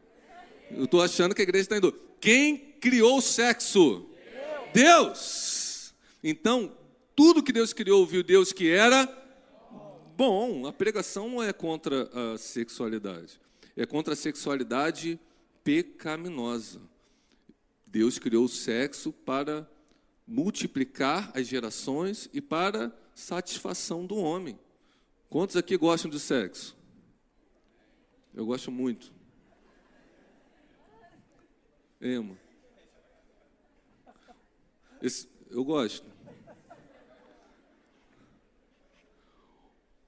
Eu 0.72 0.86
estou 0.86 1.04
achando 1.04 1.36
que 1.36 1.42
a 1.42 1.44
igreja 1.44 1.66
está 1.66 1.78
em 1.78 1.82
dúvida. 1.82 2.04
Quem 2.20 2.58
criou 2.58 3.20
o 3.20 3.22
sexo? 3.22 4.10
Deus. 4.74 5.94
Então, 6.24 6.76
tudo 7.16 7.44
que 7.44 7.54
Deus 7.54 7.72
criou, 7.72 8.04
viu 8.04 8.24
Deus 8.24 8.52
que 8.52 8.68
era 8.68 9.06
bom. 10.18 10.66
A 10.66 10.74
pregação 10.74 11.30
não 11.30 11.44
é 11.44 11.54
contra 11.54 12.10
a 12.34 12.38
sexualidade, 12.40 13.40
é 13.78 13.86
contra 13.86 14.14
a 14.14 14.18
sexualidade 14.18 15.20
pecaminosa. 15.64 16.82
Deus 17.86 18.18
criou 18.18 18.46
o 18.46 18.50
sexo 18.50 19.14
para 19.14 19.70
multiplicar 20.28 21.32
as 21.36 21.48
gerações 21.48 22.30
e 22.34 22.42
para 22.42 22.92
satisfação 23.14 24.06
do 24.06 24.16
homem. 24.18 24.60
Quantos 25.30 25.56
aqui 25.56 25.78
gostam 25.78 26.10
de 26.10 26.20
sexo? 26.20 26.76
Eu 28.34 28.46
gosto 28.46 28.72
muito. 28.72 29.14
Emo. 32.02 32.38
Esse, 35.02 35.30
eu 35.50 35.64
gosto. 35.64 36.06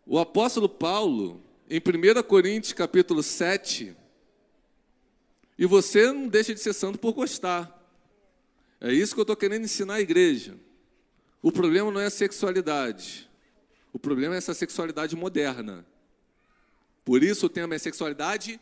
O 0.06 0.18
apóstolo 0.18 0.70
Paulo, 0.70 1.42
em 1.70 1.80
1 1.80 2.24
Coríntios 2.24 2.74
capítulo 2.74 3.22
7, 3.22 3.96
E 5.60 5.66
você 5.66 6.12
não 6.12 6.28
deixa 6.28 6.54
de 6.54 6.60
ser 6.60 6.74
santo 6.74 7.00
por 7.00 7.14
gostar. 7.14 7.77
É 8.80 8.94
isso 8.94 9.14
que 9.14 9.20
eu 9.20 9.24
estou 9.24 9.36
querendo 9.36 9.66
ensinar 9.66 9.96
à 9.96 10.02
igreja. 10.02 10.56
O 11.42 11.52
problema 11.52 11.92
não 11.92 12.00
é 12.00 12.06
a 12.06 12.12
sexualidade. 12.12 13.30
O 13.92 14.00
problema 14.00 14.36
é 14.36 14.38
essa 14.38 14.54
sexualidade 14.54 15.16
moderna. 15.16 15.86
Por 17.04 17.24
isso 17.24 17.46
o 17.46 17.50
tema 17.50 17.76
é 17.76 17.80
sexualidade 17.80 18.60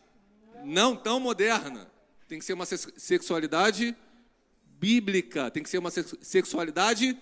não 0.63 0.95
tão 0.95 1.20
moderna. 1.20 1.89
Tem 2.28 2.39
que 2.39 2.45
ser 2.45 2.53
uma 2.53 2.66
sexualidade 2.66 3.95
bíblica. 4.80 5.51
Tem 5.51 5.63
que 5.63 5.70
ser 5.70 5.78
uma 5.78 5.91
sexualidade. 5.91 7.18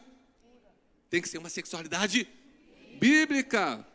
Tem 1.10 1.22
que 1.22 1.30
ser 1.30 1.38
uma 1.38 1.50
sexualidade 1.50 2.28
bíblica. 3.00 3.86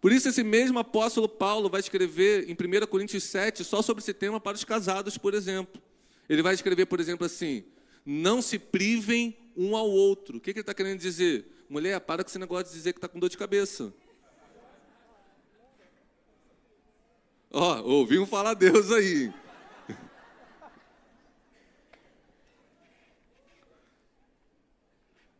Por 0.00 0.12
isso, 0.12 0.28
esse 0.28 0.44
mesmo 0.44 0.78
apóstolo 0.78 1.28
Paulo 1.28 1.68
vai 1.68 1.80
escrever 1.80 2.48
em 2.48 2.52
1 2.52 2.86
Coríntios 2.86 3.24
7 3.24 3.64
só 3.64 3.82
sobre 3.82 4.02
esse 4.02 4.14
tema 4.14 4.40
para 4.40 4.54
os 4.54 4.64
casados, 4.64 5.18
por 5.18 5.34
exemplo. 5.34 5.82
Ele 6.28 6.42
vai 6.42 6.54
escrever, 6.54 6.86
por 6.86 7.00
exemplo, 7.00 7.26
assim: 7.26 7.64
não 8.06 8.40
se 8.40 8.56
privem 8.56 9.36
um 9.56 9.76
ao 9.76 9.90
outro. 9.90 10.38
O 10.38 10.40
que, 10.40 10.50
ele 10.50 10.60
está 10.60 10.72
querendo 10.72 11.00
dizer? 11.00 11.44
Mulher, 11.68 12.00
para 12.00 12.22
com 12.22 12.30
esse 12.30 12.38
negócio 12.38 12.66
de 12.66 12.72
dizer 12.72 12.92
que 12.92 12.98
está 12.98 13.08
com 13.08 13.18
dor 13.18 13.28
de 13.28 13.36
cabeça. 13.36 13.92
Ó, 17.50 17.80
oh, 17.80 17.90
ouvimos 17.94 18.28
falar 18.28 18.54
Deus 18.54 18.92
aí. 18.92 19.32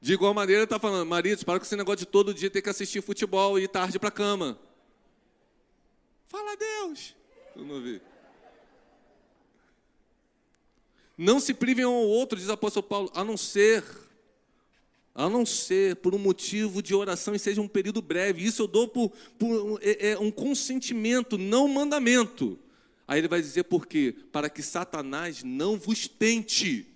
De 0.00 0.12
igual 0.12 0.32
maneira, 0.32 0.64
está 0.64 0.78
falando, 0.78 1.08
maridos, 1.08 1.44
para 1.44 1.58
com 1.58 1.64
esse 1.64 1.76
negócio 1.76 1.98
de 1.98 2.06
todo 2.06 2.34
dia 2.34 2.50
ter 2.50 2.62
que 2.62 2.70
assistir 2.70 3.02
futebol 3.02 3.58
e 3.58 3.64
ir 3.64 3.68
tarde 3.68 3.98
para 3.98 4.10
cama. 4.10 4.58
Fala 6.28 6.56
Deus. 6.56 7.14
Eu 7.54 7.64
não 7.64 7.80
vi. 7.80 8.00
Não 11.16 11.40
se 11.40 11.54
privem 11.54 11.84
um 11.84 11.94
ao 11.94 12.08
outro, 12.08 12.38
diz 12.38 12.48
o 12.48 12.52
apóstolo 12.52 12.86
Paulo, 12.86 13.10
a 13.14 13.24
não 13.24 13.36
ser, 13.36 13.82
a 15.14 15.28
não 15.28 15.46
ser 15.46 15.96
por 15.96 16.14
um 16.14 16.18
motivo 16.18 16.82
de 16.82 16.94
oração 16.94 17.34
e 17.34 17.38
seja 17.38 17.60
um 17.60 17.68
período 17.68 18.02
breve. 18.02 18.44
Isso 18.44 18.62
eu 18.62 18.66
dou 18.66 18.86
por, 18.88 19.10
por 19.38 19.80
é, 19.82 20.10
é 20.10 20.18
um 20.18 20.30
consentimento, 20.30 21.38
não 21.38 21.64
um 21.64 21.72
mandamento. 21.72 22.58
Aí 23.08 23.20
ele 23.20 23.28
vai 23.28 23.40
dizer 23.40 23.64
por 23.64 23.86
quê? 23.86 24.14
Para 24.30 24.50
que 24.50 24.62
Satanás 24.62 25.42
não 25.42 25.78
vos 25.78 26.08
tente 26.08 26.86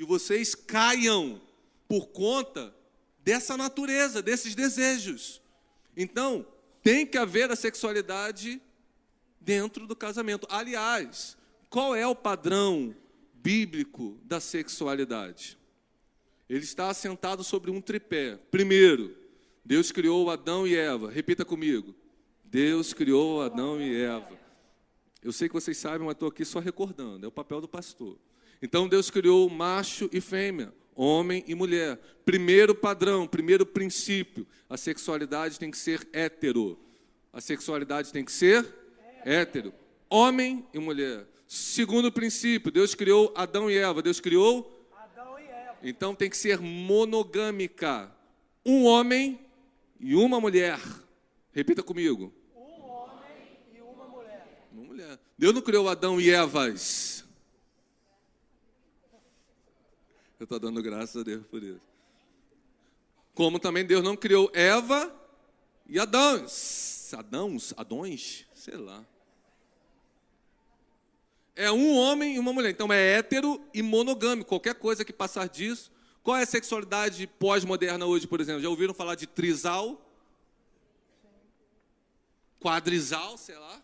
e 0.00 0.04
vocês 0.04 0.54
caiam 0.54 1.38
por 1.86 2.06
conta 2.06 2.74
dessa 3.22 3.54
natureza, 3.54 4.22
desses 4.22 4.54
desejos. 4.54 5.42
Então, 5.94 6.46
tem 6.82 7.06
que 7.06 7.18
haver 7.18 7.50
a 7.50 7.56
sexualidade 7.56 8.62
dentro 9.38 9.86
do 9.86 9.94
casamento. 9.94 10.46
Aliás, 10.48 11.36
qual 11.70 11.96
é 11.96 12.06
o 12.06 12.14
padrão 12.14 12.94
bíblico 13.32 14.20
da 14.24 14.40
sexualidade? 14.40 15.56
Ele 16.48 16.64
está 16.64 16.90
assentado 16.90 17.42
sobre 17.42 17.70
um 17.70 17.80
tripé. 17.80 18.36
Primeiro, 18.50 19.16
Deus 19.64 19.90
criou 19.90 20.28
Adão 20.28 20.66
e 20.66 20.76
Eva. 20.76 21.10
Repita 21.10 21.44
comigo. 21.44 21.94
Deus 22.44 22.92
criou 22.92 23.40
Adão 23.40 23.80
e 23.80 24.02
Eva. 24.02 24.38
Eu 25.22 25.32
sei 25.32 25.48
que 25.48 25.54
vocês 25.54 25.78
sabem, 25.78 26.00
mas 26.00 26.14
estou 26.14 26.28
aqui 26.28 26.44
só 26.44 26.58
recordando. 26.58 27.24
É 27.24 27.28
o 27.28 27.32
papel 27.32 27.60
do 27.60 27.68
pastor. 27.68 28.18
Então 28.60 28.88
Deus 28.88 29.10
criou 29.10 29.48
macho 29.48 30.10
e 30.12 30.20
fêmea 30.20 30.74
homem 30.94 31.42
e 31.46 31.54
mulher. 31.54 31.98
Primeiro 32.26 32.74
padrão, 32.74 33.26
primeiro 33.26 33.64
princípio: 33.64 34.46
a 34.68 34.76
sexualidade 34.76 35.58
tem 35.58 35.70
que 35.70 35.78
ser 35.78 36.06
hétero. 36.12 36.78
A 37.32 37.40
sexualidade 37.40 38.12
tem 38.12 38.24
que 38.24 38.32
ser 38.32 38.66
hétero. 39.24 39.72
Homem 40.08 40.66
e 40.74 40.78
mulher. 40.78 41.26
Segundo 41.52 42.12
princípio: 42.12 42.70
Deus 42.70 42.94
criou 42.94 43.34
Adão 43.34 43.68
e 43.68 43.76
Eva. 43.76 44.00
Deus 44.00 44.20
criou? 44.20 44.88
Adão 44.96 45.36
e 45.36 45.42
Eva. 45.42 45.78
Então 45.82 46.14
tem 46.14 46.30
que 46.30 46.36
ser 46.36 46.60
monogâmica. 46.60 48.08
Um 48.64 48.84
homem 48.84 49.36
e 49.98 50.14
uma 50.14 50.40
mulher. 50.40 50.78
Repita 51.52 51.82
comigo. 51.82 52.32
Um 52.54 52.82
homem 52.82 53.58
e 53.74 53.80
uma 53.80 54.06
mulher. 54.06 54.68
Uma 54.72 54.84
mulher. 54.84 55.18
Deus 55.36 55.52
não 55.52 55.60
criou 55.60 55.88
Adão 55.88 56.20
e 56.20 56.30
Evas. 56.30 57.24
Eu 60.38 60.44
estou 60.44 60.60
dando 60.60 60.80
graças 60.80 61.16
a 61.16 61.24
Deus 61.24 61.44
por 61.48 61.64
isso. 61.64 61.80
Como 63.34 63.58
também 63.58 63.84
Deus 63.84 64.04
não 64.04 64.16
criou 64.16 64.48
Eva 64.54 65.12
e 65.88 65.98
Adãos. 65.98 67.12
Adãos? 67.12 67.74
Adões? 67.76 68.46
Sei 68.54 68.76
lá. 68.76 69.04
É 71.54 71.70
um 71.70 71.96
homem 71.96 72.36
e 72.36 72.38
uma 72.38 72.52
mulher. 72.52 72.70
Então 72.70 72.92
é 72.92 73.18
hétero 73.18 73.60
e 73.74 73.82
monogâmico. 73.82 74.48
Qualquer 74.48 74.74
coisa 74.74 75.04
que 75.04 75.12
passar 75.12 75.48
disso. 75.48 75.90
Qual 76.22 76.36
é 76.36 76.42
a 76.42 76.46
sexualidade 76.46 77.26
pós-moderna 77.26 78.06
hoje, 78.06 78.26
por 78.26 78.40
exemplo? 78.40 78.62
Já 78.62 78.68
ouviram 78.68 78.94
falar 78.94 79.14
de 79.14 79.26
trisal? 79.26 80.00
Quadrisal, 82.60 83.38
sei 83.38 83.56
lá. 83.56 83.82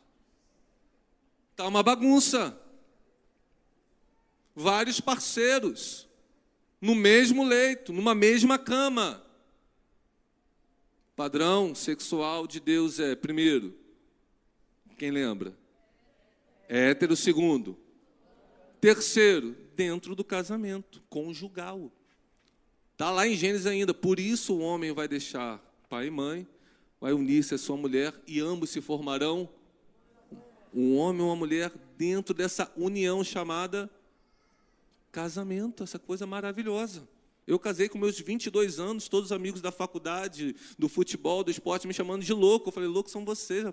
Tá 1.55 1.67
uma 1.67 1.83
bagunça. 1.83 2.59
Vários 4.55 5.01
parceiros 5.01 6.07
no 6.81 6.95
mesmo 6.95 7.45
leito, 7.45 7.93
numa 7.93 8.15
mesma 8.15 8.59
cama. 8.59 9.23
Padrão 11.15 11.75
sexual 11.75 12.47
de 12.47 12.61
Deus 12.61 13.01
é, 13.01 13.17
primeiro, 13.17 13.75
quem 14.99 15.11
lembra? 15.11 15.57
Hétero, 16.69 17.17
segundo. 17.17 17.79
Terceiro, 18.81 19.57
dentro 19.75 20.15
do 20.15 20.25
casamento, 20.25 21.03
conjugal. 21.09 21.91
Está 22.93 23.11
lá 23.11 23.27
em 23.27 23.37
Gênesis 23.37 23.67
ainda. 23.67 23.93
Por 23.93 24.19
isso 24.19 24.55
o 24.55 24.61
homem 24.61 24.93
vai 24.93 25.07
deixar 25.07 25.59
pai 25.89 26.07
e 26.07 26.11
mãe, 26.11 26.47
vai 27.01 27.13
unir-se 27.13 27.55
a 27.55 27.59
sua 27.59 27.77
mulher 27.77 28.15
e 28.27 28.41
ambos 28.41 28.71
se 28.71 28.81
formarão 28.81 29.49
um 30.73 30.97
homem 30.97 31.23
e 31.23 31.25
uma 31.25 31.37
mulher 31.37 31.73
dentro 31.97 32.35
dessa 32.35 32.71
união 32.77 33.25
chamada 33.25 33.91
Casamento, 35.11 35.83
essa 35.83 35.99
coisa 35.99 36.27
maravilhosa. 36.27 37.09
Eu 37.47 37.59
casei 37.59 37.89
com 37.89 37.97
meus 37.97 38.21
22 38.21 38.79
anos, 38.79 39.09
todos 39.09 39.31
os 39.31 39.33
amigos 39.33 39.63
da 39.63 39.73
faculdade, 39.73 40.55
do 40.79 40.89
futebol, 40.89 41.43
do 41.43 41.51
esporte, 41.51 41.87
me 41.87 41.95
chamando 41.95 42.23
de 42.23 42.35
louco. 42.35 42.69
Eu 42.69 42.73
falei, 42.73 42.89
louco 42.89 43.09
são 43.09 43.25
vocês. 43.25 43.73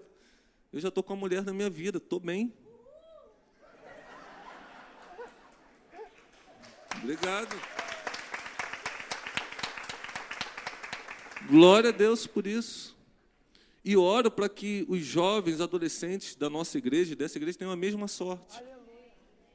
Eu 0.72 0.80
já 0.80 0.88
estou 0.88 1.04
com 1.04 1.12
a 1.12 1.16
mulher 1.18 1.44
na 1.44 1.52
minha 1.52 1.70
vida, 1.70 1.98
estou 1.98 2.20
bem. 2.20 2.54
Obrigado. 7.04 7.54
Glória 11.50 11.90
a 11.90 11.92
Deus 11.92 12.26
por 12.26 12.48
isso. 12.48 12.98
E 13.84 13.98
oro 13.98 14.32
para 14.32 14.48
que 14.48 14.86
os 14.88 15.02
jovens, 15.02 15.60
adolescentes 15.60 16.34
da 16.34 16.50
nossa 16.50 16.78
igreja, 16.78 17.14
dessa 17.14 17.38
igreja, 17.38 17.58
tenham 17.58 17.74
a 17.74 17.76
mesma 17.76 18.08
sorte 18.08 18.64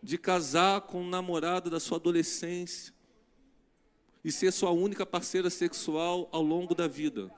de 0.03 0.19
casar 0.19 0.83
com 0.83 1.01
um 1.01 1.09
namorado 1.09 1.71
da 1.71 1.81
sua 1.81 1.97
adolescência 1.97 2.93
e 4.23 4.31
ser 4.31 4.53
sua 4.53 4.71
única 4.71 5.07
parceira 5.07 5.49
sexual 5.49 6.29
ao 6.31 6.43
longo 6.43 6.75
da 6.75 6.87
vida. 6.87 7.31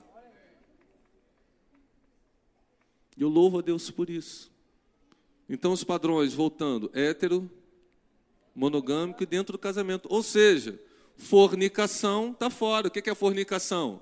Eu 3.17 3.29
louvo 3.29 3.59
a 3.59 3.61
Deus 3.61 3.89
por 3.89 4.09
isso. 4.09 4.51
Então, 5.47 5.71
os 5.71 5.85
padrões, 5.85 6.33
voltando, 6.33 6.91
hétero, 6.93 7.49
monogâmico 8.55 9.25
dentro 9.25 9.53
do 9.53 9.59
casamento. 9.59 10.07
Ou 10.09 10.21
seja, 10.23 10.79
fornicação 11.17 12.31
está 12.31 12.49
fora. 12.49 12.87
O 12.87 12.91
que 12.91 13.09
é 13.09 13.15
fornicação? 13.15 14.01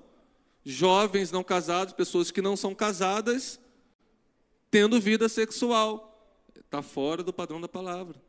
Jovens 0.64 1.30
não 1.30 1.42
casados, 1.42 1.94
pessoas 1.94 2.30
que 2.30 2.42
não 2.42 2.56
são 2.56 2.74
casadas, 2.74 3.58
tendo 4.70 5.00
vida 5.00 5.28
sexual. 5.28 6.06
Está 6.54 6.82
fora 6.82 7.22
do 7.22 7.32
padrão 7.32 7.60
da 7.60 7.68
palavra. 7.68 8.20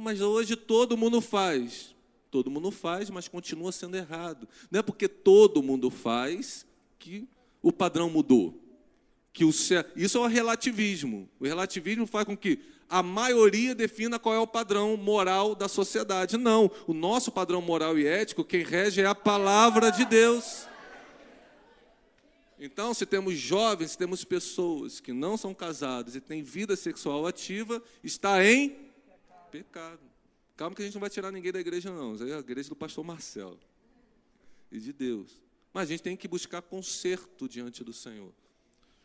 Mas 0.00 0.20
hoje 0.20 0.56
todo 0.56 0.96
mundo 0.96 1.20
faz. 1.20 1.94
Todo 2.30 2.50
mundo 2.50 2.70
faz, 2.70 3.10
mas 3.10 3.28
continua 3.28 3.70
sendo 3.70 3.96
errado. 3.96 4.48
Não 4.70 4.80
é 4.80 4.82
porque 4.82 5.06
todo 5.06 5.62
mundo 5.62 5.90
faz 5.90 6.66
que 6.98 7.28
o 7.62 7.70
padrão 7.70 8.10
mudou. 8.10 8.60
Que 9.32 9.44
o 9.44 9.50
Isso 9.50 10.18
é 10.18 10.20
o 10.20 10.26
relativismo. 10.26 11.28
O 11.38 11.44
relativismo 11.44 12.06
faz 12.06 12.24
com 12.24 12.36
que 12.36 12.58
a 12.94 13.02
maioria 13.02 13.74
defina 13.74 14.20
qual 14.20 14.36
é 14.36 14.38
o 14.38 14.46
padrão 14.46 14.96
moral 14.96 15.56
da 15.56 15.66
sociedade. 15.66 16.36
Não. 16.36 16.70
O 16.86 16.94
nosso 16.94 17.32
padrão 17.32 17.60
moral 17.60 17.98
e 17.98 18.06
ético, 18.06 18.44
quem 18.44 18.62
rege 18.62 19.00
é 19.00 19.06
a 19.06 19.16
palavra 19.16 19.90
de 19.90 20.04
Deus. 20.04 20.68
Então, 22.56 22.94
se 22.94 23.04
temos 23.04 23.34
jovens, 23.34 23.90
se 23.90 23.98
temos 23.98 24.22
pessoas 24.22 25.00
que 25.00 25.12
não 25.12 25.36
são 25.36 25.52
casadas 25.52 26.14
e 26.14 26.20
têm 26.20 26.40
vida 26.40 26.76
sexual 26.76 27.26
ativa, 27.26 27.82
está 28.00 28.44
em 28.44 28.92
Pecado. 29.50 29.98
Calma 30.56 30.76
que 30.76 30.82
a 30.82 30.84
gente 30.84 30.94
não 30.94 31.00
vai 31.00 31.10
tirar 31.10 31.32
ninguém 31.32 31.50
da 31.50 31.58
igreja, 31.58 31.90
não. 31.90 32.14
Isso 32.14 32.22
é 32.28 32.36
a 32.36 32.38
igreja 32.38 32.68
do 32.68 32.76
pastor 32.76 33.04
Marcelo. 33.04 33.58
E 34.70 34.78
de 34.78 34.92
Deus. 34.92 35.42
Mas 35.72 35.88
a 35.88 35.90
gente 35.90 36.02
tem 36.04 36.16
que 36.16 36.28
buscar 36.28 36.62
conserto 36.62 37.48
diante 37.48 37.82
do 37.82 37.92
Senhor. 37.92 38.32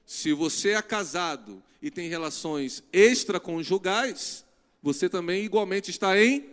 Se 0.10 0.34
você 0.34 0.72
é 0.72 0.82
casado 0.82 1.62
e 1.80 1.92
tem 1.92 2.10
relações 2.10 2.84
extraconjugais, 2.92 4.44
você 4.82 5.08
também 5.08 5.46
igualmente 5.46 5.92
está 5.92 6.20
em 6.20 6.50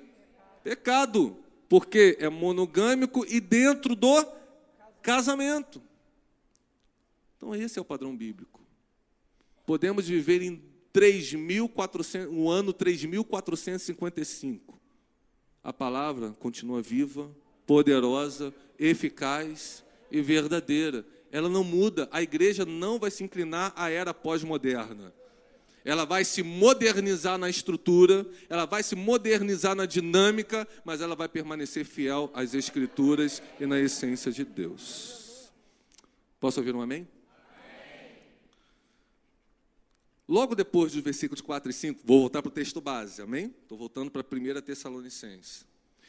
pecado, 0.63 1.39
porque 1.67 2.19
é 2.21 2.29
monogâmico 2.29 3.25
e 3.27 3.41
dentro 3.41 3.97
do 3.97 4.27
casamento. 5.01 5.81
Então 7.39 7.55
esse 7.55 7.79
é 7.79 7.83
o 7.83 7.85
padrão 7.85 8.15
bíblico. 8.15 8.61
Podemos 9.65 10.07
viver 10.07 10.43
em 10.43 10.63
3.400, 10.93 12.29
um 12.29 12.51
ano 12.51 12.75
3455. 12.75 14.79
A 15.65 15.73
palavra 15.73 16.33
continua 16.33 16.83
viva, 16.83 17.35
poderosa, 17.67 18.53
eficaz 18.79 19.83
e 20.11 20.21
verdadeira. 20.21 21.07
Ela 21.37 21.51
não 21.51 21.63
muda. 21.63 22.09
A 22.11 22.23
igreja 22.23 22.65
não 22.65 22.99
vai 22.99 23.11
se 23.11 23.23
inclinar 23.23 23.71
à 23.77 23.91
era 23.91 24.15
pós-moderna. 24.15 25.13
Ela 25.85 26.07
vai 26.07 26.25
se 26.25 26.43
modernizar 26.43 27.37
na 27.37 27.51
estrutura, 27.51 28.27
ela 28.49 28.65
vai 28.65 28.83
se 28.83 28.97
modernizar 28.97 29.75
na 29.75 29.85
dinâmica, 29.85 30.67
mas 30.83 31.03
ela 31.03 31.15
vai 31.15 31.29
permanecer 31.29 31.85
fiel 31.85 32.31
às 32.33 32.55
Escrituras 32.55 33.43
e 33.61 33.67
na 33.67 33.79
essência 33.79 34.33
de 34.33 34.47
Deus. 34.47 35.53
Posso 36.41 36.59
ouvir 36.59 36.75
um 36.75 36.81
amém? 36.81 37.07
Logo 40.27 40.55
depois 40.55 40.93
dos 40.93 41.03
versículos 41.03 41.43
4 41.43 41.71
e 41.71 41.75
5, 41.75 42.01
vou 42.03 42.21
voltar 42.21 42.41
para 42.41 42.49
o 42.49 42.53
texto 42.53 42.81
base, 42.81 43.21
amém? 43.21 43.55
Estou 43.63 43.77
voltando 43.77 44.11
para 44.11 44.23
a 44.23 44.25
primeira 44.25 44.63
Tessalonicense. 44.63 45.67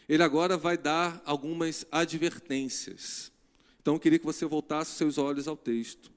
Ele 0.07 0.23
agora 0.23 0.55
vai 0.55 0.77
dar 0.77 1.21
algumas 1.25 1.85
advertências. 1.91 3.35
Então 3.87 3.95
eu 3.95 3.99
queria 4.01 4.19
que 4.19 4.25
você 4.25 4.45
voltasse 4.45 4.95
seus 4.95 5.17
olhos 5.17 5.47
ao 5.47 5.55
texto. 5.55 6.11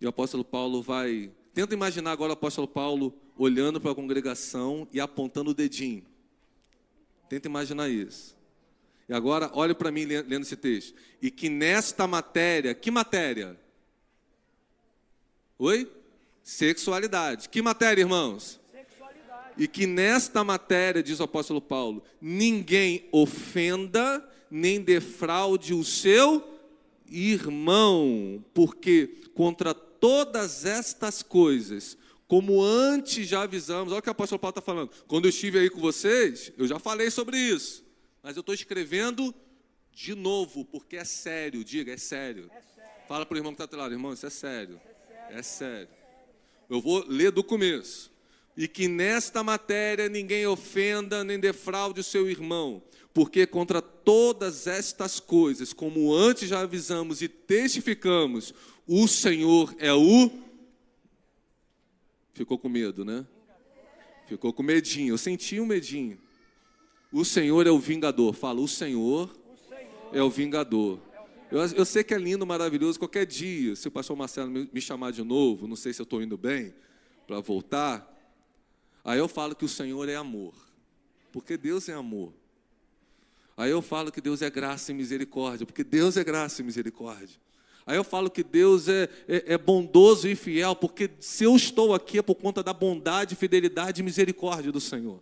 E 0.00 0.06
o 0.06 0.08
apóstolo 0.08 0.42
Paulo 0.42 0.80
vai. 0.80 1.30
Tenta 1.52 1.74
imaginar 1.74 2.12
agora 2.12 2.30
o 2.30 2.32
apóstolo 2.32 2.66
Paulo 2.66 3.12
olhando 3.36 3.78
para 3.78 3.90
a 3.90 3.94
congregação 3.94 4.88
e 4.90 5.02
apontando 5.02 5.50
o 5.50 5.54
dedinho. 5.54 6.02
Tenta 7.28 7.46
imaginar 7.46 7.90
isso. 7.90 8.34
E 9.06 9.12
agora, 9.12 9.50
olhe 9.52 9.74
para 9.74 9.90
mim 9.90 10.06
lendo 10.06 10.44
esse 10.44 10.56
texto. 10.56 10.94
E 11.20 11.30
que 11.30 11.50
nesta 11.50 12.06
matéria, 12.06 12.74
que 12.74 12.90
matéria? 12.90 13.54
Oi? 15.58 15.92
Sexualidade. 16.42 17.50
Que 17.50 17.60
matéria, 17.60 18.00
irmãos? 18.00 18.58
Sexualidade. 18.72 19.52
E 19.58 19.68
que 19.68 19.86
nesta 19.86 20.42
matéria, 20.42 21.02
diz 21.02 21.20
o 21.20 21.24
apóstolo 21.24 21.60
Paulo, 21.60 22.02
ninguém 22.18 23.06
ofenda 23.12 24.26
nem 24.50 24.80
defraude 24.80 25.74
o 25.74 25.84
seu 25.84 26.42
irmão, 27.10 28.44
porque 28.52 29.20
contra 29.34 29.72
todas 29.74 30.64
estas 30.64 31.22
coisas, 31.22 31.96
como 32.26 32.62
antes 32.62 33.26
já 33.26 33.42
avisamos, 33.42 33.92
olha 33.92 34.00
o 34.00 34.02
que 34.02 34.08
o 34.08 34.12
apóstolo 34.12 34.38
Paulo 34.38 34.50
está 34.50 34.60
falando. 34.60 34.90
Quando 35.06 35.24
eu 35.24 35.30
estive 35.30 35.58
aí 35.58 35.70
com 35.70 35.80
vocês, 35.80 36.52
eu 36.58 36.66
já 36.66 36.78
falei 36.78 37.10
sobre 37.10 37.38
isso, 37.38 37.84
mas 38.22 38.36
eu 38.36 38.40
estou 38.40 38.54
escrevendo 38.54 39.34
de 39.92 40.14
novo, 40.14 40.64
porque 40.64 40.96
é 40.96 41.04
sério, 41.04 41.64
diga, 41.64 41.92
é 41.92 41.96
sério. 41.96 42.50
É 42.54 42.60
sério. 42.60 42.90
Fala 43.08 43.26
para 43.26 43.34
o 43.34 43.38
irmão 43.38 43.52
que 43.52 43.62
está 43.62 43.66
do 43.66 43.80
lado, 43.80 43.94
irmão, 43.94 44.12
isso 44.12 44.26
é 44.26 44.30
sério. 44.30 44.80
É 45.30 45.42
sério. 45.42 45.88
Eu 46.68 46.80
vou 46.80 47.04
ler 47.08 47.30
do 47.30 47.42
começo. 47.42 48.12
E 48.56 48.68
que 48.68 48.88
nesta 48.88 49.42
matéria 49.42 50.08
ninguém 50.08 50.46
ofenda 50.46 51.24
nem 51.24 51.38
defraude 51.38 52.00
o 52.00 52.04
seu 52.04 52.28
irmão, 52.28 52.82
porque 53.18 53.48
contra 53.48 53.82
todas 53.82 54.68
estas 54.68 55.18
coisas, 55.18 55.72
como 55.72 56.14
antes 56.14 56.48
já 56.48 56.60
avisamos 56.60 57.20
e 57.20 57.26
testificamos, 57.26 58.54
o 58.86 59.08
Senhor 59.08 59.74
é 59.76 59.92
o. 59.92 60.30
Ficou 62.32 62.56
com 62.56 62.68
medo, 62.68 63.04
né? 63.04 63.26
Ficou 64.28 64.52
com 64.52 64.62
medinho. 64.62 65.14
Eu 65.14 65.18
senti 65.18 65.58
um 65.58 65.66
medinho. 65.66 66.16
O 67.12 67.24
Senhor 67.24 67.66
é 67.66 67.72
o 67.72 67.80
vingador. 67.80 68.34
Fala, 68.34 68.60
o 68.60 68.68
Senhor 68.68 69.36
é 70.12 70.22
o 70.22 70.30
vingador. 70.30 71.00
Eu, 71.50 71.58
eu 71.58 71.84
sei 71.84 72.04
que 72.04 72.14
é 72.14 72.18
lindo, 72.18 72.46
maravilhoso. 72.46 73.00
Qualquer 73.00 73.26
dia, 73.26 73.74
se 73.74 73.88
o 73.88 73.90
pastor 73.90 74.16
Marcelo 74.16 74.48
me, 74.48 74.70
me 74.72 74.80
chamar 74.80 75.10
de 75.10 75.24
novo, 75.24 75.66
não 75.66 75.74
sei 75.74 75.92
se 75.92 76.00
eu 76.00 76.04
estou 76.04 76.22
indo 76.22 76.38
bem 76.38 76.72
para 77.26 77.40
voltar, 77.40 78.08
aí 79.04 79.18
eu 79.18 79.26
falo 79.26 79.56
que 79.56 79.64
o 79.64 79.68
Senhor 79.68 80.08
é 80.08 80.14
amor, 80.14 80.54
porque 81.32 81.56
Deus 81.56 81.88
é 81.88 81.94
amor. 81.94 82.37
Aí 83.58 83.72
eu 83.72 83.82
falo 83.82 84.12
que 84.12 84.20
Deus 84.20 84.40
é 84.40 84.48
graça 84.48 84.92
e 84.92 84.94
misericórdia, 84.94 85.66
porque 85.66 85.82
Deus 85.82 86.16
é 86.16 86.22
graça 86.22 86.62
e 86.62 86.64
misericórdia. 86.64 87.36
Aí 87.84 87.96
eu 87.96 88.04
falo 88.04 88.30
que 88.30 88.44
Deus 88.44 88.86
é, 88.86 89.08
é, 89.26 89.54
é, 89.54 89.58
bondoso 89.58 90.28
e 90.28 90.36
fiel, 90.36 90.76
porque 90.76 91.10
se 91.18 91.42
eu 91.42 91.56
estou 91.56 91.92
aqui 91.92 92.18
é 92.18 92.22
por 92.22 92.36
conta 92.36 92.62
da 92.62 92.72
bondade, 92.72 93.34
fidelidade 93.34 94.00
e 94.00 94.04
misericórdia 94.04 94.70
do 94.70 94.80
Senhor. 94.80 95.20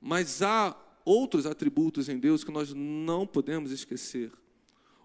Mas 0.00 0.42
há 0.42 0.76
outros 1.04 1.46
atributos 1.46 2.08
em 2.08 2.18
Deus 2.18 2.42
que 2.42 2.50
nós 2.50 2.74
não 2.74 3.24
podemos 3.24 3.70
esquecer 3.70 4.32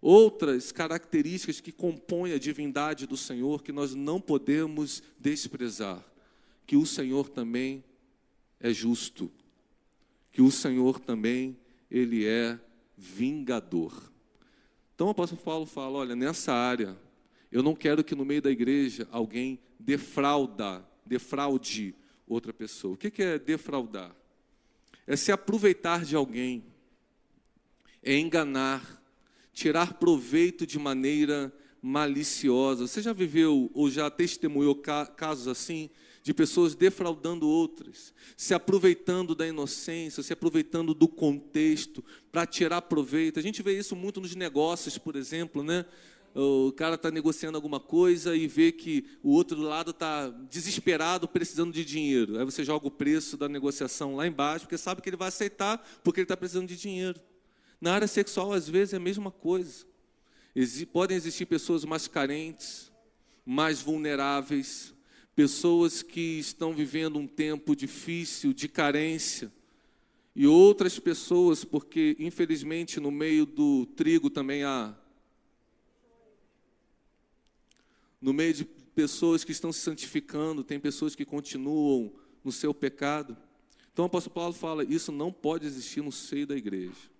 outras 0.01 0.69
características 0.73 1.61
que 1.61 1.71
compõem 1.71 2.33
a 2.33 2.39
divindade 2.39 3.07
do 3.07 3.15
Senhor 3.15 3.63
que 3.63 3.71
nós 3.71 3.95
não 3.95 4.19
podemos 4.19 5.01
desprezar. 5.17 6.03
Que 6.67 6.75
o 6.75 6.85
Senhor 6.85 7.29
também 7.29 7.81
é 8.59 8.73
justo, 8.73 9.31
que 10.31 10.41
o 10.41 10.51
Senhor 10.51 10.99
também 10.99 11.55
ele 11.93 12.25
é 12.25 12.59
vingador. 12.97 14.11
Então 14.95 15.05
o 15.05 15.09
apóstolo 15.11 15.39
Paulo 15.41 15.67
fala, 15.67 15.99
olha, 15.99 16.15
nessa 16.15 16.51
área, 16.51 16.97
eu 17.51 17.61
não 17.61 17.75
quero 17.75 18.03
que 18.03 18.15
no 18.15 18.25
meio 18.25 18.41
da 18.41 18.49
igreja 18.49 19.07
alguém 19.11 19.59
defrauda, 19.79 20.83
defraude 21.05 21.93
outra 22.27 22.51
pessoa. 22.51 22.95
O 22.95 22.97
que 22.97 23.21
é 23.21 23.37
defraudar? 23.37 24.15
É 25.05 25.15
se 25.15 25.31
aproveitar 25.31 26.03
de 26.03 26.15
alguém, 26.15 26.63
é 28.01 28.17
enganar, 28.17 29.01
tirar 29.53 29.93
proveito 29.93 30.65
de 30.65 30.79
maneira 30.79 31.53
maliciosa. 31.79 32.87
Você 32.87 33.01
já 33.03 33.13
viveu 33.13 33.69
ou 33.73 33.89
já 33.89 34.09
testemunhou 34.09 34.75
casos 34.75 35.47
assim? 35.47 35.91
De 36.23 36.33
pessoas 36.33 36.73
defraudando 36.73 37.47
outras, 37.47 38.13
se 38.37 38.53
aproveitando 38.53 39.35
da 39.35 39.45
inocência, 39.45 40.23
se 40.23 40.31
aproveitando 40.31 40.93
do 40.93 41.05
contexto 41.05 42.01
para 42.31 42.45
tirar 42.45 42.81
proveito. 42.83 43.39
A 43.39 43.43
gente 43.43 43.61
vê 43.61 43.77
isso 43.77 43.93
muito 43.93 44.21
nos 44.21 44.33
negócios, 44.33 44.97
por 44.97 45.17
exemplo, 45.17 45.61
né? 45.61 45.85
O 46.33 46.71
cara 46.71 46.95
está 46.95 47.11
negociando 47.11 47.57
alguma 47.57 47.79
coisa 47.79 48.35
e 48.35 48.47
vê 48.47 48.71
que 48.71 49.05
o 49.21 49.31
outro 49.31 49.61
lado 49.61 49.91
está 49.91 50.29
desesperado, 50.49 51.27
precisando 51.27 51.73
de 51.73 51.83
dinheiro. 51.83 52.39
Aí 52.39 52.45
você 52.45 52.63
joga 52.63 52.87
o 52.87 52.91
preço 52.91 53.35
da 53.35 53.49
negociação 53.49 54.15
lá 54.15 54.25
embaixo, 54.25 54.65
porque 54.65 54.77
sabe 54.77 55.01
que 55.01 55.09
ele 55.09 55.17
vai 55.17 55.27
aceitar, 55.27 55.85
porque 56.03 56.21
ele 56.21 56.25
está 56.25 56.37
precisando 56.37 56.69
de 56.69 56.77
dinheiro. 56.77 57.19
Na 57.81 57.93
área 57.93 58.07
sexual, 58.07 58.53
às 58.53 58.67
vezes, 58.67 58.93
é 58.93 58.97
a 58.97 58.99
mesma 58.99 59.29
coisa. 59.29 59.85
Podem 60.93 61.17
existir 61.17 61.45
pessoas 61.45 61.83
mais 61.83 62.07
carentes, 62.07 62.89
mais 63.45 63.81
vulneráveis, 63.81 64.93
pessoas 65.35 66.03
que 66.03 66.39
estão 66.39 66.73
vivendo 66.73 67.17
um 67.17 67.27
tempo 67.27 67.75
difícil, 67.75 68.53
de 68.53 68.67
carência, 68.67 69.51
e 70.35 70.47
outras 70.47 70.97
pessoas, 70.97 71.63
porque 71.63 72.15
infelizmente 72.19 72.99
no 72.99 73.11
meio 73.11 73.45
do 73.45 73.85
trigo 73.95 74.29
também 74.29 74.63
há. 74.63 74.95
No 78.19 78.33
meio 78.33 78.53
de 78.53 78.65
pessoas 78.65 79.43
que 79.43 79.51
estão 79.51 79.71
se 79.71 79.81
santificando, 79.81 80.63
tem 80.63 80.79
pessoas 80.79 81.15
que 81.15 81.25
continuam 81.25 82.13
no 82.43 82.51
seu 82.51 82.73
pecado. 82.73 83.37
Então 83.91 84.05
o 84.05 84.07
apóstolo 84.07 84.33
Paulo 84.33 84.53
fala: 84.53 84.83
isso 84.83 85.11
não 85.11 85.31
pode 85.31 85.67
existir 85.67 86.01
no 86.01 86.11
seio 86.11 86.47
da 86.47 86.55
igreja. 86.55 87.11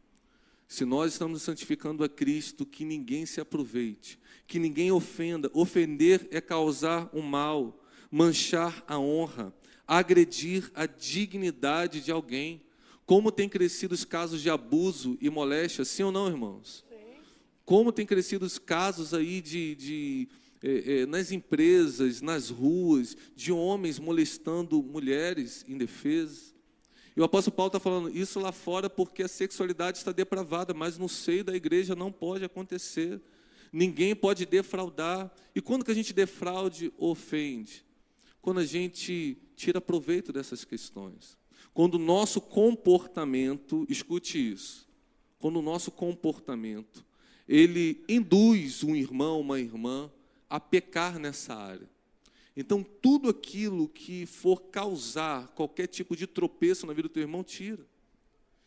Se 0.67 0.85
nós 0.85 1.13
estamos 1.13 1.41
santificando 1.43 2.03
a 2.03 2.09
Cristo, 2.09 2.65
que 2.65 2.83
ninguém 2.83 3.27
se 3.27 3.39
aproveite, 3.39 4.17
que 4.47 4.57
ninguém 4.57 4.91
ofenda. 4.91 5.51
Ofender 5.53 6.27
é 6.31 6.41
causar 6.41 7.09
um 7.13 7.21
mal, 7.21 7.82
manchar 8.13 8.83
a 8.87 8.99
honra, 8.99 9.51
agredir 9.87 10.69
a 10.75 10.85
dignidade 10.85 11.99
de 11.99 12.11
alguém. 12.11 12.61
Como 13.07 13.31
tem 13.31 13.49
crescido 13.49 13.95
os 13.95 14.05
casos 14.05 14.39
de 14.39 14.51
abuso 14.51 15.17
e 15.19 15.31
moléstia, 15.31 15.83
sim 15.83 16.03
ou 16.03 16.11
não, 16.11 16.27
irmãos? 16.27 16.85
Como 17.65 17.91
tem 17.91 18.05
crescido 18.05 18.45
os 18.45 18.59
casos 18.59 19.15
aí 19.15 19.41
de, 19.41 19.73
de 19.73 20.29
eh, 20.61 20.83
eh, 20.85 21.05
nas 21.07 21.31
empresas, 21.31 22.21
nas 22.21 22.51
ruas, 22.51 23.17
de 23.35 23.51
homens 23.51 23.97
molestando 23.97 24.83
mulheres 24.83 25.65
indefesas. 25.67 26.53
E 27.17 27.19
o 27.19 27.23
apóstolo 27.23 27.55
Paulo 27.55 27.69
está 27.69 27.79
falando 27.79 28.15
isso 28.15 28.39
lá 28.39 28.51
fora 28.51 28.91
porque 28.91 29.23
a 29.23 29.27
sexualidade 29.27 29.97
está 29.97 30.11
depravada, 30.11 30.71
mas 30.71 30.99
no 30.99 31.09
seio 31.09 31.43
da 31.43 31.55
igreja 31.55 31.95
não 31.95 32.11
pode 32.11 32.45
acontecer. 32.45 33.19
Ninguém 33.71 34.15
pode 34.15 34.45
defraudar. 34.45 35.33
E 35.55 35.59
quando 35.59 35.83
que 35.83 35.89
a 35.89 35.95
gente 35.95 36.13
defraude 36.13 36.93
ofende? 36.95 37.83
Quando 38.43 38.59
a 38.59 38.65
gente 38.65 39.37
tira 39.55 39.79
proveito 39.79 40.33
dessas 40.33 40.65
questões. 40.65 41.37
Quando 41.73 41.95
o 41.95 41.99
nosso 41.99 42.41
comportamento, 42.41 43.85
escute 43.89 44.37
isso, 44.37 44.85
quando 45.39 45.59
o 45.59 45.61
nosso 45.61 45.89
comportamento, 45.89 47.05
ele 47.47 48.03
induz 48.07 48.83
um 48.83 48.93
irmão, 48.97 49.39
uma 49.39 49.61
irmã 49.61 50.11
a 50.49 50.59
pecar 50.59 51.17
nessa 51.17 51.55
área. 51.55 51.89
Então, 52.53 52.83
tudo 52.83 53.29
aquilo 53.29 53.87
que 53.87 54.25
for 54.25 54.63
causar 54.63 55.47
qualquer 55.55 55.87
tipo 55.87 56.13
de 56.13 56.27
tropeço 56.27 56.85
na 56.85 56.91
vida 56.91 57.07
do 57.07 57.13
teu 57.13 57.23
irmão, 57.23 57.45
tira. 57.45 57.87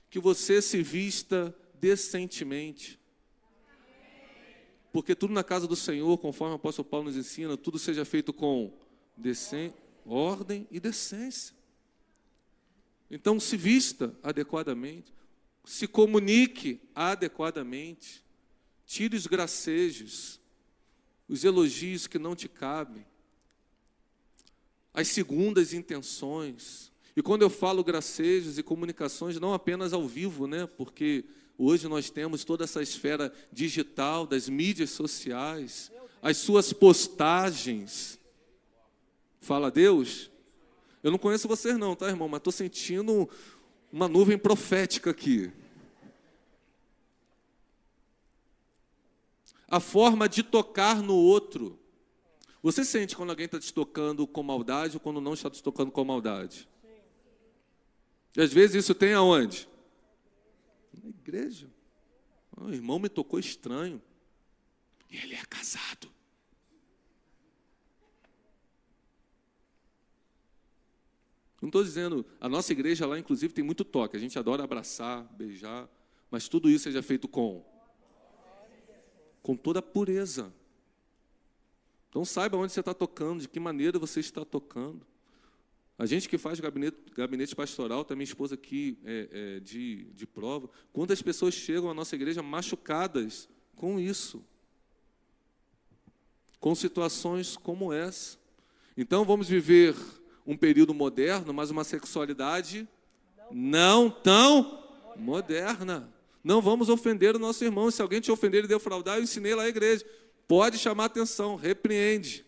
Que 0.09 0.18
você 0.18 0.62
se 0.62 0.83
vista 0.83 1.55
decentemente. 1.79 2.99
Porque 4.91 5.14
tudo 5.14 5.35
na 5.35 5.45
casa 5.45 5.68
do 5.68 5.77
Senhor, 5.77 6.16
conforme 6.16 6.55
o 6.55 6.57
apóstolo 6.57 6.89
Paulo 6.89 7.09
nos 7.09 7.16
ensina, 7.18 7.59
tudo 7.59 7.79
seja 7.79 8.07
feito 8.07 8.33
com 8.33 8.72
decen 9.17 9.73
ordem 10.05 10.67
e 10.71 10.79
decência. 10.79 11.55
Então, 13.11 13.39
se 13.39 13.57
vista 13.57 14.14
adequadamente, 14.23 15.12
se 15.64 15.87
comunique 15.87 16.81
adequadamente, 16.95 18.25
tire 18.85 19.17
os 19.17 19.27
gracejos, 19.27 20.41
os 21.29 21.45
elogios 21.45 22.07
que 22.07 22.19
não 22.19 22.37
te 22.37 22.49
cabem, 22.49 23.05
as 24.95 25.09
segundas 25.09 25.73
intenções. 25.73 26.91
E 27.17 27.23
quando 27.23 27.43
eu 27.43 27.51
falo 27.51 27.85
gracejos 27.85 28.59
e 28.59 28.62
comunicações, 28.62 29.39
não 29.39 29.53
apenas 29.53 29.93
ao 29.93 30.07
vivo, 30.07 30.47
né? 30.47 30.67
Porque 30.67 31.25
hoje 31.59 31.89
nós 31.89 32.11
temos 32.11 32.45
toda 32.45 32.64
essa 32.64 32.83
esfera 32.83 33.33
digital, 33.53 34.27
das 34.27 34.49
mídias 34.49 34.91
sociais, 34.91 35.91
as 36.23 36.39
suas 36.39 36.73
postagens. 36.73 38.19
Fala 39.47 39.71
Deus. 39.71 40.29
Eu 41.05 41.13
não 41.13 41.19
conheço 41.19 41.47
vocês 41.47 41.79
não, 41.79 41.95
tá, 41.95 42.09
irmão? 42.09 42.29
Mas 42.29 42.39
estou 42.39 42.53
sentindo 42.53 43.31
uma 43.93 44.09
nuvem 44.09 44.37
profética 44.37 45.11
aqui. 45.11 45.53
A 49.69 49.79
forma 49.79 50.29
de 50.29 50.43
tocar 50.43 51.01
no 51.01 51.15
outro. 51.15 51.79
Você 52.61 52.85
sente 52.85 53.15
quando 53.15 53.31
alguém 53.31 53.47
está 53.47 53.61
te 53.61 53.73
tocando 53.73 54.27
com 54.27 54.43
maldade 54.43 54.97
ou 54.97 55.01
quando 55.01 55.21
não 55.21 55.35
está 55.35 55.49
te 55.49 55.63
tocando 55.63 55.93
com 55.93 56.05
maldade? 56.05 56.69
E 58.37 58.43
às 58.43 58.53
vezes 58.53 58.83
isso 58.83 58.97
tem 58.97 59.13
aonde? 59.13 59.69
Na 60.93 61.09
igreja. 61.09 61.71
o 62.57 62.69
irmão 62.71 62.99
me 62.99 63.09
tocou 63.09 63.39
estranho. 63.39 64.03
E 65.09 65.19
ele 65.19 65.37
é 65.37 65.45
casado. 65.49 66.16
Não 71.61 71.69
estou 71.69 71.83
dizendo, 71.83 72.25
a 72.41 72.49
nossa 72.49 72.73
igreja 72.73 73.07
lá, 73.07 73.19
inclusive, 73.19 73.53
tem 73.53 73.65
muito 73.65 73.85
toque. 73.85 74.17
A 74.17 74.21
gente 74.21 74.39
adora 74.39 74.65
abraçar, 74.65 75.25
beijar, 75.35 75.89
mas 76.31 76.49
tudo 76.49 76.69
isso 76.69 76.85
seja 76.85 77.03
feito 77.03 77.27
com 77.27 77.65
com 79.47 79.57
toda 79.57 79.79
a 79.79 79.83
pureza. 79.83 80.53
Então 82.09 82.25
saiba 82.25 82.57
onde 82.57 82.73
você 82.73 82.81
está 82.81 82.93
tocando, 82.93 83.43
de 83.43 83.49
que 83.49 83.61
maneira 83.61 83.97
você 83.97 84.19
está 84.19 84.45
tocando. 84.45 85.07
A 85.97 86.05
gente 86.05 86.29
que 86.29 86.37
faz 86.37 86.59
gabinete, 86.59 86.97
gabinete 87.15 87.55
pastoral, 87.55 88.05
minha 88.11 88.25
esposa 88.25 88.57
aqui 88.57 88.99
é, 89.05 89.29
é, 89.31 89.61
de, 89.61 90.07
de 90.15 90.27
prova, 90.27 90.69
quantas 90.93 91.23
pessoas 91.23 91.55
chegam 91.55 91.89
à 91.89 91.95
nossa 91.95 92.17
igreja 92.17 92.43
machucadas 92.43 93.49
com 93.77 94.01
isso, 94.01 94.45
com 96.59 96.75
situações 96.75 97.57
como 97.57 97.93
essa. 97.93 98.37
Então 98.97 99.25
vamos 99.25 99.49
viver 99.49 99.95
um 100.47 100.57
período 100.57 100.95
moderno, 100.95 101.53
mas 101.53 101.71
uma 101.71 101.85
sexualidade 101.85 102.89
não 103.51 104.11
tão 104.11 104.85
moderna. 105.17 106.13
Não 106.43 106.63
vamos 106.63 106.89
ofender 106.89 107.35
o 107.35 107.39
nosso 107.39 107.65
irmão. 107.65 107.91
Se 107.91 108.01
alguém 108.01 108.21
te 108.21 108.31
ofender 108.31 108.65
e 108.65 108.69
defraudar, 108.69 109.19
eu 109.19 109.25
ensinei 109.25 109.55
lá 109.55 109.65
a 109.65 109.69
igreja. 109.69 110.05
Pode 110.47 110.79
chamar 110.79 111.07
atenção, 111.07 111.57
repreende. 111.57 112.45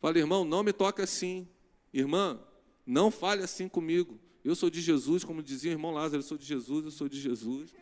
Fala, 0.00 0.18
irmão, 0.18 0.44
não 0.44 0.62
me 0.62 0.72
toque 0.72 1.00
assim. 1.00 1.48
Irmã, 1.92 2.38
não 2.86 3.10
fale 3.10 3.42
assim 3.42 3.68
comigo. 3.68 4.18
Eu 4.44 4.54
sou 4.54 4.70
de 4.70 4.80
Jesus, 4.80 5.24
como 5.24 5.42
dizia 5.42 5.70
o 5.70 5.74
irmão 5.74 5.92
Lázaro, 5.92 6.18
eu 6.18 6.26
sou 6.26 6.36
de 6.36 6.44
Jesus, 6.44 6.84
eu 6.84 6.90
sou 6.90 7.08
de 7.08 7.20
Jesus. 7.20 7.72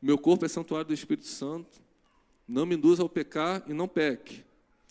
Meu 0.00 0.16
corpo 0.16 0.44
é 0.44 0.48
santuário 0.48 0.86
do 0.86 0.94
Espírito 0.94 1.26
Santo. 1.26 1.80
Não 2.46 2.66
me 2.66 2.74
induza 2.74 3.02
ao 3.02 3.08
pecar 3.08 3.62
e 3.66 3.72
não 3.72 3.86
peque. 3.86 4.44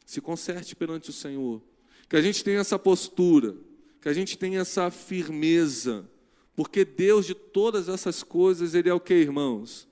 Se 0.06 0.22
conserte 0.22 0.76
perante 0.76 1.10
o 1.10 1.14
Senhor. 1.14 1.62
Que 2.10 2.18
a 2.18 2.22
gente 2.22 2.44
tenha 2.44 2.60
essa 2.60 2.80
postura, 2.80 3.56
que 4.02 4.10
a 4.10 4.14
gente 4.14 4.38
tenha 4.38 4.62
essa 4.62 4.90
firmeza, 4.90 6.10
porque 6.56 6.84
Deus 6.84 7.26
de 7.26 7.36
todas 7.36 7.88
essas 7.88 8.24
coisas, 8.24 8.74
Ele 8.74 8.90
é 8.90 8.94
o 8.94 9.00
que, 9.00 9.14
irmãos? 9.14 9.88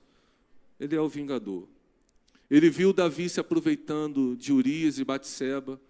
Ele 0.78 0.96
é 0.96 1.00
o 1.00 1.08
vingador. 1.08 1.68
Ele 2.50 2.68
viu 2.70 2.92
Davi 2.92 3.28
se 3.28 3.38
aproveitando 3.38 4.36
de 4.36 4.52
Urias 4.52 4.98
e 4.98 5.04
Batseba, 5.04 5.80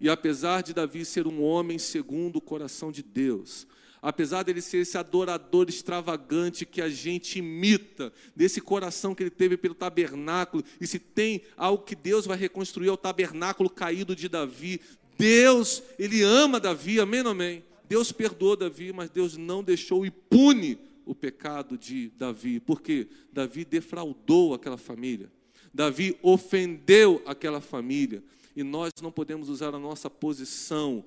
e 0.00 0.08
apesar 0.08 0.62
de 0.62 0.74
Davi 0.74 1.04
ser 1.04 1.28
um 1.28 1.42
homem 1.42 1.78
segundo 1.78 2.36
o 2.36 2.40
coração 2.40 2.90
de 2.90 3.02
Deus, 3.02 3.68
apesar 4.00 4.42
dele 4.42 4.60
ser 4.60 4.78
esse 4.78 4.98
adorador 4.98 5.68
extravagante 5.68 6.66
que 6.66 6.82
a 6.82 6.88
gente 6.88 7.38
imita, 7.38 8.12
desse 8.34 8.60
coração 8.60 9.14
que 9.14 9.22
ele 9.22 9.30
teve 9.30 9.56
pelo 9.56 9.76
tabernáculo, 9.76 10.64
e 10.80 10.86
se 10.88 10.98
tem 10.98 11.42
algo 11.56 11.84
que 11.84 11.94
Deus 11.94 12.26
vai 12.26 12.36
reconstruir 12.36 12.88
é 12.88 12.92
o 12.92 12.96
tabernáculo 12.96 13.70
caído 13.70 14.16
de 14.16 14.28
Davi. 14.28 14.80
Deus, 15.22 15.84
ele 16.00 16.20
ama 16.20 16.58
Davi, 16.58 16.98
amém 16.98 17.20
amém? 17.20 17.64
Deus 17.88 18.10
perdoou 18.10 18.56
Davi, 18.56 18.92
mas 18.92 19.08
Deus 19.08 19.36
não 19.36 19.62
deixou 19.62 20.04
impune 20.04 20.76
o 21.06 21.14
pecado 21.14 21.78
de 21.78 22.08
Davi, 22.16 22.58
porque 22.58 23.06
Davi 23.32 23.64
defraudou 23.64 24.52
aquela 24.52 24.76
família. 24.76 25.30
Davi 25.72 26.18
ofendeu 26.22 27.22
aquela 27.24 27.60
família 27.60 28.20
e 28.56 28.64
nós 28.64 28.90
não 29.00 29.12
podemos 29.12 29.48
usar 29.48 29.72
a 29.76 29.78
nossa 29.78 30.10
posição, 30.10 31.04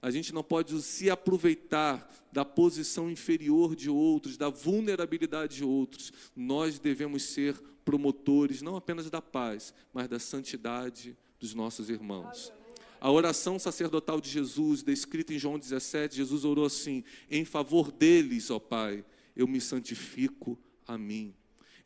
a 0.00 0.12
gente 0.12 0.32
não 0.32 0.44
pode 0.44 0.80
se 0.80 1.10
aproveitar 1.10 2.08
da 2.30 2.44
posição 2.44 3.10
inferior 3.10 3.74
de 3.74 3.90
outros, 3.90 4.36
da 4.36 4.48
vulnerabilidade 4.48 5.56
de 5.56 5.64
outros. 5.64 6.12
Nós 6.36 6.78
devemos 6.78 7.24
ser 7.24 7.60
promotores 7.84 8.62
não 8.62 8.76
apenas 8.76 9.10
da 9.10 9.20
paz, 9.20 9.74
mas 9.92 10.06
da 10.06 10.20
santidade 10.20 11.18
dos 11.40 11.52
nossos 11.52 11.90
irmãos. 11.90 12.52
A 13.00 13.10
oração 13.10 13.58
sacerdotal 13.58 14.20
de 14.20 14.28
Jesus, 14.28 14.82
descrita 14.82 15.32
em 15.32 15.38
João 15.38 15.58
17, 15.58 16.16
Jesus 16.16 16.44
orou 16.44 16.66
assim: 16.66 17.02
Em 17.30 17.44
favor 17.44 17.90
deles, 17.90 18.50
ó 18.50 18.58
Pai, 18.58 19.04
eu 19.34 19.48
me 19.48 19.60
santifico 19.60 20.58
a 20.86 20.98
mim. 20.98 21.34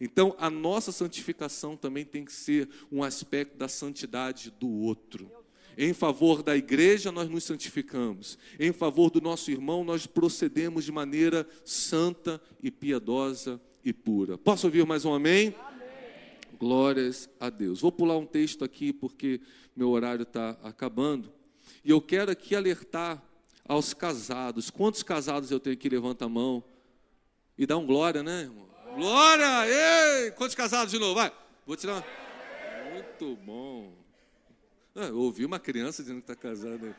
Então, 0.01 0.35
a 0.39 0.51
nossa 0.51 0.91
santificação 0.91 1.77
também 1.77 2.05
tem 2.05 2.25
que 2.25 2.33
ser 2.33 2.69
um 2.91 3.03
aspecto 3.03 3.57
da 3.57 3.69
santidade 3.69 4.53
do 4.59 4.69
outro. 4.69 5.31
Em 5.77 5.93
favor 5.93 6.43
da 6.43 6.57
igreja, 6.57 7.11
nós 7.11 7.29
nos 7.29 7.45
santificamos. 7.45 8.39
Em 8.59 8.73
favor 8.73 9.11
do 9.11 9.21
nosso 9.21 9.51
irmão, 9.51 9.85
nós 9.85 10.07
procedemos 10.07 10.85
de 10.85 10.93
maneira 10.93 11.47
santa 11.65 12.41
e 12.63 12.71
piedosa 12.71 13.61
e 13.85 13.93
pura. 13.93 14.39
Posso 14.39 14.67
ouvir 14.67 14.87
mais 14.87 15.05
um 15.05 15.15
amém? 15.15 15.55
amém. 15.59 15.74
Glórias 16.59 17.29
a 17.39 17.51
Deus. 17.51 17.81
Vou 17.81 17.93
pular 17.93 18.17
um 18.17 18.27
texto 18.27 18.65
aqui 18.65 18.93
porque 18.93 19.41
meu 19.77 19.91
horário 19.91 20.23
está 20.23 20.51
acabando. 20.63 21.33
E 21.85 21.91
eu 21.91 22.01
quero 22.01 22.31
aqui 22.31 22.55
alertar 22.55 23.23
aos 23.67 23.95
casados. 23.95 24.71
Quantos 24.71 25.03
casados 25.03 25.51
eu 25.51 25.61
tenho 25.61 25.77
que 25.77 25.89
levantar 25.89 26.27
a 26.27 26.29
mão 26.29 26.63
e 27.57 27.67
dar 27.67 27.77
um 27.77 27.87
glória, 27.87 28.23
né, 28.23 28.43
irmão? 28.43 28.69
Glória! 28.95 29.67
Ei! 29.67 30.31
Quantos 30.33 30.55
casados 30.55 30.93
de 30.93 30.99
novo? 30.99 31.15
Vai! 31.15 31.33
Vou 31.67 31.77
tirar 31.77 31.95
uma... 31.95 32.05
Muito 32.95 33.37
bom. 33.45 33.93
Ah, 34.95 35.07
eu 35.07 35.19
ouvi 35.19 35.45
uma 35.45 35.59
criança 35.59 36.03
dizendo 36.03 36.23
que 36.23 36.31
está 36.31 36.37
casada. 36.37 36.97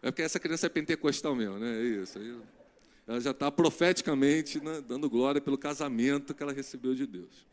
É 0.00 0.10
porque 0.10 0.22
essa 0.22 0.38
criança 0.38 0.66
é 0.66 0.68
pentecostal 0.68 1.34
mesmo, 1.34 1.58
né? 1.58 1.80
É 1.80 1.82
isso. 1.82 2.18
Ela 3.06 3.20
já 3.20 3.32
está 3.32 3.50
profeticamente 3.50 4.62
né, 4.62 4.80
dando 4.80 5.10
glória 5.10 5.40
pelo 5.40 5.58
casamento 5.58 6.32
que 6.32 6.42
ela 6.42 6.52
recebeu 6.52 6.94
de 6.94 7.06
Deus. 7.06 7.46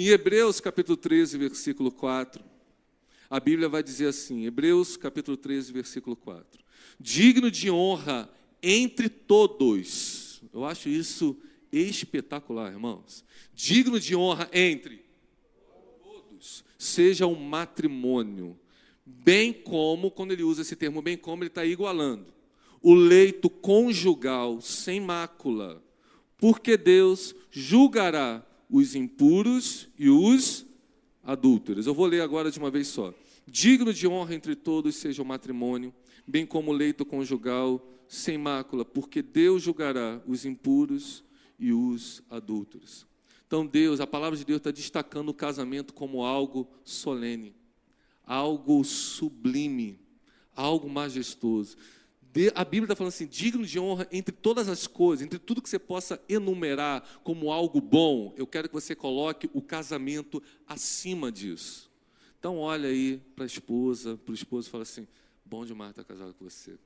Em 0.00 0.06
Hebreus 0.10 0.60
capítulo 0.60 0.96
13, 0.96 1.36
versículo 1.36 1.90
4, 1.90 2.40
a 3.28 3.40
Bíblia 3.40 3.68
vai 3.68 3.82
dizer 3.82 4.06
assim, 4.06 4.46
Hebreus 4.46 4.96
capítulo 4.96 5.36
13, 5.36 5.72
versículo 5.72 6.14
4. 6.14 6.64
Digno 7.00 7.50
de 7.50 7.68
honra 7.68 8.30
entre 8.62 9.08
todos. 9.08 10.40
Eu 10.54 10.64
acho 10.64 10.88
isso 10.88 11.36
espetacular, 11.72 12.70
irmãos. 12.70 13.24
Digno 13.52 13.98
de 13.98 14.14
honra 14.14 14.48
entre 14.52 15.04
todos, 16.00 16.64
seja 16.78 17.26
um 17.26 17.34
matrimônio, 17.34 18.56
bem 19.04 19.52
como, 19.52 20.12
quando 20.12 20.30
ele 20.30 20.44
usa 20.44 20.62
esse 20.62 20.76
termo 20.76 21.02
bem 21.02 21.16
como, 21.16 21.42
ele 21.42 21.48
está 21.48 21.66
igualando, 21.66 22.32
o 22.80 22.94
leito 22.94 23.50
conjugal 23.50 24.60
sem 24.60 25.00
mácula, 25.00 25.82
porque 26.36 26.76
Deus 26.76 27.34
julgará 27.50 28.47
os 28.68 28.94
impuros 28.94 29.88
e 29.98 30.08
os 30.08 30.66
adúlteros. 31.22 31.86
Eu 31.86 31.94
vou 31.94 32.06
ler 32.06 32.20
agora 32.20 32.50
de 32.50 32.58
uma 32.58 32.70
vez 32.70 32.88
só. 32.88 33.14
Digno 33.46 33.92
de 33.92 34.06
honra 34.06 34.34
entre 34.34 34.54
todos 34.54 34.96
seja 34.96 35.22
o 35.22 35.26
matrimônio, 35.26 35.94
bem 36.26 36.44
como 36.44 36.70
o 36.70 36.74
leito 36.74 37.04
conjugal 37.04 37.86
sem 38.06 38.38
mácula, 38.38 38.84
porque 38.84 39.22
Deus 39.22 39.62
julgará 39.62 40.20
os 40.26 40.44
impuros 40.44 41.22
e 41.58 41.72
os 41.72 42.22
adúlteros. 42.30 43.06
Então, 43.46 43.66
Deus, 43.66 44.00
a 44.00 44.06
palavra 44.06 44.38
de 44.38 44.44
Deus 44.44 44.58
está 44.58 44.70
destacando 44.70 45.30
o 45.30 45.34
casamento 45.34 45.94
como 45.94 46.24
algo 46.24 46.68
solene, 46.84 47.54
algo 48.24 48.84
sublime, 48.84 49.98
algo 50.54 50.88
majestoso. 50.88 51.76
A 52.54 52.64
Bíblia 52.64 52.84
está 52.84 52.94
falando 52.94 53.12
assim: 53.12 53.26
digno 53.26 53.64
de 53.64 53.78
honra 53.78 54.06
entre 54.12 54.34
todas 54.34 54.68
as 54.68 54.86
coisas, 54.86 55.24
entre 55.24 55.38
tudo 55.38 55.62
que 55.62 55.68
você 55.68 55.78
possa 55.78 56.20
enumerar 56.28 57.02
como 57.24 57.50
algo 57.50 57.80
bom, 57.80 58.34
eu 58.36 58.46
quero 58.46 58.68
que 58.68 58.74
você 58.74 58.94
coloque 58.94 59.48
o 59.52 59.62
casamento 59.62 60.42
acima 60.66 61.32
disso. 61.32 61.90
Então, 62.38 62.58
olha 62.58 62.88
aí 62.88 63.20
para 63.34 63.44
a 63.44 63.46
esposa, 63.46 64.16
para 64.16 64.32
o 64.32 64.34
esposo 64.34 64.68
e 64.68 64.70
fala 64.70 64.82
assim: 64.82 65.08
bom 65.44 65.64
demais 65.64 65.90
estar 65.90 66.04
casado 66.04 66.34
com 66.34 66.48
você. 66.48 66.78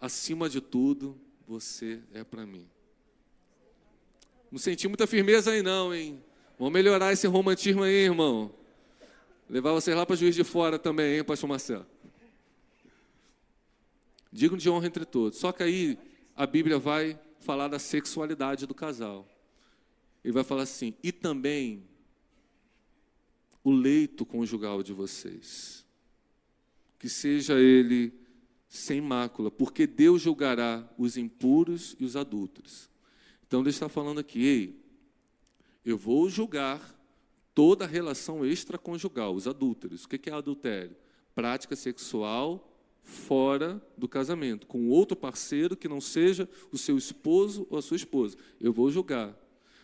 Acima 0.00 0.48
de 0.48 0.60
tudo, 0.60 1.18
você 1.46 2.00
é 2.14 2.22
para 2.22 2.46
mim. 2.46 2.66
Não 4.50 4.58
senti 4.58 4.88
muita 4.88 5.06
firmeza 5.06 5.50
aí, 5.50 5.62
não, 5.62 5.94
hein? 5.94 6.22
Vamos 6.58 6.72
melhorar 6.72 7.12
esse 7.12 7.26
romantismo 7.26 7.82
aí, 7.82 8.04
irmão. 8.04 8.52
Levar 9.48 9.72
vocês 9.72 9.96
lá 9.96 10.06
para 10.06 10.16
juiz 10.16 10.34
de 10.34 10.44
fora 10.44 10.78
também, 10.78 11.16
hein, 11.16 11.24
pastor 11.24 11.48
Marcelo? 11.48 11.86
Digno 14.32 14.56
de 14.56 14.70
honra 14.70 14.86
entre 14.86 15.04
todos. 15.04 15.38
Só 15.38 15.52
que 15.52 15.62
aí 15.62 15.98
a 16.36 16.46
Bíblia 16.46 16.78
vai 16.78 17.18
falar 17.40 17.68
da 17.68 17.78
sexualidade 17.78 18.66
do 18.66 18.74
casal. 18.74 19.28
Ele 20.24 20.32
vai 20.32 20.44
falar 20.44 20.62
assim: 20.62 20.94
e 21.02 21.10
também 21.10 21.84
o 23.64 23.70
leito 23.70 24.24
conjugal 24.24 24.82
de 24.82 24.92
vocês. 24.92 25.84
Que 26.98 27.08
seja 27.08 27.58
ele 27.58 28.12
sem 28.68 29.00
mácula, 29.00 29.50
porque 29.50 29.86
Deus 29.86 30.22
julgará 30.22 30.88
os 30.96 31.16
impuros 31.16 31.96
e 31.98 32.04
os 32.04 32.14
adúlteros. 32.14 32.88
Então 33.46 33.60
ele 33.60 33.70
está 33.70 33.88
falando 33.88 34.20
aqui, 34.20 34.44
ei, 34.44 34.80
eu 35.84 35.98
vou 35.98 36.30
julgar 36.30 36.80
toda 37.52 37.86
relação 37.86 38.46
extraconjugal, 38.46 39.34
os 39.34 39.48
adúlteros. 39.48 40.04
O 40.04 40.08
que 40.08 40.30
é 40.30 40.32
adultério? 40.32 40.96
Prática 41.34 41.74
sexual 41.74 42.69
fora 43.10 43.82
do 43.98 44.08
casamento, 44.08 44.66
com 44.66 44.88
outro 44.88 45.16
parceiro 45.16 45.76
que 45.76 45.88
não 45.88 46.00
seja 46.00 46.48
o 46.70 46.78
seu 46.78 46.96
esposo 46.96 47.66
ou 47.68 47.78
a 47.78 47.82
sua 47.82 47.96
esposa. 47.96 48.36
Eu 48.60 48.72
vou 48.72 48.90
julgar. 48.90 49.36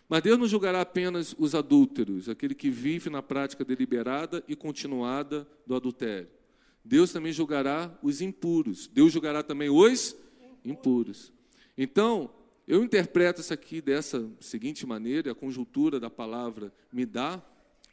Mas 0.07 0.21
Deus 0.21 0.39
não 0.39 0.47
julgará 0.47 0.79
apenas 0.79 1.35
os 1.37 1.53
adúlteros, 1.53 2.29
aquele 2.29 2.55
que 2.55 2.69
vive 2.69 3.09
na 3.09 3.21
prática 3.21 3.65
deliberada 3.65 4.41
e 4.47 4.55
continuada 4.55 5.45
do 5.65 5.75
adultério. 5.75 6.29
Deus 6.83 7.11
também 7.11 7.33
julgará 7.33 7.93
os 8.01 8.21
impuros. 8.21 8.87
Deus 8.87 9.11
julgará 9.11 9.43
também 9.43 9.69
os 9.69 10.15
impuros. 10.63 11.33
Então, 11.77 12.31
eu 12.65 12.81
interpreto 12.81 13.41
isso 13.41 13.53
aqui 13.53 13.81
dessa 13.81 14.29
seguinte 14.39 14.85
maneira, 14.85 15.33
a 15.33 15.35
conjuntura 15.35 15.99
da 15.99 16.09
palavra 16.09 16.71
me 16.91 17.05
dá 17.05 17.43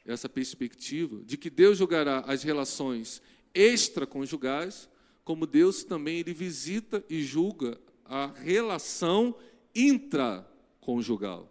essa 0.07 0.29
perspectiva 0.29 1.23
de 1.25 1.37
que 1.37 1.51
Deus 1.51 1.79
julgará 1.79 2.21
as 2.21 2.45
relações 2.45 3.21
extraconjugais, 3.53 4.89
como 5.25 5.47
Deus 5.47 5.83
também 5.83 6.19
ele 6.19 6.35
visita 6.35 7.03
e 7.09 7.23
julga 7.23 7.81
a 8.05 8.27
relação 8.27 9.35
intraconjugal. 9.75 11.51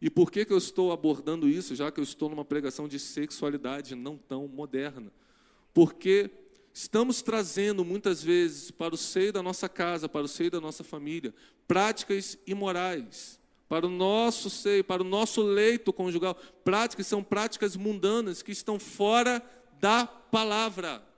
E 0.00 0.08
por 0.08 0.30
que, 0.30 0.44
que 0.44 0.52
eu 0.52 0.58
estou 0.58 0.92
abordando 0.92 1.48
isso, 1.48 1.74
já 1.74 1.90
que 1.90 2.00
eu 2.00 2.04
estou 2.04 2.28
numa 2.28 2.44
pregação 2.44 2.88
de 2.88 2.98
sexualidade 2.98 3.94
não 3.94 4.16
tão 4.16 4.46
moderna? 4.48 5.12
Porque 5.74 6.30
estamos 6.72 7.20
trazendo 7.20 7.84
muitas 7.84 8.22
vezes 8.22 8.70
para 8.70 8.94
o 8.94 8.98
seio 8.98 9.32
da 9.32 9.42
nossa 9.42 9.68
casa, 9.68 10.08
para 10.08 10.24
o 10.24 10.28
seio 10.28 10.50
da 10.50 10.60
nossa 10.60 10.82
família, 10.82 11.34
práticas 11.68 12.38
imorais, 12.46 13.38
para 13.68 13.86
o 13.86 13.90
nosso 13.90 14.48
seio, 14.48 14.82
para 14.82 15.02
o 15.02 15.04
nosso 15.04 15.42
leito 15.42 15.92
conjugal, 15.92 16.34
práticas 16.64 17.06
são 17.06 17.22
práticas 17.22 17.76
mundanas 17.76 18.42
que 18.42 18.52
estão 18.52 18.78
fora 18.78 19.42
da 19.78 20.06
palavra. 20.06 21.09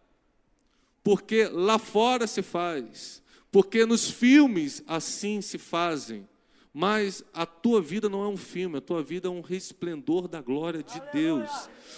Porque 1.02 1.44
lá 1.44 1.78
fora 1.78 2.26
se 2.26 2.42
faz, 2.42 3.22
porque 3.50 3.84
nos 3.84 4.10
filmes 4.10 4.82
assim 4.86 5.40
se 5.40 5.58
fazem. 5.58 6.28
Mas 6.74 7.22
a 7.34 7.44
tua 7.44 7.82
vida 7.82 8.08
não 8.08 8.24
é 8.24 8.28
um 8.28 8.36
filme, 8.36 8.78
a 8.78 8.80
tua 8.80 9.02
vida 9.02 9.28
é 9.28 9.30
um 9.30 9.42
resplendor 9.42 10.26
da 10.26 10.40
glória 10.40 10.82
de 10.82 11.02
Deus. 11.12 11.50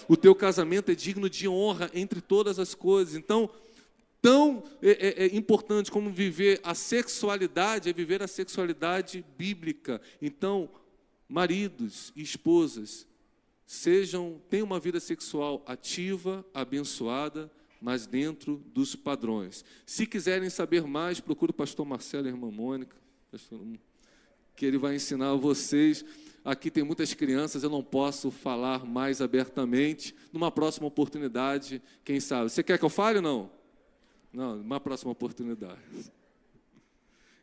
O 0.05 0.17
teu 0.17 0.35
casamento 0.35 0.91
é 0.91 0.95
digno 0.95 1.29
de 1.29 1.47
honra 1.47 1.89
entre 1.93 2.19
todas 2.19 2.59
as 2.59 2.75
coisas. 2.75 3.15
Então, 3.15 3.49
tão 4.21 4.63
é, 4.81 5.23
é, 5.23 5.25
é 5.27 5.35
importante 5.35 5.89
como 5.89 6.11
viver 6.11 6.59
a 6.61 6.75
sexualidade 6.75 7.89
é 7.89 7.93
viver 7.93 8.21
a 8.21 8.27
sexualidade 8.27 9.23
bíblica. 9.37 10.01
Então, 10.21 10.69
maridos 11.29 12.11
e 12.13 12.21
esposas, 12.21 13.07
sejam, 13.65 14.41
tenham 14.49 14.65
uma 14.65 14.79
vida 14.79 14.99
sexual 14.99 15.63
ativa, 15.65 16.45
abençoada, 16.53 17.49
mas 17.81 18.07
dentro 18.07 18.63
dos 18.73 18.95
padrões. 18.95 19.63
Se 19.85 20.05
quiserem 20.05 20.49
saber 20.49 20.83
mais, 20.83 21.19
procure 21.19 21.51
o 21.51 21.53
pastor 21.53 21.85
Marcelo 21.85 22.27
e 22.27 22.29
a 22.29 22.31
irmã 22.31 22.49
Mônica. 22.51 22.97
Pastor 23.31 23.59
que 24.55 24.65
ele 24.65 24.77
vai 24.77 24.95
ensinar 24.95 25.31
a 25.31 25.35
vocês. 25.35 26.05
Aqui 26.43 26.71
tem 26.71 26.83
muitas 26.83 27.13
crianças, 27.13 27.63
eu 27.63 27.69
não 27.69 27.83
posso 27.83 28.31
falar 28.31 28.85
mais 28.85 29.21
abertamente. 29.21 30.15
Numa 30.31 30.51
próxima 30.51 30.87
oportunidade, 30.87 31.81
quem 32.03 32.19
sabe. 32.19 32.49
Você 32.49 32.63
quer 32.63 32.77
que 32.77 32.85
eu 32.85 32.89
fale 32.89 33.17
ou 33.17 33.23
não? 33.23 33.51
Não, 34.31 34.55
numa 34.57 34.79
próxima 34.79 35.11
oportunidade. 35.11 35.81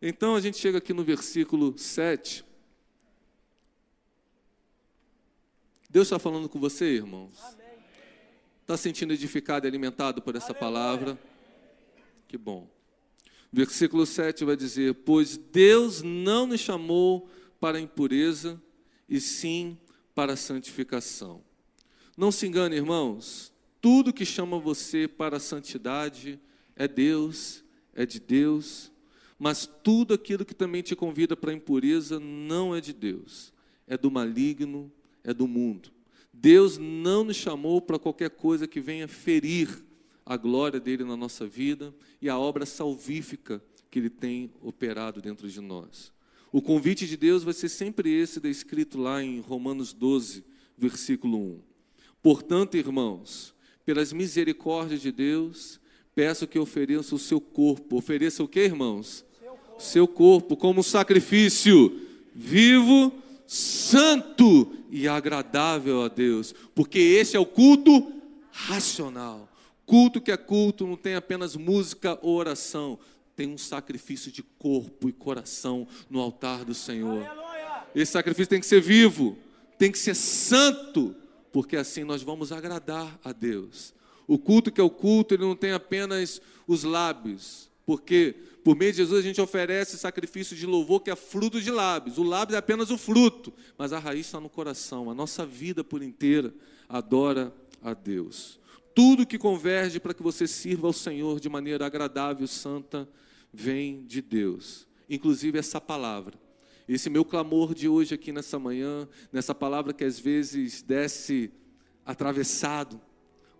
Então 0.00 0.34
a 0.34 0.40
gente 0.40 0.58
chega 0.58 0.78
aqui 0.78 0.92
no 0.92 1.04
versículo 1.04 1.76
7. 1.76 2.44
Deus 5.88 6.06
está 6.06 6.18
falando 6.18 6.48
com 6.48 6.58
você, 6.58 6.86
irmãos? 6.86 7.38
Está 8.72 8.84
sentindo 8.84 9.12
edificado 9.12 9.66
e 9.66 9.68
alimentado 9.68 10.22
por 10.22 10.34
essa 10.34 10.54
palavra? 10.54 11.18
Que 12.26 12.38
bom. 12.38 12.70
Versículo 13.52 14.06
7 14.06 14.46
vai 14.46 14.56
dizer: 14.56 14.94
Pois 14.94 15.36
Deus 15.36 16.00
não 16.00 16.46
nos 16.46 16.60
chamou 16.60 17.28
para 17.60 17.76
a 17.76 17.80
impureza, 17.82 18.58
e 19.06 19.20
sim 19.20 19.76
para 20.14 20.32
a 20.32 20.36
santificação. 20.36 21.44
Não 22.16 22.32
se 22.32 22.46
engane, 22.46 22.74
irmãos, 22.74 23.52
tudo 23.78 24.10
que 24.10 24.24
chama 24.24 24.58
você 24.58 25.06
para 25.06 25.36
a 25.36 25.40
santidade 25.40 26.40
é 26.74 26.88
Deus, 26.88 27.62
é 27.94 28.06
de 28.06 28.18
Deus, 28.18 28.90
mas 29.38 29.68
tudo 29.84 30.14
aquilo 30.14 30.46
que 30.46 30.54
também 30.54 30.80
te 30.80 30.96
convida 30.96 31.36
para 31.36 31.50
a 31.50 31.54
impureza 31.54 32.18
não 32.18 32.74
é 32.74 32.80
de 32.80 32.94
Deus, 32.94 33.52
é 33.86 33.98
do 33.98 34.10
maligno, 34.10 34.90
é 35.22 35.34
do 35.34 35.46
mundo. 35.46 35.92
Deus 36.32 36.78
não 36.78 37.24
nos 37.24 37.36
chamou 37.36 37.80
para 37.80 37.98
qualquer 37.98 38.30
coisa 38.30 38.66
que 38.66 38.80
venha 38.80 39.06
ferir 39.06 39.68
a 40.24 40.36
glória 40.36 40.80
dele 40.80 41.04
na 41.04 41.16
nossa 41.16 41.46
vida 41.46 41.94
e 42.20 42.28
a 42.28 42.38
obra 42.38 42.64
salvífica 42.64 43.62
que 43.90 43.98
ele 43.98 44.10
tem 44.10 44.50
operado 44.62 45.20
dentro 45.20 45.48
de 45.48 45.60
nós. 45.60 46.12
O 46.50 46.62
convite 46.62 47.06
de 47.06 47.16
Deus 47.16 47.42
vai 47.42 47.54
ser 47.54 47.68
sempre 47.68 48.12
esse 48.12 48.40
descrito 48.40 48.98
lá 48.98 49.22
em 49.22 49.40
Romanos 49.40 49.92
12, 49.92 50.44
versículo 50.76 51.38
1. 51.38 51.60
Portanto, 52.22 52.76
irmãos, 52.76 53.54
pelas 53.84 54.12
misericórdias 54.12 55.00
de 55.00 55.10
Deus, 55.10 55.80
peço 56.14 56.46
que 56.46 56.58
ofereça 56.58 57.14
o 57.14 57.18
seu 57.18 57.40
corpo. 57.40 57.96
Ofereça 57.96 58.42
o 58.44 58.48
que, 58.48 58.60
irmãos? 58.60 59.24
Seu 59.38 59.48
corpo, 59.50 59.82
seu 59.82 60.08
corpo 60.08 60.56
como 60.56 60.80
um 60.80 60.84
sacrifício 60.84 62.00
vivo, 62.34 63.12
santo 63.46 64.74
e 64.90 65.06
agradável 65.08 66.02
a 66.02 66.08
Deus, 66.08 66.54
porque 66.74 66.98
esse 66.98 67.36
é 67.36 67.40
o 67.40 67.46
culto 67.46 68.12
racional. 68.50 69.48
Culto 69.84 70.20
que 70.20 70.30
é 70.30 70.36
culto 70.36 70.86
não 70.86 70.96
tem 70.96 71.14
apenas 71.14 71.56
música 71.56 72.18
ou 72.22 72.36
oração, 72.36 72.98
tem 73.34 73.48
um 73.48 73.58
sacrifício 73.58 74.30
de 74.30 74.42
corpo 74.42 75.08
e 75.08 75.12
coração 75.12 75.86
no 76.08 76.20
altar 76.20 76.64
do 76.64 76.74
Senhor. 76.74 77.26
Esse 77.94 78.12
sacrifício 78.12 78.48
tem 78.48 78.60
que 78.60 78.66
ser 78.66 78.80
vivo, 78.80 79.36
tem 79.78 79.90
que 79.90 79.98
ser 79.98 80.14
santo, 80.14 81.14
porque 81.50 81.76
assim 81.76 82.04
nós 82.04 82.22
vamos 82.22 82.52
agradar 82.52 83.18
a 83.24 83.32
Deus. 83.32 83.92
O 84.26 84.38
culto 84.38 84.70
que 84.70 84.80
é 84.80 84.84
o 84.84 84.90
culto, 84.90 85.34
ele 85.34 85.42
não 85.42 85.56
tem 85.56 85.72
apenas 85.72 86.40
os 86.66 86.84
lábios, 86.84 87.68
porque 87.84 88.34
por 88.64 88.76
meio 88.76 88.92
de 88.92 88.98
Jesus 88.98 89.20
a 89.20 89.26
gente 89.26 89.40
oferece 89.40 89.98
sacrifício 89.98 90.56
de 90.56 90.66
louvor 90.66 91.00
que 91.00 91.10
é 91.10 91.16
fruto 91.16 91.60
de 91.60 91.70
lábios. 91.70 92.18
O 92.18 92.22
lábio 92.22 92.54
é 92.54 92.58
apenas 92.58 92.90
o 92.90 92.98
fruto, 92.98 93.52
mas 93.76 93.92
a 93.92 93.98
raiz 93.98 94.26
está 94.26 94.38
no 94.38 94.48
coração. 94.48 95.10
A 95.10 95.14
nossa 95.14 95.44
vida 95.44 95.82
por 95.82 96.02
inteira 96.02 96.54
adora 96.88 97.52
a 97.82 97.92
Deus. 97.92 98.60
Tudo 98.94 99.26
que 99.26 99.38
converge 99.38 99.98
para 99.98 100.14
que 100.14 100.22
você 100.22 100.46
sirva 100.46 100.86
ao 100.86 100.92
Senhor 100.92 101.40
de 101.40 101.48
maneira 101.48 101.86
agradável, 101.86 102.46
santa, 102.46 103.08
vem 103.52 104.04
de 104.04 104.20
Deus. 104.22 104.86
Inclusive 105.08 105.58
essa 105.58 105.80
palavra. 105.80 106.38
Esse 106.88 107.08
meu 107.08 107.24
clamor 107.24 107.74
de 107.74 107.88
hoje 107.88 108.14
aqui 108.14 108.32
nessa 108.32 108.58
manhã, 108.58 109.08
nessa 109.32 109.54
palavra 109.54 109.92
que 109.92 110.04
às 110.04 110.18
vezes 110.18 110.82
desce 110.82 111.50
atravessado, 112.04 113.00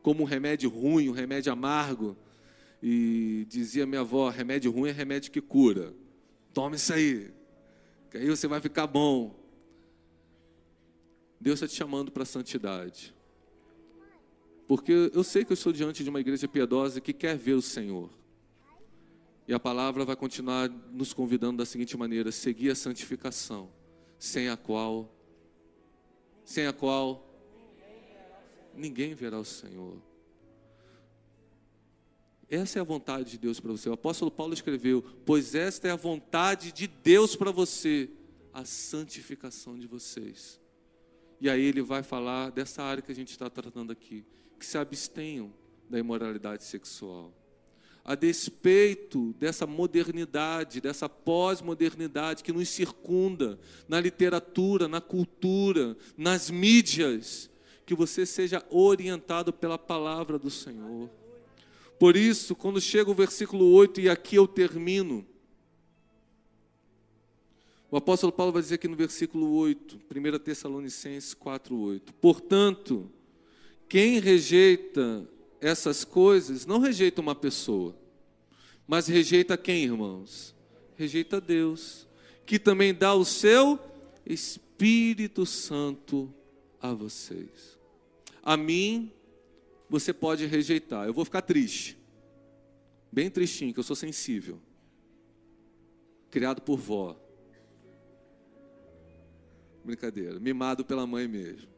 como 0.03 0.23
um 0.23 0.27
remédio 0.27 0.69
ruim, 0.69 1.09
um 1.09 1.13
remédio 1.13 1.53
amargo. 1.53 2.17
E 2.83 3.47
dizia 3.49 3.87
minha 3.87 4.01
avó: 4.01 4.29
remédio 4.29 4.71
ruim 4.71 4.91
é 4.91 4.93
remédio 4.93 5.31
que 5.31 5.41
cura. 5.41 5.95
Tome 6.53 6.77
isso 6.77 6.93
aí, 6.93 7.31
que 8.11 8.19
aí 8.19 8.29
você 8.29 8.49
vai 8.49 8.61
ficar 8.61 8.87
bom. 8.87 9.35
Deus 11.41 11.55
está 11.55 11.69
te 11.69 11.75
chamando 11.75 12.11
para 12.11 12.25
a 12.25 12.27
santidade. 12.27 13.15
Porque 14.67 15.11
eu 15.13 15.25
sei 15.25 15.45
que 15.45 15.53
eu 15.53 15.55
estou 15.55 15.73
diante 15.73 16.03
de 16.03 16.11
uma 16.11 16.21
igreja 16.21 16.49
piedosa 16.49 17.01
que 17.01 17.13
quer 17.13 17.37
ver 17.37 17.55
o 17.55 17.63
Senhor. 17.63 18.11
E 19.47 19.53
a 19.53 19.59
palavra 19.59 20.05
vai 20.05 20.17
continuar 20.17 20.69
nos 20.69 21.13
convidando 21.13 21.59
da 21.59 21.67
seguinte 21.67 21.97
maneira: 21.97 22.33
seguir 22.33 22.71
a 22.71 22.75
santificação, 22.75 23.71
sem 24.19 24.49
a 24.49 24.57
qual 24.57 25.13
sem 26.45 26.67
a 26.67 26.73
qual 26.73 27.29
ninguém 28.75 29.15
verá 29.15 29.39
o 29.39 29.45
Senhor. 29.45 29.97
Essa 32.53 32.79
é 32.79 32.83
a 32.83 32.85
vontade 32.85 33.31
de 33.31 33.39
Deus 33.39 33.59
para 33.59 33.73
você. 33.73 33.89
O 33.89 33.95
apóstolo 33.95 34.31
Paulo 34.31 34.53
escreveu: 34.53 35.03
Pois 35.25 35.55
esta 35.55 35.89
é 35.89 35.91
a 35.91 35.97
vontade 35.97 36.71
de 36.71 36.87
Deus 36.87 37.35
para 37.35 37.51
você, 37.51 38.11
a 38.53 38.63
santificação 38.63 39.79
de 39.79 39.87
vocês. 39.87 40.61
E 41.41 41.49
aí 41.49 41.63
ele 41.63 41.81
vai 41.81 42.03
falar 42.03 42.51
dessa 42.51 42.83
área 42.83 43.03
que 43.03 43.11
a 43.11 43.15
gente 43.15 43.31
está 43.31 43.49
tratando 43.49 43.91
aqui, 43.91 44.23
que 44.59 44.67
se 44.67 44.77
abstenham 44.77 45.51
da 45.89 45.99
imoralidade 45.99 46.65
sexual. 46.65 47.33
A 48.05 48.15
despeito 48.15 49.33
dessa 49.39 49.67
modernidade, 49.67 50.79
dessa 50.79 51.09
pós-modernidade 51.09 52.45
que 52.45 52.53
nos 52.53 52.69
circunda 52.69 53.59
na 53.89 53.99
literatura, 53.99 54.87
na 54.87 55.01
cultura, 55.01 55.97
nas 56.19 56.51
mídias, 56.51 57.49
que 57.87 57.95
você 57.95 58.27
seja 58.27 58.63
orientado 58.69 59.55
pela 59.55 59.79
palavra 59.79 60.39
do 60.39 60.51
Senhor. 60.51 61.22
Por 62.03 62.17
isso, 62.17 62.57
quando 62.57 62.81
chega 62.81 63.09
o 63.09 63.15
versículo 63.15 63.65
8, 63.75 64.01
e 64.01 64.09
aqui 64.09 64.35
eu 64.35 64.49
termino, 64.49 65.25
o 67.89 67.97
apóstolo 67.97 68.33
Paulo 68.33 68.51
vai 68.51 68.61
dizer 68.61 68.75
aqui 68.75 68.89
no 68.89 68.97
versículo 68.97 69.53
8, 69.53 70.01
1 70.11 70.39
Tessalonicenses 70.41 71.33
4, 71.33 71.79
8: 71.79 72.13
Portanto, 72.15 73.09
quem 73.89 74.19
rejeita 74.19 75.25
essas 75.61 76.03
coisas 76.03 76.67
não 76.67 76.81
rejeita 76.81 77.21
uma 77.21 77.37
pessoa, 77.37 77.97
mas 78.85 79.07
rejeita 79.07 79.57
quem, 79.57 79.85
irmãos? 79.85 80.57
Rejeita 80.97 81.41
Deus, 81.41 82.09
que 82.45 82.59
também 82.59 82.93
dá 82.93 83.15
o 83.15 83.25
seu 83.25 83.79
Espírito 84.27 85.47
Santo 85.47 86.35
a 86.81 86.93
vocês. 86.93 87.79
A 88.43 88.57
mim 88.57 89.13
você 89.93 90.11
pode 90.11 90.47
rejeitar. 90.47 91.07
Eu 91.07 91.13
vou 91.13 91.23
ficar 91.23 91.43
triste. 91.43 91.99
Bem 93.13 93.31
tristinho, 93.31 93.75
que 93.75 93.79
eu 93.79 93.85
sou 93.85 93.95
sensível. 93.95 94.59
Criado 96.31 96.63
por 96.63 96.79
vó. 96.79 97.15
Brincadeira. 99.85 100.41
Mimado 100.41 100.83
pela 100.83 101.07
mãe 101.07 101.29
mesmo. 101.29 101.69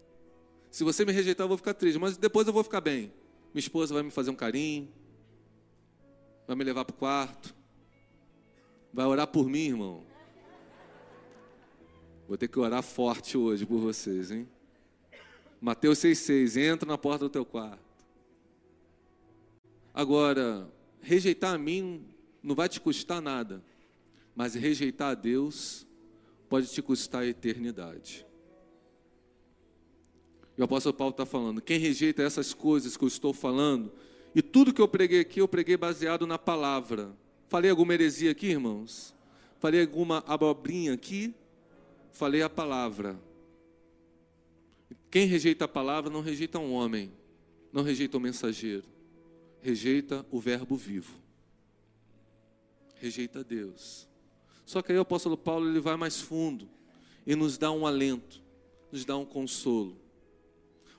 Se 0.70 0.84
você 0.84 1.04
me 1.04 1.10
rejeitar, 1.10 1.44
eu 1.44 1.48
vou 1.48 1.56
ficar 1.56 1.74
triste. 1.74 1.98
Mas 1.98 2.16
depois 2.16 2.46
eu 2.46 2.52
vou 2.52 2.62
ficar 2.62 2.80
bem. 2.80 3.12
Minha 3.52 3.60
esposa 3.60 3.92
vai 3.92 4.04
me 4.04 4.12
fazer 4.12 4.30
um 4.30 4.36
carinho. 4.36 4.88
Vai 6.46 6.54
me 6.54 6.62
levar 6.62 6.84
para 6.84 6.94
o 6.94 6.96
quarto. 6.96 7.52
Vai 8.92 9.06
orar 9.06 9.26
por 9.26 9.48
mim, 9.48 9.70
irmão. 9.70 10.06
Vou 12.28 12.38
ter 12.38 12.46
que 12.46 12.60
orar 12.60 12.82
forte 12.82 13.36
hoje 13.36 13.66
por 13.66 13.78
vocês, 13.78 14.30
hein? 14.30 14.48
Mateus 15.60 15.98
6,6. 15.98 16.62
Entra 16.62 16.88
na 16.88 16.96
porta 16.96 17.24
do 17.24 17.30
teu 17.30 17.44
quarto. 17.44 17.83
Agora, 19.94 20.68
rejeitar 21.00 21.54
a 21.54 21.58
mim 21.58 22.04
não 22.42 22.56
vai 22.56 22.68
te 22.68 22.80
custar 22.80 23.22
nada, 23.22 23.62
mas 24.34 24.56
rejeitar 24.56 25.12
a 25.12 25.14
Deus 25.14 25.86
pode 26.48 26.66
te 26.66 26.82
custar 26.82 27.22
a 27.22 27.26
eternidade. 27.26 28.26
E 30.58 30.60
o 30.60 30.64
apóstolo 30.64 30.94
Paulo 30.94 31.12
está 31.12 31.24
falando: 31.24 31.62
quem 31.62 31.78
rejeita 31.78 32.24
essas 32.24 32.52
coisas 32.52 32.96
que 32.96 33.04
eu 33.04 33.08
estou 33.08 33.32
falando, 33.32 33.92
e 34.34 34.42
tudo 34.42 34.74
que 34.74 34.82
eu 34.82 34.88
preguei 34.88 35.20
aqui, 35.20 35.40
eu 35.40 35.46
preguei 35.46 35.76
baseado 35.76 36.26
na 36.26 36.38
palavra. 36.38 37.16
Falei 37.48 37.70
alguma 37.70 37.94
heresia 37.94 38.32
aqui, 38.32 38.48
irmãos? 38.48 39.14
Falei 39.60 39.80
alguma 39.80 40.24
abobrinha 40.26 40.92
aqui? 40.92 41.32
Falei 42.10 42.42
a 42.42 42.50
palavra. 42.50 43.16
Quem 45.08 45.28
rejeita 45.28 45.66
a 45.66 45.68
palavra 45.68 46.10
não 46.10 46.20
rejeita 46.20 46.58
um 46.58 46.72
homem, 46.72 47.12
não 47.72 47.84
rejeita 47.84 48.16
o 48.16 48.20
mensageiro 48.20 48.93
rejeita 49.64 50.26
o 50.30 50.38
Verbo 50.38 50.76
vivo, 50.76 51.14
rejeita 52.96 53.42
Deus. 53.42 54.06
Só 54.66 54.82
que 54.82 54.92
aí 54.92 54.98
o 54.98 55.00
apóstolo 55.00 55.38
Paulo 55.38 55.66
ele 55.66 55.80
vai 55.80 55.96
mais 55.96 56.20
fundo 56.20 56.68
e 57.26 57.34
nos 57.34 57.56
dá 57.56 57.72
um 57.72 57.86
alento, 57.86 58.42
nos 58.92 59.06
dá 59.06 59.16
um 59.16 59.24
consolo. 59.24 59.96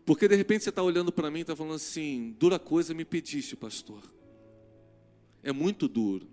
Porque 0.03 0.27
de 0.27 0.35
repente 0.35 0.63
você 0.63 0.69
está 0.69 0.81
olhando 0.81 1.11
para 1.11 1.29
mim 1.29 1.39
e 1.39 1.41
está 1.41 1.55
falando 1.55 1.75
assim: 1.75 2.35
dura 2.39 2.57
coisa 2.57 2.91
me 2.95 3.05
pediste, 3.05 3.55
pastor. 3.55 4.01
É 5.43 5.51
muito 5.51 5.87
duro. 5.87 6.27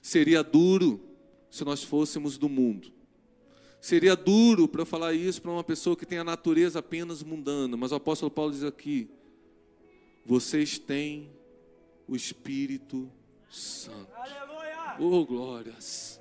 Seria 0.00 0.42
duro 0.42 1.04
se 1.50 1.66
nós 1.66 1.82
fôssemos 1.82 2.38
do 2.38 2.48
mundo. 2.48 2.90
Seria 3.78 4.16
duro 4.16 4.66
para 4.66 4.86
falar 4.86 5.12
isso 5.12 5.42
para 5.42 5.50
uma 5.50 5.64
pessoa 5.64 5.96
que 5.96 6.06
tem 6.06 6.16
a 6.16 6.24
natureza 6.24 6.78
apenas 6.78 7.22
mundana. 7.22 7.76
Mas 7.76 7.92
o 7.92 7.96
apóstolo 7.96 8.30
Paulo 8.30 8.52
diz 8.52 8.64
aqui: 8.64 9.10
vocês 10.24 10.78
têm 10.78 11.30
o 12.08 12.16
Espírito 12.16 13.10
Santo. 13.50 14.08
Aleluia! 14.14 14.96
Oh, 14.98 15.24
glórias! 15.24 16.20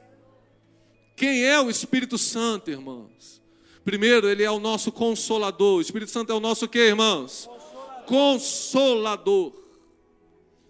Quem 1.16 1.44
é 1.44 1.60
o 1.60 1.70
Espírito 1.70 2.18
Santo, 2.18 2.72
irmãos? 2.72 3.42
Primeiro, 3.84 4.28
ele 4.28 4.44
é 4.44 4.52
o 4.52 4.60
nosso 4.60 4.92
consolador. 4.92 5.78
O 5.78 5.82
Espírito 5.82 6.12
Santo 6.12 6.32
é 6.32 6.36
o 6.36 6.40
nosso 6.40 6.68
que, 6.68 6.80
irmãos? 6.80 7.48
Consolador. 7.48 8.06
consolador. 8.06 9.54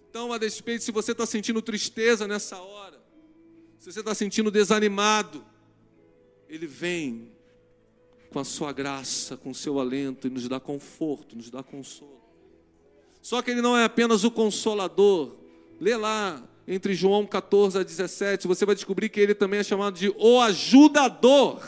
Então, 0.10 0.34
a 0.34 0.38
despeito, 0.38 0.84
se 0.84 0.92
você 0.92 1.14
está 1.14 1.26
sentindo 1.26 1.62
tristeza 1.62 2.28
nessa 2.28 2.60
hora, 2.60 3.02
se 3.80 3.92
você 3.92 4.00
está 4.02 4.14
sentindo 4.14 4.52
desanimado, 4.52 5.44
ele 6.50 6.68
vem 6.68 7.32
com 8.30 8.40
a 8.40 8.44
sua 8.44 8.72
graça, 8.72 9.38
com 9.38 9.52
o 9.52 9.56
seu 9.56 9.80
alento 9.80 10.28
e 10.28 10.30
nos 10.30 10.48
dá 10.48 10.60
conforto, 10.60 11.36
nos 11.36 11.50
dá 11.50 11.64
consolo. 11.64 12.21
Só 13.22 13.42
que 13.42 13.52
ele 13.52 13.62
não 13.62 13.78
é 13.78 13.84
apenas 13.84 14.24
o 14.24 14.32
consolador. 14.32 15.36
Lê 15.80 15.96
lá 15.96 16.42
entre 16.68 16.94
João 16.94 17.26
14 17.26 17.78
a 17.78 17.84
17, 17.84 18.48
você 18.48 18.66
vai 18.66 18.76
descobrir 18.76 19.10
que 19.10 19.20
ele 19.20 19.36
também 19.36 19.60
é 19.60 19.64
chamado 19.64 19.98
de 19.98 20.14
o 20.18 20.40
ajudador. 20.42 21.62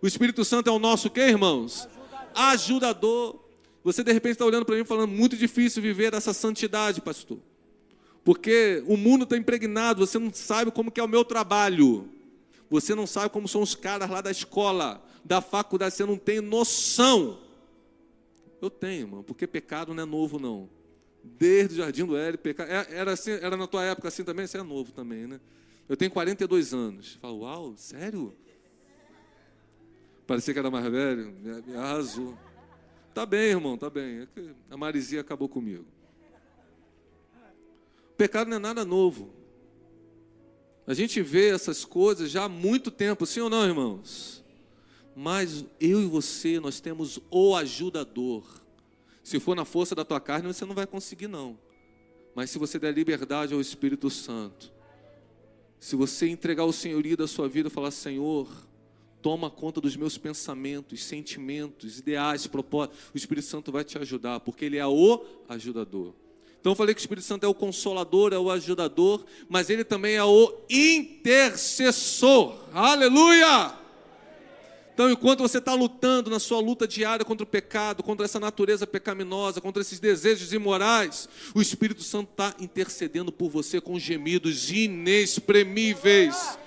O 0.00 0.06
Espírito 0.06 0.44
Santo 0.44 0.68
é 0.68 0.72
o 0.72 0.78
nosso 0.78 1.10
que, 1.10 1.20
irmãos? 1.20 1.88
Ajudador. 2.34 2.34
ajudador. 2.34 3.40
Você 3.82 4.02
de 4.04 4.12
repente 4.12 4.32
está 4.32 4.44
olhando 4.44 4.64
para 4.64 4.76
mim 4.76 4.84
falando 4.84 5.10
muito 5.10 5.36
difícil 5.36 5.82
viver 5.82 6.14
essa 6.14 6.32
santidade, 6.32 7.00
pastor. 7.00 7.38
Porque 8.24 8.82
o 8.86 8.96
mundo 8.96 9.24
está 9.24 9.36
impregnado, 9.36 10.06
você 10.06 10.18
não 10.18 10.32
sabe 10.32 10.70
como 10.70 10.90
que 10.90 11.00
é 11.00 11.02
o 11.02 11.08
meu 11.08 11.24
trabalho. 11.24 12.08
Você 12.70 12.94
não 12.94 13.06
sabe 13.06 13.30
como 13.30 13.48
são 13.48 13.62
os 13.62 13.74
caras 13.74 14.08
lá 14.08 14.20
da 14.20 14.30
escola, 14.30 15.04
da 15.24 15.40
faculdade, 15.40 15.94
você 15.94 16.04
não 16.04 16.16
tem 16.16 16.40
noção. 16.40 17.38
Eu 18.60 18.70
tenho, 18.70 19.02
irmão, 19.02 19.22
porque 19.22 19.46
pecado 19.46 19.94
não 19.94 20.02
é 20.02 20.06
novo 20.06 20.38
não. 20.38 20.68
Desde 21.22 21.74
o 21.74 21.76
Jardim 21.78 22.04
do 22.04 22.16
Éden, 22.16 22.38
pecado. 22.38 22.70
É, 22.70 22.86
era, 22.90 23.12
assim, 23.12 23.32
era 23.32 23.56
na 23.56 23.66
tua 23.66 23.84
época 23.84 24.08
assim 24.08 24.24
também? 24.24 24.46
Você 24.46 24.58
é 24.58 24.62
novo 24.62 24.92
também, 24.92 25.26
né? 25.26 25.40
Eu 25.88 25.96
tenho 25.96 26.10
42 26.10 26.72
anos. 26.72 27.18
Falo, 27.20 27.40
uau, 27.40 27.74
sério? 27.76 28.34
Parecia 30.26 30.54
que 30.54 30.60
era 30.60 30.70
mais 30.70 30.88
velho, 30.88 31.32
me, 31.32 31.74
arrasou. 31.74 32.38
Tá 33.12 33.26
bem, 33.26 33.50
irmão, 33.50 33.76
tá 33.76 33.90
bem. 33.90 34.20
É 34.20 34.28
a 34.70 34.76
Marizia 34.76 35.20
acabou 35.20 35.48
comigo. 35.48 35.84
O 38.12 38.16
pecado 38.16 38.48
não 38.48 38.56
é 38.56 38.60
nada 38.60 38.84
novo. 38.84 39.34
A 40.86 40.94
gente 40.94 41.20
vê 41.20 41.48
essas 41.48 41.84
coisas 41.84 42.30
já 42.30 42.44
há 42.44 42.48
muito 42.48 42.90
tempo, 42.90 43.26
sim 43.26 43.40
ou 43.40 43.50
não, 43.50 43.66
irmãos? 43.66 44.44
Mas 45.16 45.64
eu 45.80 46.00
e 46.00 46.06
você, 46.06 46.60
nós 46.60 46.80
temos 46.80 47.18
o 47.30 47.56
ajudador 47.56 48.44
se 49.22 49.38
for 49.38 49.54
na 49.54 49.64
força 49.64 49.94
da 49.94 50.04
tua 50.04 50.20
carne, 50.20 50.46
você 50.46 50.64
não 50.64 50.74
vai 50.74 50.86
conseguir, 50.86 51.28
não. 51.28 51.58
Mas 52.34 52.50
se 52.50 52.58
você 52.58 52.78
der 52.78 52.92
liberdade 52.92 53.54
ao 53.54 53.60
Espírito 53.60 54.08
Santo, 54.08 54.72
se 55.78 55.96
você 55.96 56.28
entregar 56.28 56.64
o 56.64 56.72
senhorio 56.72 57.16
da 57.16 57.26
sua 57.26 57.48
vida 57.48 57.68
e 57.68 57.70
falar: 57.70 57.90
Senhor, 57.90 58.48
toma 59.20 59.50
conta 59.50 59.80
dos 59.80 59.96
meus 59.96 60.16
pensamentos, 60.16 61.04
sentimentos, 61.04 61.98
ideais, 61.98 62.46
propósitos, 62.46 62.98
o 63.14 63.16
Espírito 63.16 63.46
Santo 63.46 63.72
vai 63.72 63.84
te 63.84 63.98
ajudar, 63.98 64.40
porque 64.40 64.64
Ele 64.64 64.76
é 64.76 64.86
o 64.86 65.24
ajudador. 65.48 66.14
Então 66.60 66.72
eu 66.72 66.76
falei 66.76 66.94
que 66.94 67.00
o 67.00 67.02
Espírito 67.02 67.24
Santo 67.24 67.44
é 67.44 67.48
o 67.48 67.54
consolador, 67.54 68.34
é 68.34 68.38
o 68.38 68.50
ajudador, 68.50 69.24
mas 69.48 69.70
ele 69.70 69.82
também 69.82 70.16
é 70.16 70.24
o 70.24 70.54
intercessor. 70.68 72.54
Aleluia! 72.74 73.79
Então, 75.00 75.10
enquanto 75.10 75.40
você 75.40 75.56
está 75.56 75.72
lutando 75.72 76.28
na 76.28 76.38
sua 76.38 76.60
luta 76.60 76.86
diária 76.86 77.24
contra 77.24 77.42
o 77.42 77.46
pecado, 77.46 78.02
contra 78.02 78.26
essa 78.26 78.38
natureza 78.38 78.86
pecaminosa, 78.86 79.58
contra 79.58 79.80
esses 79.80 79.98
desejos 79.98 80.52
imorais, 80.52 81.26
o 81.54 81.62
Espírito 81.62 82.02
Santo 82.02 82.28
está 82.32 82.54
intercedendo 82.60 83.32
por 83.32 83.48
você 83.48 83.80
com 83.80 83.98
gemidos 83.98 84.70
inexprimíveis, 84.70 86.58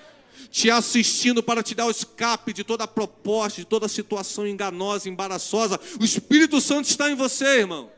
te 0.49 0.71
assistindo 0.71 1.43
para 1.43 1.61
te 1.61 1.75
dar 1.75 1.85
o 1.85 1.91
escape 1.91 2.53
de 2.53 2.63
toda 2.63 2.87
proposta, 2.87 3.61
de 3.61 3.67
toda 3.67 3.87
situação 3.87 4.47
enganosa, 4.47 5.07
embaraçosa. 5.07 5.79
O 6.01 6.03
Espírito 6.03 6.59
Santo 6.59 6.89
está 6.89 7.11
em 7.11 7.15
você, 7.15 7.59
irmão. 7.59 7.91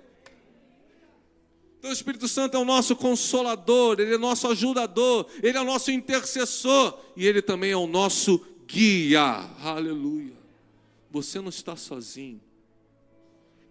Então 1.80 1.92
o 1.92 1.94
Espírito 1.94 2.28
Santo 2.28 2.58
é 2.58 2.60
o 2.60 2.66
nosso 2.66 2.94
consolador, 2.94 4.02
ele 4.02 4.16
é 4.16 4.18
nosso 4.18 4.50
ajudador, 4.50 5.28
ele 5.42 5.58
é 5.58 5.62
o 5.62 5.66
nosso 5.66 5.92
intercessor 5.92 7.00
e 7.16 7.26
ele 7.26 7.42
também 7.42 7.72
é 7.72 7.78
o 7.78 7.88
nosso 7.88 8.46
guia. 8.68 9.22
Aleluia. 9.62 10.36
Você 11.12 11.40
não 11.40 11.50
está 11.50 11.76
sozinho. 11.76 12.42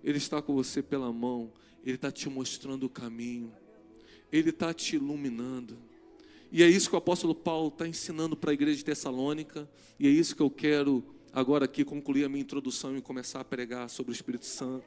Ele 0.03 0.19
está 0.19 0.43
com 0.43 0.55
você 0.55 0.83
pela 0.83 1.11
mão, 1.11 1.51
ele 1.83 1.97
está 1.97 2.13
te 2.13 2.29
mostrando 2.29 2.85
o 2.85 2.91
caminho, 2.91 3.51
ele 4.31 4.51
está 4.51 4.75
te 4.75 4.97
iluminando. 4.97 5.79
E 6.53 6.63
é 6.63 6.69
isso 6.69 6.91
que 6.91 6.95
o 6.95 6.99
apóstolo 6.99 7.35
Paulo 7.35 7.69
está 7.69 7.89
ensinando 7.89 8.37
para 8.37 8.51
a 8.51 8.55
igreja 8.55 8.77
de 8.77 8.85
Tessalônica, 8.85 9.69
e 9.99 10.07
é 10.07 10.11
isso 10.11 10.37
que 10.37 10.43
eu 10.43 10.51
quero 10.51 11.03
agora 11.33 11.65
aqui 11.65 11.85
concluir 11.85 12.25
a 12.25 12.29
minha 12.29 12.43
introdução 12.43 12.95
e 12.97 13.01
começar 13.01 13.41
a 13.41 13.45
pregar 13.45 13.89
sobre 13.89 14.13
o 14.13 14.15
Espírito 14.15 14.45
Santo. 14.45 14.85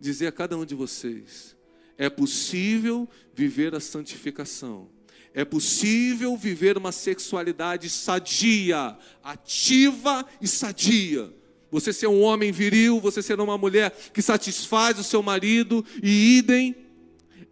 Dizer 0.00 0.26
a 0.26 0.32
cada 0.32 0.58
um 0.58 0.64
de 0.64 0.74
vocês: 0.74 1.56
é 1.96 2.10
possível 2.10 3.08
viver 3.32 3.72
a 3.74 3.80
santificação, 3.80 4.88
é 5.34 5.44
possível 5.44 6.36
viver 6.36 6.78
uma 6.78 6.92
sexualidade 6.92 7.90
sadia, 7.90 8.96
ativa 9.22 10.24
e 10.40 10.46
sadia. 10.46 11.28
Você 11.72 11.92
ser 11.92 12.06
um 12.06 12.22
homem 12.22 12.52
viril, 12.52 13.00
você 13.00 13.20
ser 13.20 13.40
uma 13.40 13.58
mulher 13.58 13.90
que 14.12 14.22
satisfaz 14.22 14.96
o 14.96 15.02
seu 15.02 15.24
marido 15.24 15.84
e 16.00 16.38
idem 16.38 16.76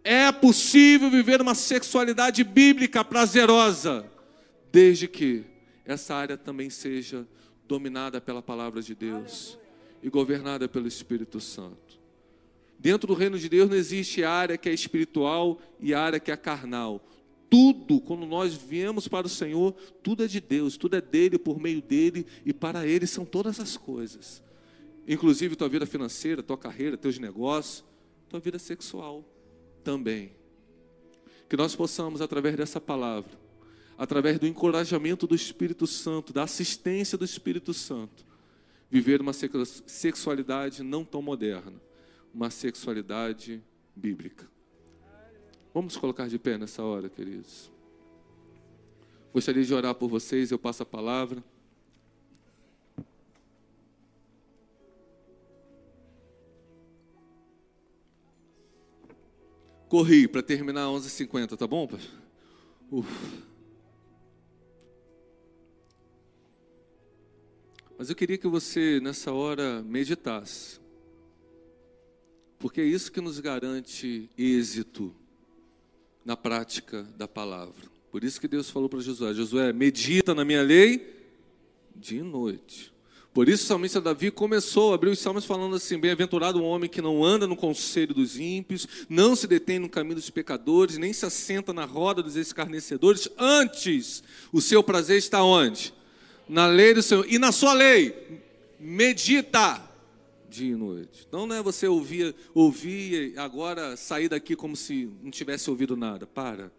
é 0.01 0.31
possível 0.31 1.11
viver 1.11 1.41
uma 1.41 1.53
sexualidade 1.53 2.41
bíblica 2.43 3.03
prazerosa, 3.03 4.09
desde 4.71 5.07
que 5.07 5.43
essa 5.85 6.15
área 6.15 6.37
também 6.37 6.69
seja 6.69 7.27
dominada 7.67 8.21
pela 8.21 8.41
palavra 8.41 8.81
de 8.81 8.95
Deus 8.95 9.57
e 10.01 10.09
governada 10.09 10.69
pelo 10.69 10.87
Espírito 10.87 11.41
Santo. 11.41 11.99
Dentro 12.79 13.07
do 13.07 13.13
reino 13.13 13.37
de 13.37 13.47
Deus 13.49 13.69
não 13.69 13.77
existe 13.77 14.23
área 14.23 14.57
que 14.57 14.69
é 14.69 14.73
espiritual 14.73 15.61
e 15.79 15.93
área 15.93 16.19
que 16.19 16.31
é 16.31 16.37
carnal. 16.37 17.01
Tudo, 17.53 18.01
quando 18.01 18.25
nós 18.25 18.55
viemos 18.55 19.07
para 19.07 19.27
o 19.27 19.29
Senhor, 19.29 19.73
tudo 20.01 20.23
é 20.23 20.27
de 20.27 20.41
Deus, 20.41 20.75
tudo 20.75 20.95
é 20.95 21.01
dele, 21.01 21.37
por 21.37 21.59
meio 21.59 21.83
dele 21.83 22.25
e 22.43 22.51
para 22.51 22.87
ele 22.87 23.05
são 23.05 23.25
todas 23.25 23.59
as 23.59 23.77
coisas. 23.77 24.41
Inclusive 25.07 25.55
tua 25.55 25.69
vida 25.69 25.85
financeira, 25.85 26.41
tua 26.41 26.57
carreira, 26.57 26.97
teus 26.97 27.19
negócios, 27.19 27.85
tua 28.27 28.39
vida 28.39 28.57
sexual 28.57 29.23
também. 29.83 30.31
Que 31.47 31.55
nós 31.55 31.75
possamos, 31.75 32.21
através 32.21 32.55
dessa 32.55 32.81
palavra, 32.81 33.37
através 33.99 34.39
do 34.39 34.47
encorajamento 34.47 35.27
do 35.27 35.35
Espírito 35.35 35.85
Santo, 35.85 36.33
da 36.33 36.41
assistência 36.41 37.19
do 37.19 37.23
Espírito 37.23 37.71
Santo, 37.71 38.25
viver 38.89 39.21
uma 39.21 39.31
sexualidade 39.31 40.81
não 40.81 41.05
tão 41.05 41.21
moderna, 41.21 41.79
uma 42.33 42.49
sexualidade 42.49 43.61
bíblica. 43.95 44.51
Vamos 45.73 45.97
colocar 45.97 46.27
de 46.27 46.37
pé 46.37 46.55
nessa 46.55 46.83
hora, 46.83 47.09
queridos. 47.09 47.71
Gostaria 49.33 49.63
de 49.63 49.73
orar 49.73 49.95
por 49.95 50.07
vocês, 50.07 50.51
eu 50.51 50.59
passo 50.59 50.83
a 50.83 50.85
palavra. 50.85 51.43
Corri 59.89 60.27
para 60.27 60.43
terminar 60.43 60.85
11h50, 60.85 61.57
tá 61.57 61.65
bom? 61.65 61.89
Ufa. 62.91 63.43
Mas 67.97 68.11
eu 68.11 68.15
queria 68.15 68.37
que 68.37 68.47
você, 68.47 68.99
nessa 68.99 69.31
hora, 69.31 69.81
meditasse. 69.81 70.79
Porque 72.59 72.81
é 72.81 72.85
isso 72.85 73.11
que 73.11 73.19
nos 73.19 73.39
garante 73.39 74.29
êxito 74.37 75.15
na 76.25 76.37
prática 76.37 77.03
da 77.17 77.27
palavra. 77.27 77.91
Por 78.11 78.23
isso 78.23 78.39
que 78.39 78.47
Deus 78.47 78.69
falou 78.69 78.87
para 78.87 78.99
Josué: 78.99 79.33
Josué, 79.33 79.73
medita 79.73 80.33
na 80.33 80.45
minha 80.45 80.61
lei 80.61 81.15
de 81.95 82.21
noite. 82.21 82.93
Por 83.33 83.49
isso 83.49 83.63
o 83.63 83.67
salmista 83.67 83.99
Davi 83.99 84.29
começou, 84.29 84.93
abriu 84.93 85.11
os 85.11 85.19
salmos 85.19 85.45
falando 85.45 85.75
assim: 85.75 85.97
Bem-aventurado 85.97 86.59
o 86.59 86.63
homem 86.63 86.87
que 86.87 87.01
não 87.01 87.25
anda 87.25 87.47
no 87.47 87.55
conselho 87.55 88.13
dos 88.13 88.39
ímpios, 88.39 88.87
não 89.09 89.35
se 89.35 89.47
detém 89.47 89.79
no 89.79 89.89
caminho 89.89 90.15
dos 90.15 90.29
pecadores, 90.29 90.99
nem 90.99 91.11
se 91.11 91.25
assenta 91.25 91.73
na 91.73 91.85
roda 91.85 92.21
dos 92.21 92.35
escarnecedores. 92.35 93.27
Antes, 93.37 94.23
o 94.51 94.61
seu 94.61 94.83
prazer 94.83 95.17
está 95.17 95.43
onde? 95.43 95.91
Na 96.47 96.67
lei 96.67 96.93
do 96.93 97.01
Senhor. 97.01 97.25
E 97.27 97.39
na 97.39 97.51
sua 97.51 97.73
lei, 97.73 98.41
medita 98.79 99.81
dia 100.53 100.73
e 100.73 100.75
noite. 100.75 101.25
Então 101.27 101.47
não 101.47 101.55
é 101.55 101.61
você 101.63 101.87
ouvir, 101.87 102.35
ouvir 102.53 103.33
e 103.33 103.37
agora 103.39 103.97
sair 103.97 104.29
daqui 104.29 104.55
como 104.55 104.75
se 104.75 105.11
não 105.21 105.31
tivesse 105.31 105.69
ouvido 105.69 105.97
nada. 105.97 106.27
Para. 106.27 106.71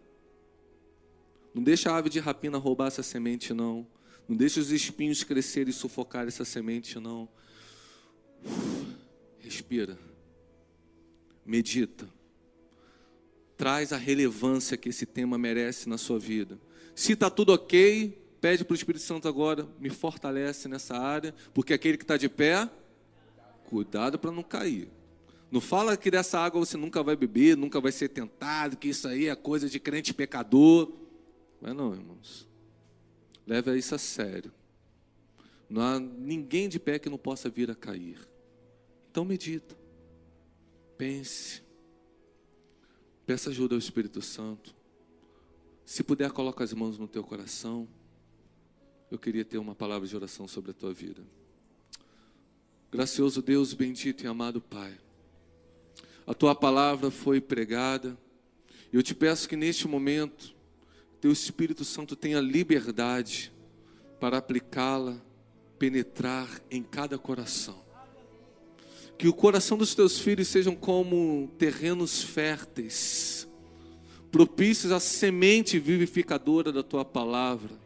Não 1.53 1.61
deixa 1.61 1.91
a 1.91 1.97
ave 1.97 2.09
de 2.09 2.19
rapina 2.19 2.57
roubar 2.57 2.87
essa 2.87 3.03
semente, 3.03 3.53
não. 3.53 3.85
Não 4.27 4.35
deixe 4.35 4.59
os 4.59 4.71
espinhos 4.71 5.23
crescerem 5.23 5.69
e 5.69 5.73
sufocar 5.73 6.27
essa 6.27 6.45
semente, 6.45 6.99
não. 6.99 7.27
Respira. 9.39 9.99
Medita. 11.45 12.07
Traz 13.57 13.91
a 13.91 13.97
relevância 13.97 14.77
que 14.77 14.89
esse 14.89 15.05
tema 15.05 15.37
merece 15.37 15.87
na 15.87 15.97
sua 15.97 16.17
vida. 16.17 16.57
Se 16.95 17.11
está 17.11 17.29
tudo 17.29 17.53
ok, 17.53 18.17
pede 18.39 18.63
para 18.63 18.73
o 18.73 18.75
Espírito 18.75 19.03
Santo 19.03 19.27
agora, 19.27 19.67
me 19.79 19.89
fortalece 19.89 20.67
nessa 20.67 20.97
área, 20.97 21.33
porque 21.53 21.73
aquele 21.73 21.97
que 21.97 22.03
está 22.03 22.17
de 22.17 22.29
pé, 22.29 22.69
cuidado 23.65 24.17
para 24.17 24.31
não 24.31 24.43
cair. 24.43 24.89
Não 25.51 25.61
fala 25.61 25.95
que 25.95 26.11
dessa 26.11 26.39
água 26.39 26.59
você 26.59 26.75
nunca 26.75 27.03
vai 27.03 27.15
beber, 27.15 27.55
nunca 27.55 27.79
vai 27.79 27.91
ser 27.91 28.09
tentado, 28.09 28.77
que 28.77 28.89
isso 28.89 29.07
aí 29.07 29.27
é 29.27 29.35
coisa 29.35 29.69
de 29.69 29.79
crente 29.79 30.13
pecador. 30.13 30.91
É 31.61 31.73
não, 31.73 31.93
irmãos. 31.93 32.47
Leve 33.45 33.77
isso 33.77 33.95
a 33.95 33.97
sério. 33.97 34.51
Não 35.69 35.81
há 35.81 35.99
ninguém 35.99 36.67
de 36.67 36.79
pé 36.79 36.99
que 36.99 37.09
não 37.09 37.17
possa 37.17 37.49
vir 37.49 37.69
a 37.71 37.75
cair. 37.75 38.19
Então 39.09 39.23
medita. 39.23 39.75
Pense. 40.97 41.63
Peça 43.25 43.49
ajuda 43.49 43.75
ao 43.75 43.79
Espírito 43.79 44.21
Santo. 44.21 44.75
Se 45.85 46.03
puder, 46.03 46.31
coloca 46.31 46.63
as 46.63 46.73
mãos 46.73 46.97
no 46.97 47.07
teu 47.07 47.23
coração. 47.23 47.87
Eu 49.09 49.19
queria 49.19 49.45
ter 49.45 49.57
uma 49.57 49.75
palavra 49.75 50.07
de 50.07 50.15
oração 50.15 50.47
sobre 50.47 50.71
a 50.71 50.73
tua 50.73 50.93
vida. 50.93 51.23
Gracioso 52.91 53.41
Deus, 53.41 53.73
bendito 53.73 54.23
e 54.23 54.27
amado 54.27 54.61
Pai. 54.61 54.97
A 56.25 56.33
tua 56.33 56.55
palavra 56.55 57.11
foi 57.11 57.41
pregada. 57.41 58.17
Eu 58.91 59.03
te 59.03 59.13
peço 59.13 59.49
que 59.49 59.55
neste 59.55 59.87
momento 59.87 60.55
teu 61.19 61.31
Espírito 61.31 61.83
Santo 61.83 62.15
tenha 62.15 62.39
liberdade 62.39 63.51
para 64.19 64.37
aplicá-la, 64.37 65.17
penetrar 65.77 66.47
em 66.69 66.81
cada 66.83 67.17
coração. 67.17 67.83
Que 69.17 69.27
o 69.27 69.33
coração 69.33 69.77
dos 69.77 69.95
teus 69.95 70.19
filhos 70.19 70.47
sejam 70.47 70.75
como 70.75 71.51
terrenos 71.57 72.21
férteis, 72.21 73.47
propícios 74.31 74.91
à 74.91 74.99
semente 74.99 75.79
vivificadora 75.79 76.71
da 76.71 76.83
tua 76.83 77.03
palavra. 77.03 77.84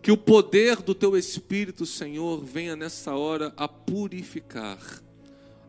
Que 0.00 0.12
o 0.12 0.16
poder 0.16 0.76
do 0.76 0.94
teu 0.94 1.16
Espírito, 1.16 1.84
Senhor, 1.84 2.44
venha 2.44 2.76
nessa 2.76 3.14
hora 3.14 3.52
a 3.56 3.68
purificar, 3.68 4.78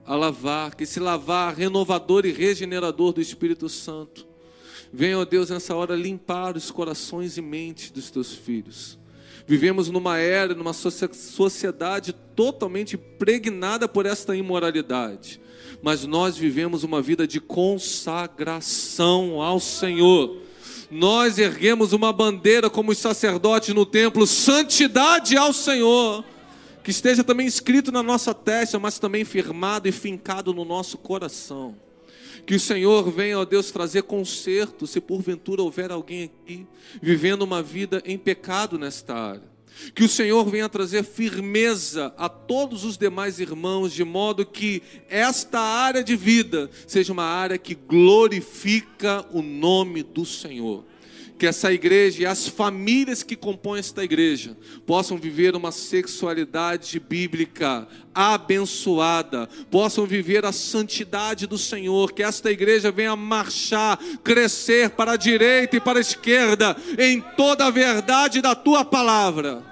a 0.05 0.15
lavar, 0.15 0.75
que 0.75 0.83
esse 0.83 0.99
lavar 0.99 1.55
renovador 1.55 2.25
e 2.25 2.31
regenerador 2.31 3.13
do 3.13 3.21
Espírito 3.21 3.67
Santo 3.67 4.29
Venha, 4.91 5.19
ó 5.19 5.25
Deus, 5.25 5.51
nessa 5.51 5.75
hora 5.75 5.95
limpar 5.95 6.57
os 6.57 6.71
corações 6.71 7.37
e 7.37 7.41
mentes 7.41 7.91
dos 7.91 8.09
teus 8.09 8.33
filhos. 8.33 8.97
Vivemos 9.45 9.87
numa 9.89 10.17
era, 10.17 10.55
numa 10.55 10.73
sociedade 10.73 12.13
totalmente 12.35 12.95
impregnada 12.95 13.87
por 13.87 14.05
esta 14.05 14.35
imoralidade. 14.35 15.39
Mas 15.81 16.05
nós 16.05 16.37
vivemos 16.37 16.83
uma 16.83 17.01
vida 17.01 17.25
de 17.27 17.39
consagração 17.39 19.41
ao 19.41 19.59
Senhor. 19.59 20.37
Nós 20.89 21.37
erguemos 21.37 21.93
uma 21.93 22.11
bandeira 22.11 22.69
como 22.69 22.91
os 22.91 22.97
sacerdotes 22.97 23.73
no 23.73 23.85
templo, 23.85 24.25
santidade 24.25 25.37
ao 25.37 25.53
Senhor. 25.53 26.23
Que 26.83 26.91
esteja 26.91 27.23
também 27.23 27.45
escrito 27.45 27.91
na 27.91 28.01
nossa 28.01 28.33
testa, 28.33 28.79
mas 28.79 28.97
também 28.97 29.23
firmado 29.23 29.87
e 29.87 29.91
fincado 29.91 30.53
no 30.53 30.65
nosso 30.65 30.97
coração. 30.97 31.77
Que 32.45 32.55
o 32.55 32.59
Senhor 32.59 33.11
venha, 33.11 33.39
ó 33.39 33.45
Deus, 33.45 33.69
trazer 33.69 34.03
conserto, 34.03 34.87
se 34.87 34.99
porventura 34.99 35.61
houver 35.61 35.91
alguém 35.91 36.23
aqui 36.23 36.65
vivendo 37.01 37.43
uma 37.43 37.61
vida 37.61 38.01
em 38.05 38.17
pecado 38.17 38.79
nesta 38.79 39.13
área. 39.13 39.48
Que 39.93 40.03
o 40.03 40.09
Senhor 40.09 40.45
venha 40.49 40.67
trazer 40.67 41.03
firmeza 41.03 42.13
a 42.17 42.27
todos 42.27 42.83
os 42.83 42.97
demais 42.97 43.39
irmãos, 43.39 43.93
de 43.93 44.03
modo 44.03 44.45
que 44.45 44.81
esta 45.09 45.59
área 45.59 46.03
de 46.03 46.15
vida 46.15 46.69
seja 46.87 47.13
uma 47.13 47.23
área 47.23 47.57
que 47.57 47.75
glorifica 47.75 49.25
o 49.31 49.41
nome 49.41 50.03
do 50.03 50.25
Senhor 50.25 50.83
que 51.39 51.47
essa 51.47 51.71
igreja 51.71 52.21
e 52.21 52.25
as 52.25 52.49
famílias 52.49 53.23
que 53.23 53.35
compõem 53.35 53.79
esta 53.79 54.03
igreja 54.03 54.57
possam 54.85 55.17
viver 55.17 55.55
uma 55.55 55.71
sexualidade 55.71 56.99
bíblica 56.99 57.87
abençoada, 58.13 59.47
possam 59.71 60.05
viver 60.05 60.43
a 60.43 60.51
santidade 60.51 61.47
do 61.47 61.57
Senhor, 61.57 62.11
que 62.11 62.21
esta 62.21 62.51
igreja 62.51 62.91
venha 62.91 63.15
marchar, 63.15 63.97
crescer 64.21 64.89
para 64.89 65.13
a 65.13 65.17
direita 65.17 65.77
e 65.77 65.79
para 65.79 65.99
a 65.99 66.01
esquerda 66.01 66.75
em 66.97 67.21
toda 67.21 67.65
a 67.65 67.71
verdade 67.71 68.41
da 68.41 68.53
tua 68.53 68.83
palavra. 68.83 69.63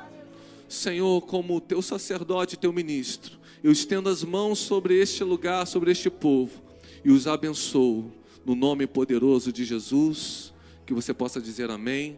Senhor, 0.69 1.21
como 1.21 1.59
teu 1.59 1.81
sacerdote, 1.81 2.57
teu 2.57 2.71
ministro, 2.71 3.37
eu 3.61 3.73
estendo 3.73 4.07
as 4.07 4.23
mãos 4.23 4.59
sobre 4.59 4.97
este 4.97 5.21
lugar, 5.23 5.67
sobre 5.67 5.91
este 5.91 6.09
povo 6.09 6.61
e 7.03 7.11
os 7.11 7.27
abençoo 7.27 8.09
no 8.45 8.55
nome 8.55 8.87
poderoso 8.87 9.51
de 9.51 9.65
Jesus 9.65 10.53
que 10.87 10.93
você 10.93 11.13
possa 11.13 11.41
dizer 11.41 11.69
amém. 11.69 12.17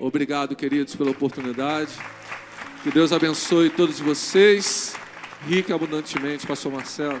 Obrigado, 0.00 0.56
queridos, 0.56 0.96
pela 0.96 1.10
oportunidade. 1.10 1.92
Que 2.82 2.90
Deus 2.90 3.12
abençoe 3.12 3.68
todos 3.68 4.00
vocês, 4.00 4.96
rica 5.46 5.72
e 5.72 5.74
abundantemente, 5.74 6.46
Pastor 6.46 6.72
Marcelo. 6.72 7.20